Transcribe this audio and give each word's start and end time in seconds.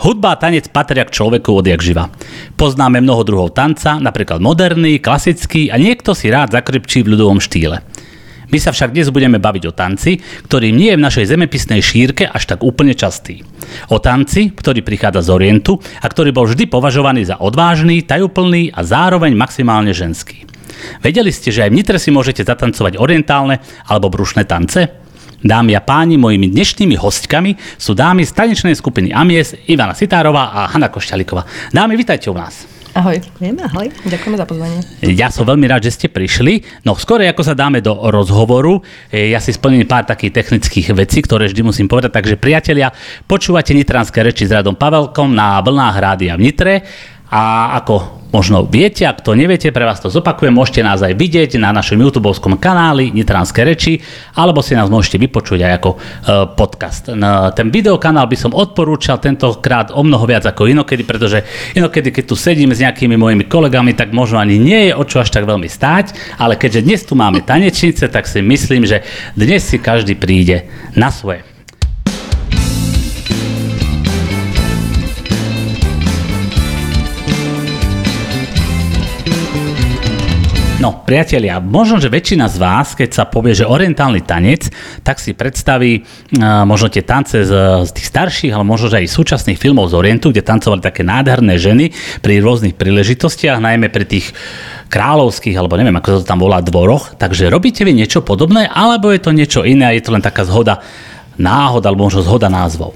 Hudba 0.00 0.34
a 0.34 0.40
tanec 0.40 0.72
patria 0.72 1.04
k 1.04 1.12
človeku 1.12 1.52
odjak 1.52 1.84
živa. 1.84 2.08
Poznáme 2.56 3.04
mnoho 3.04 3.22
druhov 3.26 3.52
tanca, 3.52 4.00
napríklad 4.00 4.40
moderný, 4.40 5.02
klasický 5.02 5.68
a 5.68 5.76
niekto 5.76 6.16
si 6.16 6.32
rád 6.32 6.56
zakripčí 6.56 7.04
v 7.04 7.12
ľudovom 7.12 7.42
štýle. 7.42 7.84
My 8.52 8.60
sa 8.60 8.68
však 8.68 8.92
dnes 8.92 9.08
budeme 9.08 9.40
baviť 9.40 9.64
o 9.64 9.72
tanci, 9.72 10.20
ktorý 10.44 10.76
nie 10.76 10.92
je 10.92 10.98
v 11.00 11.04
našej 11.08 11.24
zemepisnej 11.24 11.80
šírke 11.80 12.28
až 12.28 12.44
tak 12.44 12.60
úplne 12.60 12.92
častý. 12.92 13.40
O 13.88 13.96
tanci, 13.96 14.52
ktorý 14.52 14.84
prichádza 14.84 15.24
z 15.24 15.32
Orientu 15.32 15.80
a 15.80 16.06
ktorý 16.06 16.36
bol 16.36 16.44
vždy 16.44 16.68
považovaný 16.68 17.24
za 17.24 17.40
odvážny, 17.40 18.04
tajúplný 18.04 18.68
a 18.76 18.84
zároveň 18.84 19.32
maximálne 19.32 19.96
ženský. 19.96 20.44
Vedeli 21.00 21.32
ste, 21.32 21.48
že 21.48 21.64
aj 21.64 21.70
v 21.72 21.76
Nitre 21.80 21.96
si 21.96 22.12
môžete 22.12 22.44
zatancovať 22.44 23.00
orientálne 23.00 23.56
alebo 23.88 24.12
brušné 24.12 24.44
tance? 24.44 25.01
Dámy 25.42 25.74
a 25.74 25.82
páni, 25.82 26.14
mojimi 26.14 26.54
dnešnými 26.54 26.94
hostkami 26.94 27.58
sú 27.74 27.98
dámy 27.98 28.22
z 28.22 28.30
tanečnej 28.30 28.78
skupiny 28.78 29.10
Amies, 29.10 29.58
Ivana 29.66 29.90
Sitárová 29.90 30.54
a 30.54 30.70
Hanna 30.70 30.86
Košťalíková. 30.86 31.74
Dámy, 31.74 31.98
vítajte 31.98 32.30
u 32.30 32.38
nás. 32.38 32.70
Ahoj. 32.94 33.18
Vieme, 33.42 33.66
ahoj. 33.66 33.88
Ďakujeme 34.04 34.36
za 34.38 34.46
pozvanie. 34.46 34.78
Ja 35.02 35.32
som 35.32 35.48
veľmi 35.48 35.64
rád, 35.66 35.88
že 35.88 35.96
ste 35.96 36.06
prišli. 36.12 36.84
No 36.86 36.94
skôr 36.94 37.24
ako 37.24 37.42
sa 37.42 37.56
dáme 37.56 37.82
do 37.82 37.96
rozhovoru, 38.12 38.84
eh, 39.10 39.32
ja 39.34 39.42
si 39.42 39.50
splním 39.50 39.88
pár 39.88 40.06
takých 40.06 40.44
technických 40.44 40.94
vecí, 40.94 41.24
ktoré 41.24 41.50
vždy 41.50 41.62
musím 41.66 41.88
povedať. 41.90 42.22
Takže 42.22 42.36
priatelia, 42.38 42.92
počúvate 43.26 43.74
Nitranské 43.74 44.22
reči 44.22 44.46
s 44.46 44.54
Radom 44.54 44.78
Pavelkom 44.78 45.32
na 45.34 45.58
vlnách 45.64 45.96
rádia 45.98 46.38
v 46.38 46.44
Nitre. 46.46 46.74
A 47.32 47.74
ako 47.80 48.21
možno 48.32 48.64
viete, 48.64 49.04
ak 49.04 49.20
to 49.20 49.36
neviete, 49.36 49.68
pre 49.70 49.84
vás 49.84 50.00
to 50.00 50.08
zopakujem, 50.08 50.50
môžete 50.50 50.80
nás 50.80 51.04
aj 51.04 51.12
vidieť 51.14 51.60
na 51.60 51.70
našom 51.70 52.00
YouTube 52.00 52.32
kanáli 52.56 53.12
Nitranské 53.12 53.62
reči, 53.62 54.00
alebo 54.34 54.64
si 54.64 54.72
nás 54.72 54.88
môžete 54.88 55.20
vypočuť 55.20 55.60
aj 55.68 55.72
ako 55.78 55.90
e, 55.92 55.96
podcast. 56.56 57.12
Na 57.12 57.52
ten 57.52 57.68
videokanál 57.68 58.24
by 58.26 58.36
som 58.40 58.56
odporúčal 58.56 59.20
tentokrát 59.20 59.92
o 59.92 60.00
mnoho 60.00 60.24
viac 60.24 60.48
ako 60.48 60.66
inokedy, 60.66 61.04
pretože 61.04 61.44
inokedy, 61.76 62.08
keď 62.08 62.24
tu 62.24 62.34
sedím 62.34 62.72
s 62.72 62.80
nejakými 62.80 63.14
mojimi 63.20 63.44
kolegami, 63.44 63.92
tak 63.92 64.16
možno 64.16 64.40
ani 64.40 64.56
nie 64.56 64.90
je 64.90 64.92
o 64.96 65.04
čo 65.04 65.20
až 65.20 65.28
tak 65.28 65.44
veľmi 65.44 65.68
stáť, 65.68 66.40
ale 66.40 66.56
keďže 66.56 66.80
dnes 66.88 67.00
tu 67.04 67.12
máme 67.12 67.44
tanečnice, 67.44 68.08
tak 68.08 68.24
si 68.24 68.40
myslím, 68.40 68.88
že 68.88 69.04
dnes 69.36 69.60
si 69.60 69.76
každý 69.76 70.16
príde 70.16 70.64
na 70.96 71.12
svoje. 71.12 71.51
No, 80.82 80.98
priatelia, 81.06 81.62
možno, 81.62 82.02
že 82.02 82.10
väčšina 82.10 82.50
z 82.50 82.58
vás, 82.58 82.98
keď 82.98 83.14
sa 83.14 83.22
povie, 83.22 83.54
že 83.54 83.62
orientálny 83.62 84.26
tanec, 84.26 84.66
tak 85.06 85.22
si 85.22 85.30
predstaví 85.30 86.02
uh, 86.02 86.66
možno 86.66 86.90
tie 86.90 87.06
tance 87.06 87.46
z, 87.46 87.52
z 87.86 87.90
tých 87.94 88.10
starších, 88.10 88.50
ale 88.50 88.66
možno, 88.66 88.90
že 88.90 88.98
aj 88.98 89.14
súčasných 89.14 89.62
filmov 89.62 89.94
z 89.94 90.02
Orientu, 90.02 90.34
kde 90.34 90.42
tancovali 90.42 90.82
také 90.82 91.06
nádherné 91.06 91.54
ženy 91.54 91.94
pri 92.18 92.42
rôznych 92.42 92.74
príležitostiach, 92.74 93.62
najmä 93.62 93.94
pri 93.94 94.10
tých 94.10 94.34
kráľovských, 94.90 95.54
alebo 95.54 95.78
neviem, 95.78 95.94
ako 96.02 96.08
sa 96.10 96.18
to 96.18 96.30
tam 96.34 96.42
volá, 96.42 96.58
dvoroch. 96.58 97.14
Takže 97.14 97.46
robíte 97.46 97.86
vy 97.86 97.94
niečo 97.94 98.26
podobné, 98.26 98.66
alebo 98.66 99.14
je 99.14 99.22
to 99.22 99.30
niečo 99.30 99.62
iné 99.62 99.86
a 99.86 99.94
je 99.94 100.02
to 100.02 100.10
len 100.10 100.24
taká 100.24 100.42
zhoda 100.42 100.82
náhod, 101.38 101.86
alebo 101.86 102.10
možno 102.10 102.26
zhoda 102.26 102.50
názvov? 102.50 102.90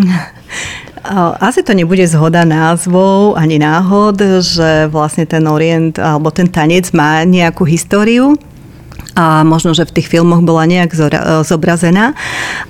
Asi 1.38 1.62
to 1.62 1.70
nebude 1.70 2.02
zhoda 2.10 2.42
názvov 2.42 3.38
ani 3.38 3.62
náhod, 3.62 4.18
že 4.42 4.90
vlastne 4.90 5.22
ten 5.22 5.46
orient 5.46 6.02
alebo 6.02 6.34
ten 6.34 6.50
tanec 6.50 6.90
má 6.90 7.22
nejakú 7.22 7.62
históriu 7.62 8.34
a 9.14 9.46
možno, 9.46 9.72
že 9.72 9.86
v 9.86 9.94
tých 9.96 10.10
filmoch 10.10 10.42
bola 10.42 10.66
nejak 10.66 10.92
zobrazená, 11.46 12.12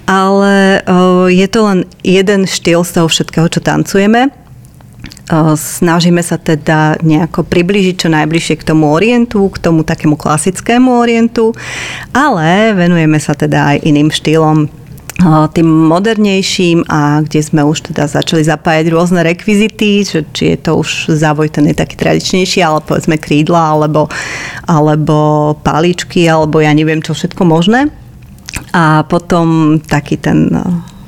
ale 0.06 0.84
je 1.32 1.46
to 1.48 1.60
len 1.64 1.78
jeden 2.04 2.44
štýl 2.44 2.84
z 2.84 3.00
toho 3.00 3.08
všetkého, 3.08 3.48
čo 3.50 3.64
tancujeme. 3.64 4.30
Snažíme 5.58 6.22
sa 6.22 6.38
teda 6.38 7.02
nejako 7.02 7.42
približiť 7.42 7.94
čo 7.98 8.08
najbližšie 8.14 8.62
k 8.62 8.66
tomu 8.68 8.94
orientu, 8.94 9.50
k 9.50 9.58
tomu 9.58 9.82
takému 9.82 10.14
klasickému 10.14 11.02
orientu, 11.02 11.50
ale 12.14 12.70
venujeme 12.78 13.18
sa 13.18 13.34
teda 13.34 13.74
aj 13.74 13.76
iným 13.82 14.14
štýlom, 14.14 14.70
tým 15.24 15.64
modernejším 15.64 16.84
a 16.92 17.24
kde 17.24 17.40
sme 17.40 17.64
už 17.64 17.88
teda 17.92 18.04
začali 18.04 18.44
zapájať 18.44 18.92
rôzne 18.92 19.24
rekvizity, 19.24 20.04
že, 20.04 20.20
či 20.36 20.52
je 20.52 20.58
to 20.60 20.84
už 20.84 21.08
závoj 21.08 21.48
ten 21.48 21.64
je 21.72 21.76
taký 21.76 21.96
tradičnejší, 21.96 22.60
ale 22.60 22.84
povedzme 22.84 23.16
krídla, 23.16 23.72
alebo, 23.72 24.12
alebo 24.68 25.16
paličky, 25.64 26.28
alebo 26.28 26.60
ja 26.60 26.70
neviem 26.76 27.00
čo 27.00 27.16
všetko 27.16 27.48
možné. 27.48 27.88
A 28.76 29.08
potom 29.08 29.76
taký 29.80 30.20
ten 30.20 30.52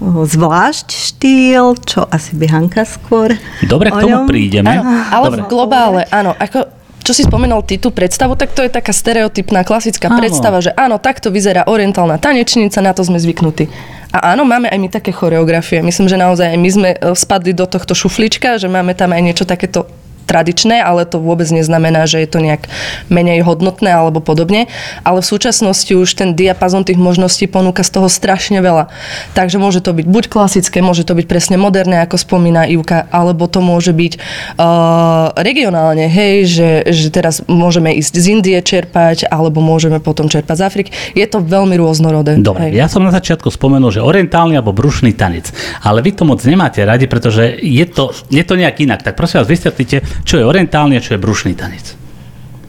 zvlášť 0.00 0.88
štýl, 0.94 1.74
čo 1.82 2.06
asi 2.08 2.38
by 2.38 2.46
Hanka 2.48 2.86
skôr. 2.86 3.34
Dobre, 3.66 3.90
k 3.90 3.98
tomu 4.08 4.30
prídeme. 4.30 4.78
Áno, 4.78 4.86
ale 5.10 5.26
Dobre. 5.34 5.40
v 5.42 5.44
globále, 5.50 6.00
áno, 6.14 6.32
ako 6.38 6.77
čo 7.08 7.16
si 7.16 7.24
spomenul 7.24 7.64
ty 7.64 7.80
tú 7.80 7.88
predstavu, 7.88 8.36
tak 8.36 8.52
to 8.52 8.60
je 8.60 8.68
taká 8.68 8.92
stereotypná 8.92 9.64
klasická 9.64 10.12
áno. 10.12 10.20
predstava, 10.20 10.60
že 10.60 10.76
áno, 10.76 11.00
takto 11.00 11.32
vyzerá 11.32 11.64
orientálna 11.64 12.20
tanečnica, 12.20 12.84
na 12.84 12.92
to 12.92 13.00
sme 13.00 13.16
zvyknutí. 13.16 13.64
A 14.12 14.36
áno, 14.36 14.44
máme 14.44 14.68
aj 14.68 14.76
my 14.76 14.88
také 14.92 15.08
choreografie. 15.16 15.80
Myslím, 15.80 16.12
že 16.12 16.20
naozaj 16.20 16.52
aj 16.52 16.58
my 16.60 16.68
sme 16.68 16.90
e, 16.92 16.98
spadli 17.16 17.56
do 17.56 17.64
tohto 17.64 17.96
šuflička, 17.96 18.60
že 18.60 18.68
máme 18.68 18.92
tam 18.92 19.16
aj 19.16 19.24
niečo 19.24 19.48
takéto 19.48 19.88
tradičné, 20.28 20.84
ale 20.84 21.08
to 21.08 21.16
vôbec 21.16 21.48
neznamená, 21.48 22.04
že 22.04 22.20
je 22.20 22.28
to 22.28 22.44
nejak 22.44 22.68
menej 23.08 23.40
hodnotné 23.40 23.88
alebo 23.88 24.20
podobne. 24.20 24.68
Ale 25.02 25.24
v 25.24 25.30
súčasnosti 25.32 25.88
už 25.88 26.12
ten 26.12 26.36
diapazon 26.36 26.84
tých 26.84 27.00
možností 27.00 27.48
ponúka 27.48 27.80
z 27.80 27.96
toho 27.96 28.12
strašne 28.12 28.60
veľa. 28.60 28.92
Takže 29.32 29.56
môže 29.56 29.80
to 29.80 29.96
byť 29.96 30.04
buď 30.04 30.24
klasické, 30.28 30.84
môže 30.84 31.08
to 31.08 31.16
byť 31.16 31.24
presne 31.24 31.56
moderné, 31.56 32.04
ako 32.04 32.20
spomína 32.20 32.68
Ivka, 32.68 33.08
alebo 33.08 33.48
to 33.48 33.64
môže 33.64 33.96
byť 33.96 34.12
uh, 34.60 35.32
regionálne, 35.40 36.04
hej, 36.04 36.44
že, 36.44 36.70
že 36.92 37.08
teraz 37.08 37.40
môžeme 37.48 37.96
ísť 37.96 38.14
z 38.20 38.26
Indie 38.36 38.58
čerpať, 38.60 39.24
alebo 39.32 39.64
môžeme 39.64 40.02
potom 40.02 40.28
čerpať 40.28 40.56
z 40.60 40.62
Afriky. 40.68 40.90
Je 41.16 41.24
to 41.24 41.40
veľmi 41.40 41.78
rôznorodé. 41.80 42.36
Dobre, 42.36 42.68
hej. 42.68 42.82
ja 42.82 42.86
som 42.90 43.00
na 43.00 43.14
začiatku 43.14 43.48
spomenul, 43.48 43.88
že 43.88 44.04
orientálny 44.04 44.60
alebo 44.60 44.76
brušný 44.76 45.16
tanec, 45.16 45.48
ale 45.80 46.04
vy 46.04 46.12
to 46.12 46.28
moc 46.28 46.42
nemáte 46.44 46.82
radi, 46.84 47.08
pretože 47.08 47.56
je 47.62 47.86
to, 47.88 48.12
je 48.28 48.42
to 48.44 48.54
nejak 48.58 48.76
inak. 48.82 49.00
Tak 49.00 49.14
prosím 49.14 49.40
vás, 49.40 49.48
vysvetlite, 49.48 50.02
čo 50.24 50.40
je 50.40 50.44
orientálny 50.46 50.98
a 50.98 51.04
čo 51.04 51.14
je 51.14 51.22
brušný 51.22 51.54
tanec? 51.54 51.94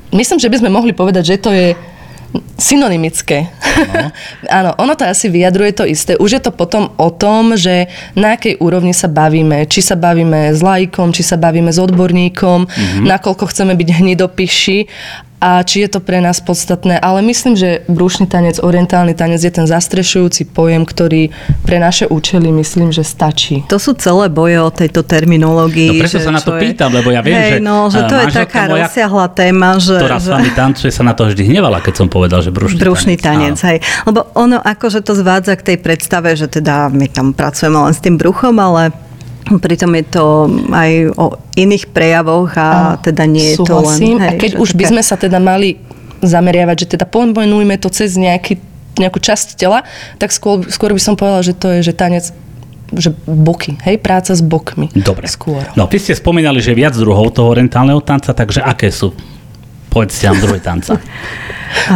Myslím, 0.09 0.41
že 0.41 0.49
by 0.49 0.57
sme 0.57 0.73
mohli 0.73 0.93
povedať, 0.93 1.23
že 1.23 1.37
to 1.37 1.53
je 1.53 1.77
synonymické. 2.59 3.49
No. 3.89 4.13
Áno, 4.61 4.69
ono 4.77 4.93
to 4.93 5.07
asi 5.07 5.31
vyjadruje 5.31 5.71
to 5.73 5.85
isté. 5.87 6.13
Už 6.19 6.37
je 6.37 6.41
to 6.43 6.51
potom 6.53 6.93
o 6.97 7.09
tom, 7.09 7.57
že 7.57 7.89
na 8.13 8.37
akej 8.37 8.61
úrovni 8.61 8.93
sa 8.93 9.09
bavíme. 9.09 9.65
Či 9.65 9.81
sa 9.81 9.95
bavíme 9.97 10.53
s 10.53 10.61
lajkom, 10.61 11.09
či 11.09 11.25
sa 11.25 11.39
bavíme 11.39 11.73
s 11.73 11.79
odborníkom, 11.81 12.69
mm-hmm. 12.69 13.05
nakoľko 13.07 13.49
chceme 13.49 13.73
byť 13.73 13.89
hnidopiši 14.01 14.79
a 15.39 15.63
či 15.63 15.87
je 15.87 15.89
to 15.89 16.03
pre 16.03 16.19
nás 16.19 16.43
podstatné. 16.43 16.99
Ale 16.99 17.23
myslím, 17.23 17.55
že 17.55 17.87
brúšny 17.87 18.27
tanec, 18.27 18.59
orientálny 18.59 19.15
tanec 19.15 19.39
je 19.39 19.51
ten 19.51 19.63
zastrešujúci 19.63 20.51
pojem, 20.51 20.83
ktorý 20.83 21.31
pre 21.63 21.79
naše 21.79 22.11
účely 22.11 22.51
myslím, 22.51 22.91
že 22.91 23.07
stačí. 23.07 23.63
To 23.71 23.79
sú 23.79 23.95
celé 23.95 24.27
boje 24.27 24.59
o 24.59 24.67
tejto 24.67 25.01
terminológii. 25.07 25.95
No 25.95 26.03
preto 26.03 26.19
sa 26.19 26.31
na 26.35 26.43
to 26.43 26.59
je... 26.59 26.61
pýtam, 26.67 26.91
lebo 26.91 27.09
ja 27.15 27.23
viem, 27.23 27.39
že, 27.39 27.57
no, 27.63 27.87
že 27.87 28.03
to 28.03 28.15
je 28.19 28.25
taká 28.35 28.67
moja, 28.67 28.91
rozsiahla 28.91 29.27
téma, 29.31 29.79
že... 29.79 29.95
Ktorá 29.95 30.19
že... 30.19 30.23
s 30.23 30.27
vami 30.27 30.51
tancuje, 30.51 30.91
sa 30.91 31.03
na 31.07 31.15
to 31.15 31.23
vždy 31.31 31.43
hnevala, 31.47 31.79
keď 31.79 32.03
som 32.03 32.07
povedal, 32.11 32.43
že 32.43 32.51
brúšny, 32.51 32.75
brúšny 32.75 33.15
tanec. 33.15 33.55
tanec 33.55 33.57
hej. 33.63 33.77
Lebo 34.03 34.27
ono 34.35 34.59
akože 34.59 34.99
to 34.99 35.15
zvádza 35.15 35.55
k 35.55 35.73
tej 35.73 35.77
predstave, 35.79 36.35
že 36.35 36.51
teda 36.51 36.91
my 36.91 37.07
tam 37.07 37.31
pracujeme 37.31 37.79
len 37.79 37.95
s 37.95 38.03
tým 38.03 38.19
bruchom, 38.19 38.59
ale 38.59 38.91
Pritom 39.49 39.91
je 39.97 40.05
to 40.05 40.25
aj 40.69 40.91
o 41.17 41.25
iných 41.57 41.89
prejavoch 41.89 42.53
a, 42.53 42.69
a 42.69 43.01
teda 43.01 43.25
nie 43.25 43.53
je 43.53 43.57
súhlasím. 43.57 44.17
to 44.17 44.21
len... 44.21 44.29
Hej, 44.29 44.29
a 44.29 44.39
keď 44.39 44.51
už 44.61 44.69
také... 44.73 44.77
by 44.77 44.85
sme 44.85 45.01
sa 45.01 45.15
teda 45.17 45.37
mali 45.41 45.81
zameriavať, 46.21 46.75
že 46.85 46.87
teda 46.99 47.05
pomenujme 47.09 47.75
to 47.81 47.89
cez 47.89 48.13
nejaký, 48.19 48.59
nejakú 48.99 49.17
časť 49.17 49.57
tela, 49.57 49.87
tak 50.21 50.29
skôr, 50.29 50.61
skôr 50.67 50.93
by 50.93 51.01
som 51.01 51.15
povedala, 51.15 51.41
že 51.41 51.55
to 51.55 51.79
je, 51.79 51.79
že 51.81 51.93
tanec 51.95 52.29
že 52.89 53.13
boky, 53.29 53.77
hej, 53.85 54.01
práca 54.01 54.33
s 54.33 54.41
bokmi. 54.41 54.89
Dobre. 54.97 55.29
Skôr. 55.29 55.61
No, 55.77 55.85
ty 55.85 56.01
ste 56.01 56.17
spomínali, 56.17 56.57
že 56.57 56.73
viac 56.73 56.97
druhov 56.97 57.29
toho 57.37 57.53
orientálneho 57.53 58.01
tanca, 58.01 58.33
takže 58.33 58.65
aké 58.65 58.89
sú? 58.89 59.13
Povedzte 59.89 60.29
nám 60.29 60.37
druhý 60.41 60.61
tanca. 60.61 61.01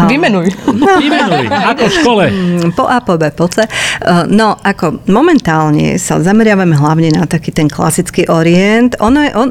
Vymenuj. 0.10 0.54
No. 0.70 1.02
Vymenuj, 1.02 1.50
ako 1.50 1.84
v 1.90 1.94
škole. 1.94 2.24
Mm, 2.30 2.70
po 2.78 2.86
A, 2.86 3.02
po 3.02 3.18
B, 3.18 3.30
po 3.34 3.50
C. 3.50 3.66
Uh, 3.66 4.26
no, 4.30 4.54
ako 4.62 5.02
momentálne 5.10 5.98
sa 5.98 6.22
zameriavame 6.22 6.78
hlavne 6.78 7.10
na 7.14 7.26
taký 7.26 7.50
ten 7.50 7.66
klasický 7.66 8.30
orient. 8.30 8.94
Ono 9.02 9.18
je, 9.18 9.30
on, 9.34 9.50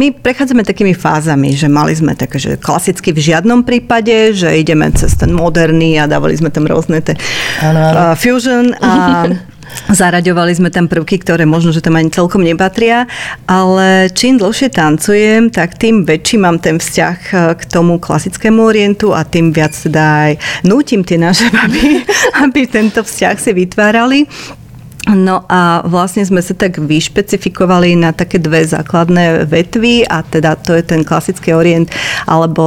my 0.00 0.12
prechádzame 0.12 0.64
takými 0.64 0.92
fázami, 0.92 1.56
že 1.56 1.72
mali 1.72 1.96
sme 1.96 2.12
také, 2.12 2.36
že 2.36 2.60
klasicky 2.60 3.16
v 3.16 3.20
žiadnom 3.32 3.64
prípade, 3.64 4.36
že 4.36 4.52
ideme 4.52 4.92
cez 4.92 5.16
ten 5.16 5.32
moderný 5.32 5.96
a 6.00 6.08
dávali 6.08 6.36
sme 6.36 6.52
tam 6.52 6.68
rôzne 6.68 7.00
tie 7.00 7.16
uh, 7.64 8.12
fusion 8.16 8.76
a 8.76 9.24
Zaraďovali 9.92 10.52
sme 10.56 10.70
tam 10.72 10.88
prvky, 10.88 11.20
ktoré 11.20 11.44
možno, 11.44 11.74
že 11.74 11.84
tam 11.84 12.00
ani 12.00 12.08
celkom 12.08 12.40
nepatria, 12.40 13.04
ale 13.44 14.08
čím 14.12 14.40
dlhšie 14.40 14.72
tancujem, 14.72 15.52
tak 15.52 15.76
tým 15.76 16.08
väčší 16.08 16.40
mám 16.40 16.56
ten 16.62 16.80
vzťah 16.80 17.16
eh, 17.32 17.38
k 17.58 17.62
tomu 17.68 18.00
klasickému 18.00 18.62
orientu 18.62 19.12
a 19.12 19.26
tým 19.26 19.52
viac 19.52 19.76
teda 19.76 20.32
aj 20.32 20.32
nútim 20.64 21.04
tie 21.04 21.20
naše 21.20 21.50
baby, 21.54 22.04
aby 22.40 22.60
tento 22.70 23.04
vzťah 23.04 23.36
si 23.36 23.50
vytvárali. 23.52 24.24
No 25.02 25.42
a 25.50 25.82
vlastne 25.82 26.22
sme 26.22 26.38
sa 26.38 26.54
tak 26.54 26.78
vyšpecifikovali 26.78 27.98
na 27.98 28.14
také 28.14 28.38
dve 28.38 28.62
základné 28.62 29.50
vetvy 29.50 30.06
a 30.06 30.22
teda 30.22 30.54
to 30.62 30.78
je 30.78 30.82
ten 30.86 31.02
klasický 31.02 31.58
orient, 31.58 31.90
alebo 32.30 32.62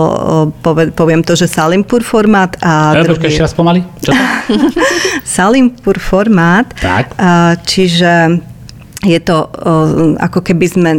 poviem 0.99 1.23
to, 1.23 1.31
že 1.39 1.47
Salimpur 1.47 2.03
formát 2.03 2.59
a... 2.59 2.99
Ja, 2.99 3.07
druhý... 3.07 3.31
ešte 3.31 3.39
raz 3.39 3.55
pomaly. 3.55 3.87
Salimpur 5.23 5.95
formát. 5.95 6.67
Tak. 6.75 7.15
Čiže 7.63 8.43
je 9.05 9.19
to 9.23 9.47
ako 10.19 10.43
keby 10.43 10.65
sme, 10.67 10.91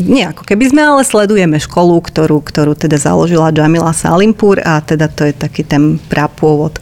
nie 0.00 0.24
ako 0.24 0.46
keby 0.48 0.72
sme, 0.72 0.80
ale 0.88 1.04
sledujeme 1.04 1.60
školu, 1.60 2.00
ktorú, 2.00 2.40
ktorú 2.40 2.72
teda 2.72 2.96
založila 2.96 3.52
Jamila 3.52 3.92
Salimpur 3.92 4.56
a 4.64 4.80
teda 4.80 5.12
to 5.12 5.28
je 5.28 5.36
taký 5.36 5.68
ten 5.68 6.00
prapôvod 6.08 6.80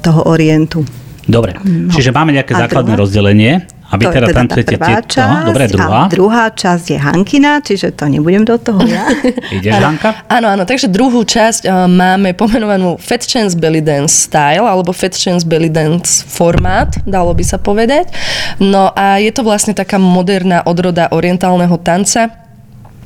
toho 0.00 0.20
orientu. 0.32 0.80
Dobre, 1.26 1.58
no. 1.58 1.90
čiže 1.90 2.14
máme 2.14 2.30
nejaké 2.30 2.54
a 2.54 2.66
základné 2.66 2.94
druhá? 2.94 3.02
rozdelenie. 3.02 3.52
A 3.86 3.94
vy 4.02 4.02
to 4.02 4.18
teda, 4.18 4.26
teda 4.26 4.38
tancujete 4.42 4.74
prvá 4.82 4.98
tie... 4.98 5.14
časť, 5.14 5.30
no, 5.30 5.46
dobre, 5.46 5.64
druhá. 5.70 6.00
A 6.02 6.10
druhá 6.10 6.44
časť 6.50 6.84
je 6.90 6.98
Hankina, 6.98 7.62
čiže 7.62 7.94
to 7.94 8.10
nebudem 8.10 8.42
do 8.42 8.58
toho 8.58 8.82
ja. 8.82 9.06
Ideš, 9.62 9.78
Hanka? 9.78 10.10
Áno, 10.36 10.50
áno, 10.50 10.66
takže 10.66 10.90
druhú 10.90 11.22
časť 11.22 11.70
uh, 11.70 11.86
máme 11.86 12.34
pomenovanú 12.34 12.98
Fat 12.98 13.22
Chance 13.22 13.54
Belly 13.54 13.78
Dance 13.78 14.26
Style, 14.26 14.66
alebo 14.66 14.90
Fat 14.90 15.14
Chance 15.14 15.46
Belly 15.46 15.70
Dance 15.70 16.26
formát, 16.26 16.98
dalo 17.06 17.30
by 17.30 17.44
sa 17.46 17.62
povedať. 17.62 18.10
No 18.58 18.90
a 18.90 19.22
je 19.22 19.30
to 19.30 19.46
vlastne 19.46 19.70
taká 19.70 20.02
moderná 20.02 20.66
odroda 20.66 21.06
orientálneho 21.14 21.78
tanca, 21.78 22.45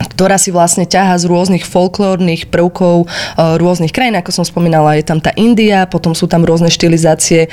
ktorá 0.01 0.41
si 0.41 0.49
vlastne 0.49 0.89
ťaha 0.89 1.21
z 1.21 1.25
rôznych 1.29 1.65
folklórnych 1.69 2.49
prvkov 2.49 3.05
e, 3.05 3.07
rôznych 3.61 3.93
krajín, 3.93 4.17
ako 4.17 4.33
som 4.33 4.45
spomínala, 4.49 4.97
je 4.97 5.05
tam 5.05 5.21
tá 5.21 5.35
India, 5.37 5.85
potom 5.85 6.17
sú 6.17 6.25
tam 6.25 6.47
rôzne 6.49 6.73
štilizácie, 6.73 7.47
e, 7.47 7.49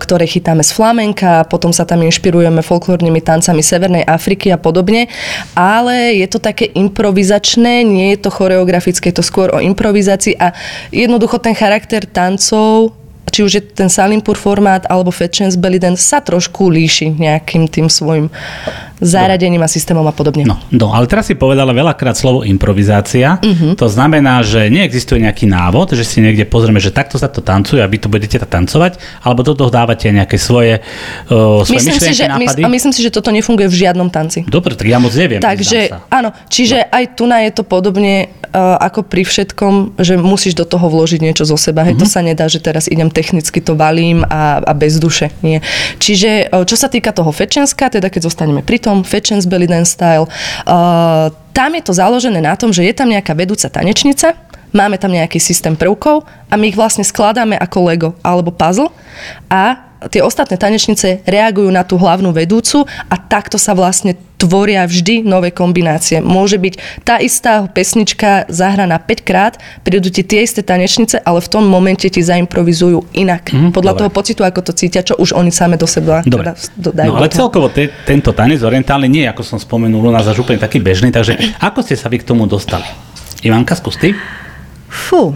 ktoré 0.00 0.24
chytáme 0.24 0.64
z 0.64 0.72
flamenka, 0.72 1.44
potom 1.48 1.76
sa 1.76 1.84
tam 1.84 2.00
inšpirujeme 2.00 2.64
folklórnymi 2.64 3.20
tancami 3.20 3.60
Severnej 3.60 4.04
Afriky 4.08 4.48
a 4.48 4.56
podobne, 4.56 5.12
ale 5.52 6.16
je 6.16 6.26
to 6.30 6.40
také 6.40 6.72
improvizačné, 6.72 7.84
nie 7.84 8.16
je 8.16 8.18
to 8.24 8.30
choreografické, 8.32 9.12
je 9.12 9.20
to 9.20 9.24
skôr 9.24 9.52
o 9.52 9.60
improvizácii 9.60 10.40
a 10.40 10.56
jednoducho 10.88 11.36
ten 11.36 11.52
charakter 11.52 12.08
tancov 12.08 12.96
či 13.34 13.42
už 13.42 13.52
je 13.58 13.62
ten 13.66 13.90
Salimpur 13.90 14.38
formát 14.38 14.86
alebo 14.86 15.10
Fat 15.10 15.34
Chance 15.34 15.58
Belly 15.58 15.82
Dance 15.82 16.06
sa 16.06 16.22
trošku 16.22 16.70
líši 16.70 17.18
nejakým 17.18 17.66
tým 17.66 17.90
svojim 17.90 18.30
zaradením 19.04 19.60
a 19.60 19.68
systémom 19.68 20.02
a 20.08 20.14
podobne. 20.16 20.48
No, 20.48 20.56
no, 20.72 20.96
ale 20.96 21.04
teraz 21.04 21.28
si 21.28 21.36
povedala 21.36 21.76
veľakrát 21.76 22.16
slovo 22.16 22.42
improvizácia. 22.42 23.36
Uh-huh. 23.38 23.76
To 23.76 23.86
znamená, 23.86 24.40
že 24.40 24.72
neexistuje 24.72 25.20
nejaký 25.20 25.44
návod, 25.44 25.92
že 25.92 26.02
si 26.02 26.24
niekde 26.24 26.48
pozrieme, 26.48 26.80
že 26.80 26.88
takto 26.88 27.20
sa 27.20 27.28
to 27.28 27.44
tancuje 27.44 27.84
a 27.84 27.86
vy 27.86 28.00
to 28.00 28.08
budete 28.08 28.40
tancovať, 28.40 28.96
alebo 29.20 29.44
do 29.44 29.52
toho 29.52 29.68
dávate 29.68 30.08
nejaké 30.08 30.40
svoje, 30.40 30.80
uh, 31.28 31.60
svoje 31.62 31.84
myslím 31.84 31.94
myšlienky, 32.00 32.16
si, 32.16 32.18
že, 32.18 32.26
nápady? 32.26 32.62
a 32.64 32.68
myslím 32.72 32.92
si, 32.96 33.00
že 33.04 33.10
toto 33.12 33.28
nefunguje 33.28 33.68
v 33.68 33.76
žiadnom 33.84 34.08
tanci. 34.08 34.48
Dobre, 34.48 34.72
tak 34.72 34.88
ja 34.88 34.96
moc 34.96 35.12
neviem. 35.12 35.44
Takže 35.44 35.92
áno, 36.08 36.32
čiže 36.48 36.88
no. 36.88 36.96
aj 36.96 37.04
tu 37.12 37.24
na 37.28 37.44
je 37.44 37.50
to 37.52 37.62
podobne 37.62 38.32
uh, 38.54 38.78
ako 38.80 39.04
pri 39.04 39.22
všetkom, 39.26 40.00
že 40.00 40.14
musíš 40.16 40.56
do 40.56 40.64
toho 40.64 40.86
vložiť 40.88 41.20
niečo 41.20 41.44
zo 41.44 41.58
seba. 41.58 41.82
Hej, 41.82 41.98
uh-huh. 41.98 42.06
to 42.06 42.06
sa 42.08 42.22
nedá, 42.22 42.46
že 42.46 42.62
teraz 42.62 42.86
idem 42.86 43.10
technicky 43.10 43.58
to 43.58 43.74
valím 43.74 44.22
a, 44.24 44.62
a 44.62 44.72
bez 44.72 44.96
duše. 45.02 45.34
Nie. 45.42 45.60
Čiže 45.98 46.54
uh, 46.54 46.62
čo 46.62 46.78
sa 46.78 46.86
týka 46.86 47.10
toho 47.10 47.34
fečenska, 47.34 47.90
teda 47.90 48.06
keď 48.06 48.30
zostaneme 48.30 48.62
pri 48.62 48.78
tom, 48.78 48.93
Fetchens 49.02 49.48
Belly 49.48 49.66
Dance 49.66 49.96
Style. 49.96 50.30
Uh, 50.68 51.32
tam 51.54 51.70
je 51.74 51.82
to 51.86 51.94
založené 51.94 52.42
na 52.42 52.54
tom, 52.58 52.74
že 52.74 52.82
je 52.82 52.94
tam 52.94 53.10
nejaká 53.10 53.34
vedúca 53.34 53.70
tanečnica, 53.70 54.34
máme 54.74 54.98
tam 54.98 55.14
nejaký 55.14 55.38
systém 55.38 55.78
prvkov 55.78 56.26
a 56.50 56.54
my 56.58 56.68
ich 56.68 56.76
vlastne 56.76 57.06
skladáme 57.06 57.54
ako 57.56 57.78
Lego 57.86 58.10
alebo 58.20 58.50
puzzle 58.50 58.90
a 59.48 59.94
tie 60.12 60.20
ostatné 60.20 60.60
tanečnice 60.60 61.24
reagujú 61.24 61.70
na 61.72 61.86
tú 61.86 61.96
hlavnú 61.96 62.28
vedúcu 62.34 62.84
a 63.08 63.14
takto 63.16 63.56
sa 63.56 63.72
vlastne 63.72 64.18
tvoria 64.36 64.84
vždy 64.84 65.24
nové 65.24 65.48
kombinácie. 65.48 66.20
Môže 66.20 66.60
byť 66.60 66.74
tá 67.06 67.16
istá 67.22 67.64
pesnička 67.64 68.44
zahraná 68.52 69.00
5 69.00 69.24
krát, 69.24 69.56
prídu 69.80 70.12
ti 70.12 70.20
tie 70.20 70.44
isté 70.44 70.60
tanečnice, 70.60 71.22
ale 71.24 71.40
v 71.40 71.48
tom 71.48 71.64
momente 71.64 72.04
ti 72.10 72.20
zaimprovizujú 72.20 73.16
inak. 73.16 73.54
Mm, 73.54 73.72
podľa 73.72 73.92
dobre. 73.96 74.00
toho 74.04 74.10
pocitu, 74.12 74.40
ako 74.44 74.60
to 74.60 74.72
cítia, 74.76 75.00
čo 75.00 75.16
už 75.16 75.32
oni 75.32 75.48
same 75.48 75.80
do 75.80 75.88
seba 75.88 76.20
dobre. 76.26 76.52
Teda 76.52 76.52
dodajú. 76.76 77.08
No 77.08 77.16
ale 77.24 77.32
celkovo 77.32 77.72
te, 77.72 77.88
tento 78.04 78.36
tanec 78.36 78.60
orientálny 78.60 79.08
nie, 79.08 79.24
ako 79.24 79.40
som 79.40 79.56
spomenul, 79.56 80.04
u 80.04 80.12
nás 80.12 80.28
až 80.28 80.44
úplne 80.44 80.60
taký 80.60 80.82
bežný, 80.82 81.08
takže 81.08 81.40
ako 81.64 81.80
ste 81.80 81.96
sa 81.96 82.12
vy 82.12 82.20
k 82.20 82.28
tomu 82.28 82.44
dostali? 82.44 82.84
Ivanka, 83.40 83.72
skús 83.78 83.96
ty. 83.96 84.12
Fú, 84.94 85.34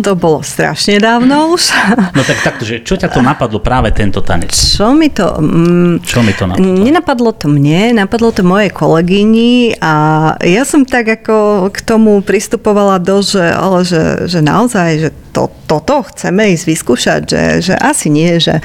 to 0.00 0.16
bolo 0.16 0.40
strašne 0.40 0.96
dávno 0.96 1.52
už. 1.52 1.68
No 2.16 2.24
tak 2.24 2.40
takto, 2.40 2.64
že 2.64 2.80
čo 2.80 2.96
ťa 2.96 3.12
to 3.12 3.20
napadlo 3.20 3.60
práve 3.60 3.92
tento 3.92 4.24
tanec? 4.24 4.48
Čo 4.48 4.96
mi 4.96 5.12
to... 5.12 5.36
Mm, 5.36 6.00
čo 6.00 6.24
mi 6.24 6.32
to 6.32 6.48
napadlo? 6.48 6.64
Nenapadlo 6.64 7.30
to 7.36 7.46
mne, 7.52 7.92
napadlo 7.92 8.32
to 8.32 8.40
mojej 8.40 8.72
kolegyni 8.72 9.76
a 9.84 9.92
ja 10.40 10.64
som 10.64 10.88
tak 10.88 11.20
ako 11.20 11.68
k 11.68 11.78
tomu 11.84 12.24
pristupovala 12.24 12.96
do, 12.96 13.20
že, 13.20 13.44
ale 13.44 13.84
že, 13.84 14.32
že 14.32 14.40
naozaj, 14.40 14.88
že 14.96 15.10
to, 15.36 15.52
toto 15.68 16.00
chceme 16.08 16.56
ísť 16.56 16.64
vyskúšať, 16.64 17.20
že, 17.28 17.42
že 17.60 17.74
asi 17.76 18.08
nie, 18.08 18.40
že 18.40 18.64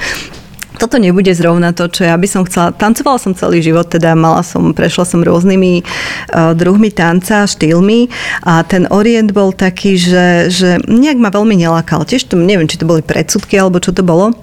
toto 0.82 0.98
nebude 0.98 1.30
zrovna 1.30 1.70
to, 1.70 1.86
čo 1.86 2.02
ja 2.02 2.18
by 2.18 2.26
som 2.26 2.42
chcela. 2.42 2.74
Tancovala 2.74 3.22
som 3.22 3.38
celý 3.38 3.62
život, 3.62 3.86
teda 3.86 4.18
mala 4.18 4.42
som, 4.42 4.74
prešla 4.74 5.06
som 5.06 5.22
rôznymi 5.22 5.86
uh, 5.86 6.58
druhmi 6.58 6.90
tanca, 6.90 7.46
štýlmi 7.46 8.10
a 8.42 8.66
ten 8.66 8.90
orient 8.90 9.30
bol 9.30 9.54
taký, 9.54 9.94
že, 9.94 10.50
že 10.50 10.82
nejak 10.90 11.22
ma 11.22 11.30
veľmi 11.30 11.54
nelákal. 11.54 12.02
Tiež 12.02 12.26
to, 12.26 12.34
neviem, 12.34 12.66
či 12.66 12.82
to 12.82 12.90
boli 12.90 12.98
predsudky 12.98 13.54
alebo 13.54 13.78
čo 13.78 13.94
to 13.94 14.02
bolo. 14.02 14.34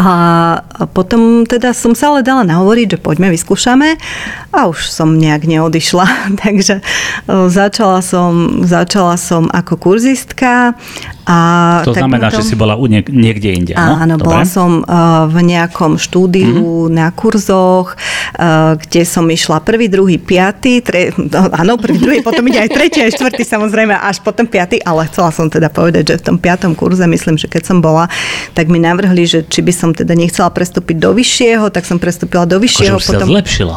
A 0.00 0.64
potom 0.96 1.44
teda 1.44 1.76
som 1.76 1.92
sa 1.92 2.08
ale 2.08 2.24
dala 2.24 2.40
nahovoriť, 2.48 2.96
že 2.96 2.98
poďme, 2.98 3.28
vyskúšame 3.28 4.00
a 4.48 4.64
už 4.64 4.88
som 4.88 5.12
nejak 5.20 5.44
neodišla. 5.44 6.06
Takže 6.44 6.80
začala 7.28 8.00
som, 8.00 8.64
začala 8.64 9.20
som 9.20 9.52
ako 9.52 9.76
kurzistka 9.76 10.72
a 11.24 11.36
to 11.88 11.96
znamená, 11.96 12.28
tom... 12.28 12.44
že 12.44 12.52
si 12.52 12.54
bola 12.56 12.76
niek- 12.76 13.08
niekde 13.08 13.48
inde, 13.48 13.72
no? 13.72 13.96
Áno, 13.96 14.20
Dobre. 14.20 14.28
bola 14.28 14.44
som 14.44 14.84
uh, 14.84 15.24
v 15.24 15.56
nejakom 15.56 15.96
štúdiu 15.96 16.84
mm-hmm. 16.84 16.92
na 16.92 17.08
kurzoch, 17.16 17.96
uh, 17.96 18.76
kde 18.76 19.08
som 19.08 19.24
išla 19.24 19.64
prvý, 19.64 19.88
druhý, 19.88 20.20
piatý, 20.20 20.84
tre... 20.84 21.16
no, 21.16 21.48
áno, 21.48 21.80
prvý, 21.80 21.96
druhý, 21.96 22.20
potom 22.20 22.44
ide 22.52 22.68
aj 22.68 22.70
tretí, 22.76 23.00
aj 23.00 23.16
štvrtý, 23.16 23.40
samozrejme, 23.40 23.96
až 23.96 24.20
potom 24.20 24.44
piatý, 24.44 24.84
ale 24.84 25.08
chcela 25.08 25.32
som 25.32 25.48
teda 25.48 25.72
povedať, 25.72 26.12
že 26.12 26.14
v 26.20 26.24
tom 26.28 26.36
piatom 26.36 26.76
kurze, 26.76 27.08
myslím, 27.08 27.40
že 27.40 27.48
keď 27.48 27.72
som 27.72 27.80
bola, 27.80 28.04
tak 28.52 28.68
mi 28.68 28.76
navrhli, 28.76 29.24
že 29.24 29.48
či 29.48 29.64
by 29.64 29.72
som 29.74 29.90
teda 29.90 30.14
nechcela 30.14 30.48
prestúpiť 30.48 30.96
do 31.02 31.10
vyššieho, 31.12 31.68
tak 31.74 31.84
som 31.84 31.98
prestúpila 31.98 32.46
do 32.46 32.62
vyššieho. 32.62 32.96
Akože 32.96 33.10
potom... 33.10 33.28
sa 33.28 33.32
zlepšila. 33.34 33.76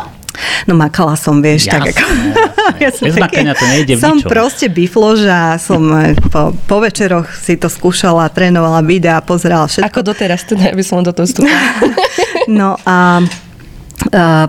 No 0.69 0.77
makala 0.77 1.17
som, 1.17 1.41
vieš, 1.41 1.65
jasné, 1.65 1.89
tak 1.89 1.97
ako... 1.97 2.03
ja 2.83 2.89
som 2.93 3.03
Bez 3.09 3.15
to 3.57 3.65
nejde 3.65 3.93
v 3.97 3.99
Som 3.99 4.15
ničom. 4.21 4.29
proste 4.29 4.69
bifloža, 4.69 5.57
som 5.57 5.81
eh, 5.97 6.13
po, 6.29 6.53
po 6.53 6.77
večeroch 6.77 7.25
si 7.33 7.57
to 7.57 7.65
skúšala, 7.65 8.29
trénovala 8.29 8.85
videa, 8.85 9.17
pozerala 9.25 9.65
všetko. 9.65 9.89
Ako 9.89 9.99
doteraz, 10.05 10.45
teda 10.45 10.77
by 10.77 10.83
som 10.85 11.01
do 11.01 11.09
toho 11.09 11.25
No 12.47 12.77
a 12.85 13.25
a 13.25 13.46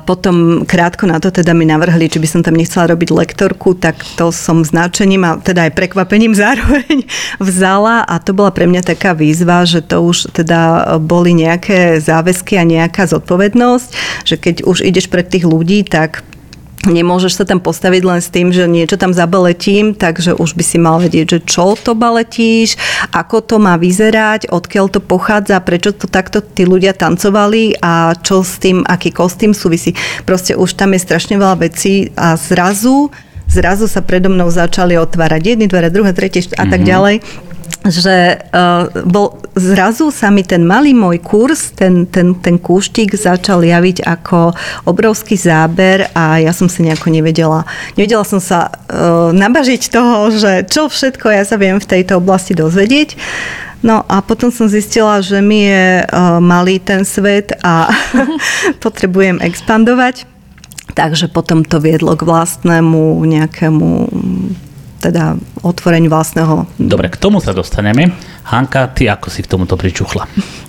potom 0.05 0.69
krátko 0.69 1.09
na 1.09 1.17
to 1.19 1.33
teda 1.33 1.57
mi 1.57 1.65
navrhli, 1.65 2.07
či 2.13 2.21
by 2.21 2.29
som 2.29 2.41
tam 2.45 2.55
nechcela 2.55 2.93
robiť 2.93 3.09
lektorku, 3.11 3.75
tak 3.81 3.97
to 4.21 4.29
som 4.29 4.61
značením 4.61 5.25
a 5.25 5.41
teda 5.41 5.69
aj 5.69 5.73
prekvapením 5.73 6.37
zároveň 6.45 7.09
vzala. 7.41 8.05
A 8.05 8.21
to 8.21 8.37
bola 8.37 8.53
pre 8.53 8.69
mňa 8.69 8.85
taká 8.85 9.17
výzva, 9.17 9.65
že 9.65 9.81
to 9.81 10.05
už 10.05 10.37
teda 10.37 10.95
boli 11.01 11.33
nejaké 11.33 11.97
záväzky 11.99 12.61
a 12.61 12.69
nejaká 12.69 13.09
zodpovednosť, 13.09 13.89
že 14.29 14.37
keď 14.37 14.57
už 14.69 14.85
ideš 14.85 15.09
pred 15.09 15.27
tých 15.27 15.49
ľudí, 15.49 15.83
tak 15.89 16.23
Nemôžeš 16.87 17.43
sa 17.43 17.45
tam 17.45 17.59
postaviť 17.59 18.03
len 18.07 18.21
s 18.23 18.31
tým, 18.31 18.55
že 18.55 18.71
niečo 18.71 18.95
tam 18.95 19.11
zabaletím, 19.11 19.99
takže 19.99 20.39
už 20.39 20.55
by 20.55 20.63
si 20.63 20.79
mal 20.79 21.03
vedieť, 21.03 21.27
že 21.27 21.39
čo 21.43 21.75
to 21.75 21.99
baletíš, 21.99 22.79
ako 23.11 23.43
to 23.43 23.57
má 23.59 23.75
vyzerať, 23.75 24.47
odkiaľ 24.47 24.87
to 24.87 25.03
pochádza, 25.03 25.59
prečo 25.59 25.91
to 25.91 26.07
takto 26.07 26.39
tí 26.39 26.63
ľudia 26.63 26.95
tancovali 26.95 27.75
a 27.83 28.15
čo 28.23 28.47
s 28.47 28.63
tým, 28.63 28.87
aký 28.87 29.11
kostým 29.11 29.59
súvisí. 29.59 29.99
Proste 30.23 30.55
už 30.55 30.79
tam 30.79 30.95
je 30.95 31.03
strašne 31.03 31.35
veľa 31.35 31.59
vecí 31.59 32.15
a 32.15 32.39
zrazu 32.39 33.11
zrazu 33.49 33.89
sa 33.89 34.05
predo 34.05 34.29
mnou 34.29 34.53
začali 34.53 35.01
otvárať 35.01 35.57
jedny 35.57 35.67
dvere, 35.67 35.89
druhé, 35.89 36.13
tretie 36.13 36.45
a 36.55 36.69
tak 36.69 36.85
mhm. 36.85 36.89
ďalej 36.89 37.17
že 37.89 38.39
uh, 38.53 38.89
bol, 39.09 39.41
zrazu 39.57 40.13
sa 40.13 40.29
mi 40.29 40.45
ten 40.45 40.63
malý 40.63 40.93
môj 40.93 41.19
kurz, 41.25 41.73
ten, 41.73 42.05
ten, 42.07 42.37
ten 42.39 42.61
kúštik 42.61 43.17
začal 43.17 43.65
javiť 43.65 44.05
ako 44.05 44.53
obrovský 44.87 45.35
záber 45.35 46.07
a 46.13 46.39
ja 46.39 46.53
som 46.53 46.69
si 46.69 46.85
nejako 46.85 47.09
nevedela, 47.11 47.65
nevedela 47.97 48.23
som 48.23 48.39
sa 48.39 48.69
uh, 48.69 49.33
nabažiť 49.33 49.83
toho, 49.89 50.31
že 50.31 50.69
čo 50.69 50.93
všetko 50.93 51.33
ja 51.33 51.43
sa 51.43 51.57
viem 51.57 51.81
v 51.81 51.89
tejto 51.89 52.21
oblasti 52.21 52.53
dozvedieť. 52.53 53.17
No 53.79 54.03
a 54.11 54.19
potom 54.27 54.51
som 54.51 54.67
zistila, 54.67 55.23
že 55.23 55.39
mi 55.39 55.71
je 55.71 56.03
uh, 56.03 56.43
malý 56.43 56.83
ten 56.83 57.07
svet 57.07 57.55
a 57.63 57.91
potrebujem 58.85 59.39
expandovať. 59.41 60.27
Takže 60.97 61.31
potom 61.31 61.63
to 61.63 61.79
viedlo 61.79 62.17
k 62.17 62.27
vlastnému 62.27 63.23
nejakému 63.23 63.91
teda 64.99 65.39
otvoreniu 65.63 66.11
vlastného. 66.11 66.67
Dobre, 66.77 67.09
k 67.09 67.17
tomu 67.17 67.39
sa 67.39 67.55
dostaneme. 67.55 68.13
Hanka, 68.49 68.91
ty 68.91 69.07
ako 69.07 69.31
si 69.31 69.47
k 69.47 69.51
tomuto 69.51 69.79
pričuchla? 69.79 70.27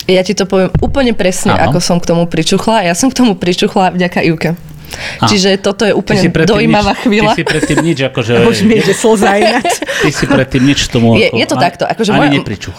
Ja 0.10 0.22
ti 0.26 0.34
to 0.38 0.46
poviem 0.50 0.70
úplne 0.82 1.14
presne, 1.18 1.54
Áno. 1.54 1.74
ako 1.74 1.78
som 1.82 1.98
k 2.02 2.10
tomu 2.10 2.26
pričuchla. 2.30 2.86
Ja 2.86 2.94
som 2.94 3.10
k 3.10 3.18
tomu 3.18 3.34
pričuchla 3.38 3.94
vďaka 3.94 4.22
Ivke. 4.26 4.58
Čiže 5.26 5.50
toto 5.60 5.84
je 5.84 5.94
úplne 5.94 6.22
dojímavá 6.46 6.94
nič, 6.94 7.02
chvíľa. 7.04 7.32
Ty 7.34 7.38
si 7.38 7.46
predtým 7.46 7.78
nič, 7.82 8.00
akože... 8.06 8.34
Už 8.44 8.58
mi 8.64 8.78
ide 8.78 8.94
slza 8.94 9.36
ináč. 9.36 9.82
Ty 9.82 10.10
si 10.10 10.26
predtým 10.26 10.64
nič 10.64 10.80
tomu... 10.88 11.16
Je, 11.16 11.30
je 11.30 11.46
to 11.46 11.56
ani- 11.56 11.64
takto, 11.66 11.84
akože 11.86 12.12
moja, 12.12 12.32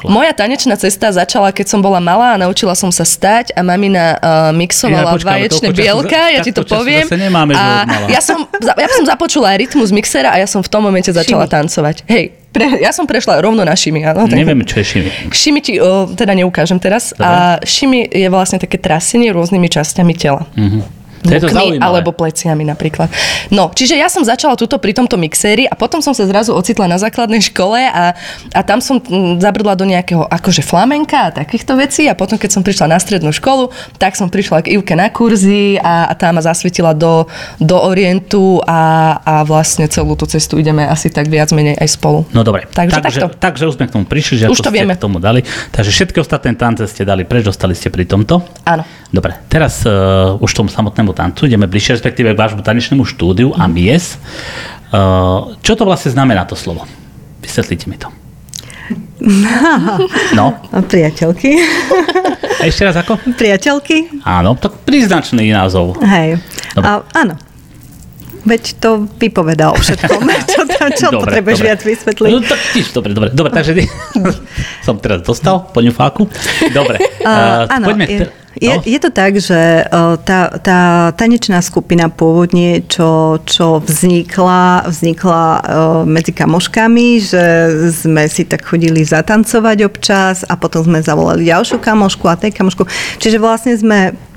moja 0.07 0.33
tanečná 0.33 0.75
cesta 0.75 1.11
začala, 1.11 1.50
keď 1.50 1.67
som 1.67 1.81
bola 1.81 1.99
malá 1.99 2.35
a 2.35 2.40
naučila 2.40 2.73
som 2.73 2.88
sa 2.88 3.02
stať 3.02 3.52
a 3.52 3.61
mamina 3.61 4.17
uh, 4.17 4.21
mixovala 4.50 5.12
Ja, 5.12 5.21
vaječné 5.21 5.69
bielka, 5.71 6.21
za- 6.21 6.33
ja 6.33 6.40
ti 6.40 6.50
to 6.50 6.62
poviem. 6.62 7.07
nemáme, 7.07 7.52
a 7.52 7.85
ja 8.07 8.21
som, 8.21 8.47
ja 8.57 8.88
som 8.88 9.05
započula 9.05 9.55
rytmus 9.55 9.90
mixera 9.90 10.33
a 10.33 10.37
ja 10.37 10.47
som 10.47 10.61
v 10.61 10.69
tom 10.69 10.83
momente 10.83 11.11
začala 11.11 11.45
Šimi. 11.45 11.55
tancovať. 11.55 11.97
Hej, 12.07 12.25
pre, 12.50 12.81
ja 12.81 12.90
som 12.90 13.05
prešla 13.05 13.38
rovno 13.38 13.62
na 13.62 13.73
šimi. 13.73 14.02
Áno, 14.02 14.26
tak- 14.26 14.35
Neviem, 14.35 14.64
čo 14.64 14.81
je 14.81 14.87
šimi. 14.87 15.11
Šimi 15.31 15.61
ti 15.61 15.76
o, 15.76 16.09
teda 16.09 16.33
neukážem 16.33 16.79
teraz. 16.79 17.12
Dobre. 17.12 17.23
A 17.23 17.33
šimi 17.61 18.07
je 18.07 18.26
vlastne 18.26 18.57
také 18.57 18.75
trasenie 18.75 19.31
rôznymi 19.31 19.69
časťami 19.69 20.12
tela. 20.14 20.47
Mhm. 20.57 21.00
To 21.20 21.36
to 21.36 21.76
alebo 21.84 22.16
pleciami 22.16 22.64
napríklad. 22.64 23.12
No, 23.52 23.68
čiže 23.68 23.92
ja 23.92 24.08
som 24.08 24.24
začala 24.24 24.56
túto 24.56 24.80
pri 24.80 24.96
tomto 24.96 25.20
mixéri 25.20 25.68
a 25.68 25.76
potom 25.76 26.00
som 26.00 26.16
sa 26.16 26.24
zrazu 26.24 26.56
ocitla 26.56 26.88
na 26.88 26.96
základnej 26.96 27.44
škole 27.44 27.76
a, 27.76 28.16
a 28.56 28.60
tam 28.64 28.80
som 28.80 29.02
zabrdla 29.36 29.76
do 29.76 29.84
nejakého 29.84 30.24
akože 30.24 30.64
flamenka 30.64 31.28
a 31.28 31.34
takýchto 31.34 31.76
vecí 31.76 32.08
a 32.08 32.16
potom 32.16 32.40
keď 32.40 32.50
som 32.56 32.62
prišla 32.64 32.96
na 32.96 32.98
strednú 32.98 33.36
školu, 33.36 33.68
tak 34.00 34.16
som 34.16 34.32
prišla 34.32 34.64
k 34.64 34.80
Ivke 34.80 34.96
na 34.96 35.12
kurzy 35.12 35.76
a, 35.76 36.08
a 36.08 36.12
tá 36.16 36.32
ma 36.32 36.40
zasvietila 36.40 36.96
do, 36.96 37.28
do 37.60 37.76
Orientu 37.76 38.64
a, 38.64 39.20
a 39.20 39.34
vlastne 39.44 39.84
celú 39.92 40.16
tú 40.16 40.24
cestu 40.24 40.56
ideme 40.56 40.88
asi 40.88 41.12
tak 41.12 41.28
viac 41.28 41.52
menej 41.52 41.76
aj 41.76 42.00
spolu. 42.00 42.24
No 42.32 42.40
dobre, 42.40 42.64
Takže 42.70 43.00
takže, 43.02 43.20
takto. 43.20 43.36
takže 43.36 43.64
už 43.68 43.74
sme 43.76 43.84
k 43.88 43.92
tomu 43.92 44.04
prišli, 44.08 44.34
že 44.40 44.44
Už 44.48 44.64
to 44.64 44.72
ste 44.72 44.80
vieme. 44.80 44.96
k 44.96 45.02
tomu 45.04 45.20
dali. 45.20 45.44
Takže 45.74 45.90
všetky 45.92 46.18
ostatné 46.22 46.56
tance 46.56 46.88
ste 46.88 47.04
dali 47.04 47.28
preč, 47.28 47.44
dostali 47.44 47.76
ste 47.76 47.92
pri 47.92 48.08
tomto. 48.08 48.40
Áno. 48.64 48.82
Dobre, 49.10 49.34
teraz 49.50 49.82
uh, 49.82 50.38
už 50.38 50.50
tomu 50.54 50.70
samotnému 50.70 51.10
tancu 51.12 51.47
ideme 51.47 51.67
bližšie, 51.67 51.99
respektíve 52.00 52.35
k 52.35 52.40
vášmu 52.40 52.62
tanečnému 52.62 53.05
štúdiu 53.05 53.52
AMIES. 53.57 54.17
Uh, 54.90 55.55
čo 55.62 55.79
to 55.79 55.87
vlastne 55.87 56.11
znamená 56.11 56.47
to 56.47 56.59
slovo? 56.59 56.87
Vysvetlite 57.40 57.87
mi 57.87 57.97
to. 57.99 58.11
No, 60.38 60.57
priateľky. 60.88 61.61
ešte 62.64 62.83
raz 62.88 62.97
ako? 62.97 63.21
priateľky. 63.37 64.25
Áno, 64.25 64.57
tak 64.57 64.81
príznačný 64.88 65.52
názov. 65.52 66.00
Hej. 66.00 66.40
Dobre. 66.75 66.87
A, 66.88 67.05
áno. 67.14 67.35
Veď 68.44 68.62
to 68.80 69.04
vypovedá 69.20 69.73
o 69.73 69.76
všetkom. 69.76 70.20
čo 70.52 70.61
tam, 70.64 70.88
čo 70.97 71.09
Dobre, 71.12 71.20
potrebuješ 71.28 71.59
dobre. 71.61 71.68
viac 71.68 71.80
vysvetliť? 71.85 72.32
No, 72.32 72.38
tak 72.40 72.61
tiež, 72.73 72.87
dobre, 72.97 73.11
dobre, 73.12 73.28
dobre, 73.32 73.50
takže 73.52 73.73
som 74.87 74.97
teraz 74.97 75.20
dostal 75.20 75.68
po 75.68 75.80
ňufáku. 75.85 76.25
Dobre, 76.73 76.97
uh, 77.28 77.68
áno, 77.68 77.92
poďme... 77.92 78.06
je, 78.09 78.18
je, 78.56 78.75
no? 78.75 78.82
je 78.82 78.99
to 78.99 79.11
tak, 79.12 79.37
že 79.37 79.87
uh, 79.87 80.16
tá, 80.20 80.56
tá 80.59 81.12
tanečná 81.14 81.61
skupina 81.61 82.09
pôvodne, 82.09 82.82
čo, 82.88 83.38
čo 83.44 83.78
vznikla, 83.78 84.88
vznikla 84.88 85.44
uh, 85.44 85.61
medzi 86.09 86.32
kamoškami, 86.32 87.09
že 87.20 87.44
sme 87.92 88.25
si 88.26 88.49
tak 88.49 88.64
chodili 88.64 89.04
zatancovať 89.04 89.78
občas 89.85 90.42
a 90.49 90.56
potom 90.56 90.82
sme 90.82 91.04
zavolali 91.04 91.47
ďalšiu 91.47 91.78
kamošku 91.78 92.25
a 92.26 92.40
tej 92.40 92.56
kamošku. 92.56 92.88
Čiže 93.20 93.37
vlastne 93.37 93.76
sme 93.76 94.29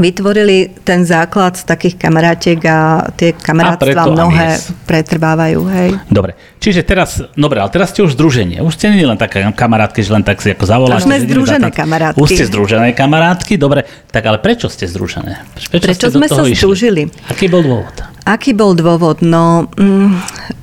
vytvorili 0.00 0.80
ten 0.80 1.04
základ 1.04 1.60
z 1.60 1.68
takých 1.68 1.94
kamarátiek 2.00 2.56
a 2.64 3.04
tie 3.12 3.36
kamarátstva 3.36 3.84
preto 3.84 4.10
mnohé 4.10 4.46
Amies. 4.56 4.72
pretrvávajú. 4.88 5.60
Hej. 5.68 5.90
Dobre, 6.08 6.32
čiže 6.56 6.80
teraz, 6.82 7.20
dobre, 7.36 7.60
ale 7.60 7.68
teraz 7.68 7.92
ste 7.92 8.00
už 8.00 8.16
združenie. 8.16 8.64
Už 8.64 8.80
ste 8.80 8.88
nie 8.90 9.04
len 9.04 9.20
také 9.20 9.44
kamarátky, 9.44 10.00
že 10.00 10.10
len 10.10 10.24
tak 10.24 10.40
si 10.40 10.50
ako 10.50 10.64
zavoláte. 10.64 11.04
Už 11.04 11.06
sme 11.06 11.18
združené 11.20 11.68
zatanc- 11.68 11.76
kamarátky. 11.76 12.18
Už 12.18 12.28
ste 12.32 12.44
združené 12.48 12.88
kamarátky, 12.96 13.54
dobre. 13.60 13.84
Tak 14.08 14.22
ale 14.24 14.40
prečo 14.40 14.72
ste 14.72 14.88
združené? 14.88 15.44
Prečo, 15.54 15.68
Prečo 15.76 16.08
ste 16.08 16.16
sme 16.16 16.26
sa 16.26 16.42
združili? 16.42 17.12
Aký 17.28 17.46
bol 17.46 17.60
dôvod? 17.60 17.92
Aký 18.30 18.54
bol 18.54 18.78
dôvod? 18.78 19.26
No, 19.26 19.66
mm, 19.74 20.14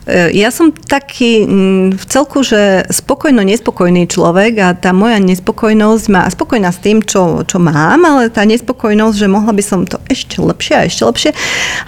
e, 0.08 0.32
ja 0.40 0.56
som 0.56 0.72
taký 0.72 1.44
mm, 1.44 2.00
v 2.00 2.04
celku, 2.08 2.40
že 2.40 2.88
spokojno 2.88 3.44
nespokojný 3.44 4.08
človek 4.08 4.54
a 4.64 4.68
tá 4.72 4.96
moja 4.96 5.20
nespokojnosť 5.20 6.06
má 6.08 6.24
spokojná 6.32 6.72
s 6.72 6.80
tým, 6.80 7.04
čo, 7.04 7.44
čo 7.44 7.60
mám, 7.60 8.08
ale 8.08 8.32
tá 8.32 8.48
nespokojnosť, 8.48 9.16
že 9.20 9.28
mohla 9.28 9.52
by 9.52 9.60
som 9.60 9.84
to 9.84 10.00
ešte 10.08 10.40
lepšie 10.40 10.76
a 10.80 10.88
ešte 10.88 11.04
lepšie, 11.04 11.32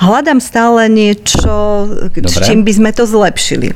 hľadám 0.04 0.44
stále 0.44 0.92
niečo, 0.92 1.88
Dobre. 2.12 2.44
čím 2.44 2.68
by 2.68 2.72
sme 2.76 2.92
to 2.92 3.08
zlepšili. 3.08 3.72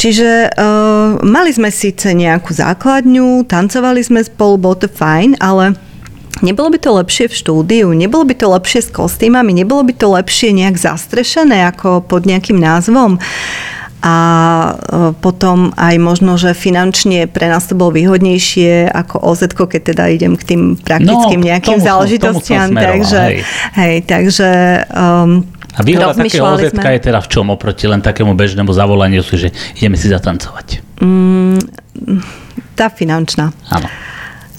Čiže 0.00 0.56
uh, 0.56 1.20
mali 1.20 1.52
sme 1.52 1.68
síce 1.68 2.16
nejakú 2.16 2.56
základňu, 2.56 3.44
tancovali 3.44 4.00
sme 4.00 4.24
spolu, 4.24 4.56
bolo 4.56 4.80
to 4.80 4.88
fajn, 4.88 5.36
ale 5.36 5.76
Nebolo 6.42 6.74
by 6.74 6.78
to 6.82 6.90
lepšie 6.98 7.30
v 7.30 7.34
štúdiu, 7.38 7.86
nebolo 7.94 8.26
by 8.26 8.34
to 8.34 8.50
lepšie 8.50 8.82
s 8.82 8.90
kostýmami, 8.90 9.54
nebolo 9.54 9.86
by 9.86 9.94
to 9.94 10.10
lepšie 10.10 10.50
nejak 10.50 10.74
zastrešené 10.74 11.70
ako 11.70 12.02
pod 12.02 12.26
nejakým 12.26 12.58
názvom. 12.58 13.22
A 14.02 14.16
e, 14.74 15.14
potom 15.22 15.70
aj 15.78 15.94
možno, 16.02 16.34
že 16.34 16.58
finančne 16.58 17.30
pre 17.30 17.46
nás 17.46 17.70
to 17.70 17.78
bolo 17.78 17.94
výhodnejšie 17.94 18.90
ako 18.90 19.22
OZ, 19.22 19.54
keď 19.54 19.94
teda 19.94 20.04
idem 20.10 20.34
k 20.34 20.42
tým 20.42 20.74
praktickým 20.74 21.38
No, 21.38 21.46
nejakým 21.46 21.78
tomu 21.78 21.86
záležitostiam. 21.86 22.74
tomu 22.74 22.82
takže, 22.82 23.20
hej. 23.22 23.36
hej, 23.78 23.94
takže 24.02 24.50
um, 24.90 25.46
A 25.78 25.80
výhoda 25.86 26.18
takého 26.18 26.42
OZ 26.50 26.74
je 26.74 26.98
teda 26.98 27.22
v 27.22 27.28
čom 27.30 27.46
oproti 27.54 27.86
len 27.86 28.02
takému 28.02 28.34
bežnému 28.34 28.74
zavolaniu 28.74 29.22
že 29.22 29.54
ideme 29.78 29.94
si 29.94 30.10
zatancovať. 30.10 30.82
tá 32.74 32.90
finančná. 32.90 33.54
Áno. 33.70 33.86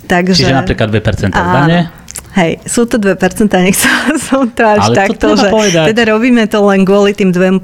Takže, 0.04 0.44
Čiže 0.44 0.54
napríklad 0.54 0.92
2% 0.92 1.32
Áno. 1.32 1.54
dane. 1.54 2.03
Hej, 2.34 2.66
sú 2.66 2.90
to 2.90 2.98
2%, 2.98 3.14
nechcela 3.62 4.18
som 4.26 4.50
to 4.50 4.66
až 4.66 4.90
Ale 4.90 4.94
to 4.94 5.02
takto, 5.06 5.28
že 5.38 5.54
povedať. 5.54 5.86
teda 5.94 6.02
robíme 6.10 6.50
to 6.50 6.66
len 6.66 6.82
kvôli 6.82 7.14
tým 7.14 7.30
2%, 7.30 7.62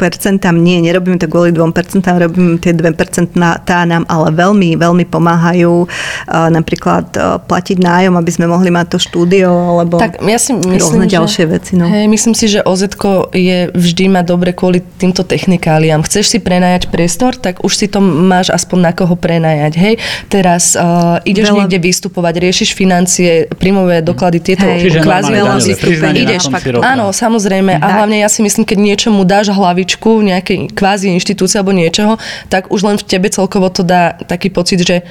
nie, 0.62 0.78
nerobíme 0.86 1.18
to 1.18 1.26
kvôli 1.26 1.50
2%, 1.50 2.06
robíme 2.06 2.62
tie 2.62 2.78
2% 2.78 3.34
na, 3.34 3.58
tá 3.58 3.82
nám 3.90 4.06
ale 4.06 4.30
veľmi, 4.30 4.78
veľmi 4.78 5.10
pomáhajú 5.10 5.90
uh, 5.90 6.54
napríklad 6.54 7.06
uh, 7.18 7.42
platiť 7.42 7.82
nájom, 7.82 8.14
aby 8.14 8.30
sme 8.30 8.46
mohli 8.46 8.70
mať 8.70 8.94
to 8.94 8.98
štúdio, 9.02 9.50
alebo 9.50 9.98
Tak 9.98 10.22
ja 10.22 10.38
si 10.38 10.54
myslím, 10.54 10.78
rôzne 10.78 11.06
že, 11.10 11.14
ďalšie 11.18 11.44
veci. 11.50 11.72
No. 11.74 11.90
Hej, 11.90 12.06
myslím 12.06 12.38
si, 12.38 12.46
že 12.46 12.62
OZ 12.62 12.94
je 13.34 13.74
vždy 13.74 14.06
mať 14.14 14.26
dobre 14.30 14.54
kvôli 14.54 14.86
týmto 15.02 15.26
technikáliám. 15.26 16.06
Chceš 16.06 16.30
si 16.30 16.38
prenajať 16.38 16.94
priestor, 16.94 17.34
tak 17.34 17.66
už 17.66 17.74
si 17.74 17.90
to 17.90 17.98
máš 18.06 18.54
aspoň 18.54 18.78
na 18.86 18.92
koho 18.94 19.18
prenajať. 19.18 19.74
Hej, 19.82 19.96
teraz 20.30 20.78
uh, 20.78 21.18
ideš 21.26 21.50
Veľa- 21.50 21.58
niekde 21.66 21.82
vystupovať, 21.82 22.34
riešiš 22.38 22.78
financie, 22.78 23.50
príjmové 23.58 24.06
doklady, 24.06 24.59
tieto 24.60 24.76
Hej, 24.76 24.82
Čiže 24.84 25.00
kvázi 25.00 25.32
normálne 25.32 25.64
daňové 25.64 26.10
ideš, 26.20 26.44
konci 26.52 26.70
roka. 26.76 26.84
áno, 26.84 27.06
samozrejme. 27.16 27.80
A 27.80 27.88
Tak. 27.88 27.92
hlavne 27.96 28.18
ja 28.20 28.28
si 28.28 28.44
myslím, 28.44 28.68
keď 28.68 28.78
niečomu 28.78 29.24
dáš 29.24 29.56
hlavičku, 29.56 30.20
nejakej 30.20 30.76
kvázi 30.76 31.16
inštitúcie 31.16 31.64
alebo 31.64 31.72
niečoho, 31.72 32.20
tak 32.52 32.68
už 32.68 32.84
len 32.84 32.96
v 33.00 33.06
tebe 33.08 33.32
celkovo 33.32 33.72
to 33.72 33.88
dá 33.88 34.20
taký 34.28 34.52
pocit, 34.52 34.84
že 34.84 35.08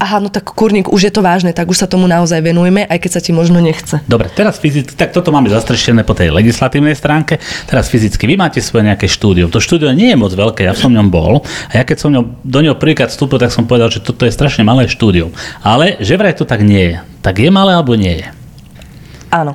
aha, 0.00 0.16
no 0.16 0.32
tak 0.32 0.48
kurník, 0.56 0.88
už 0.88 1.12
je 1.12 1.12
to 1.12 1.20
vážne, 1.20 1.52
tak 1.52 1.68
už 1.68 1.76
sa 1.76 1.86
tomu 1.86 2.08
naozaj 2.08 2.40
venujeme, 2.40 2.88
aj 2.88 2.98
keď 3.04 3.10
sa 3.12 3.20
ti 3.20 3.36
možno 3.36 3.60
nechce. 3.60 4.00
Dobre, 4.08 4.32
teraz 4.32 4.56
fyzicky, 4.56 4.96
tak 4.96 5.12
toto 5.12 5.28
máme 5.28 5.52
zastrešené 5.52 6.08
po 6.08 6.16
tej 6.16 6.32
legislatívnej 6.32 6.96
stránke. 6.96 7.36
Teraz 7.68 7.92
fyzicky, 7.92 8.24
vy 8.24 8.40
máte 8.40 8.64
svoje 8.64 8.88
nejaké 8.88 9.04
štúdium. 9.04 9.52
To 9.52 9.60
štúdio 9.60 9.92
nie 9.92 10.16
je 10.16 10.16
moc 10.16 10.32
veľké, 10.32 10.64
ja 10.64 10.72
som 10.72 10.88
v 10.88 10.96
ňom 10.96 11.12
bol. 11.12 11.44
A 11.68 11.72
ja 11.76 11.84
keď 11.84 11.96
som 12.00 12.08
ňom, 12.16 12.40
do 12.40 12.58
neho 12.64 12.80
prvýkrát 12.80 13.12
vstúpil, 13.12 13.36
tak 13.36 13.52
som 13.52 13.68
povedal, 13.68 13.92
že 13.92 14.00
toto 14.00 14.24
je 14.24 14.32
strašne 14.32 14.64
malé 14.64 14.88
štúdium. 14.88 15.36
Ale 15.60 16.00
že 16.00 16.16
vraj 16.16 16.32
to 16.32 16.48
tak 16.48 16.64
nie 16.64 16.96
je. 16.96 17.04
Tak 17.20 17.36
je 17.36 17.52
malé 17.52 17.76
alebo 17.76 17.92
nie 17.92 18.24
je? 18.24 18.39
Áno. 19.30 19.54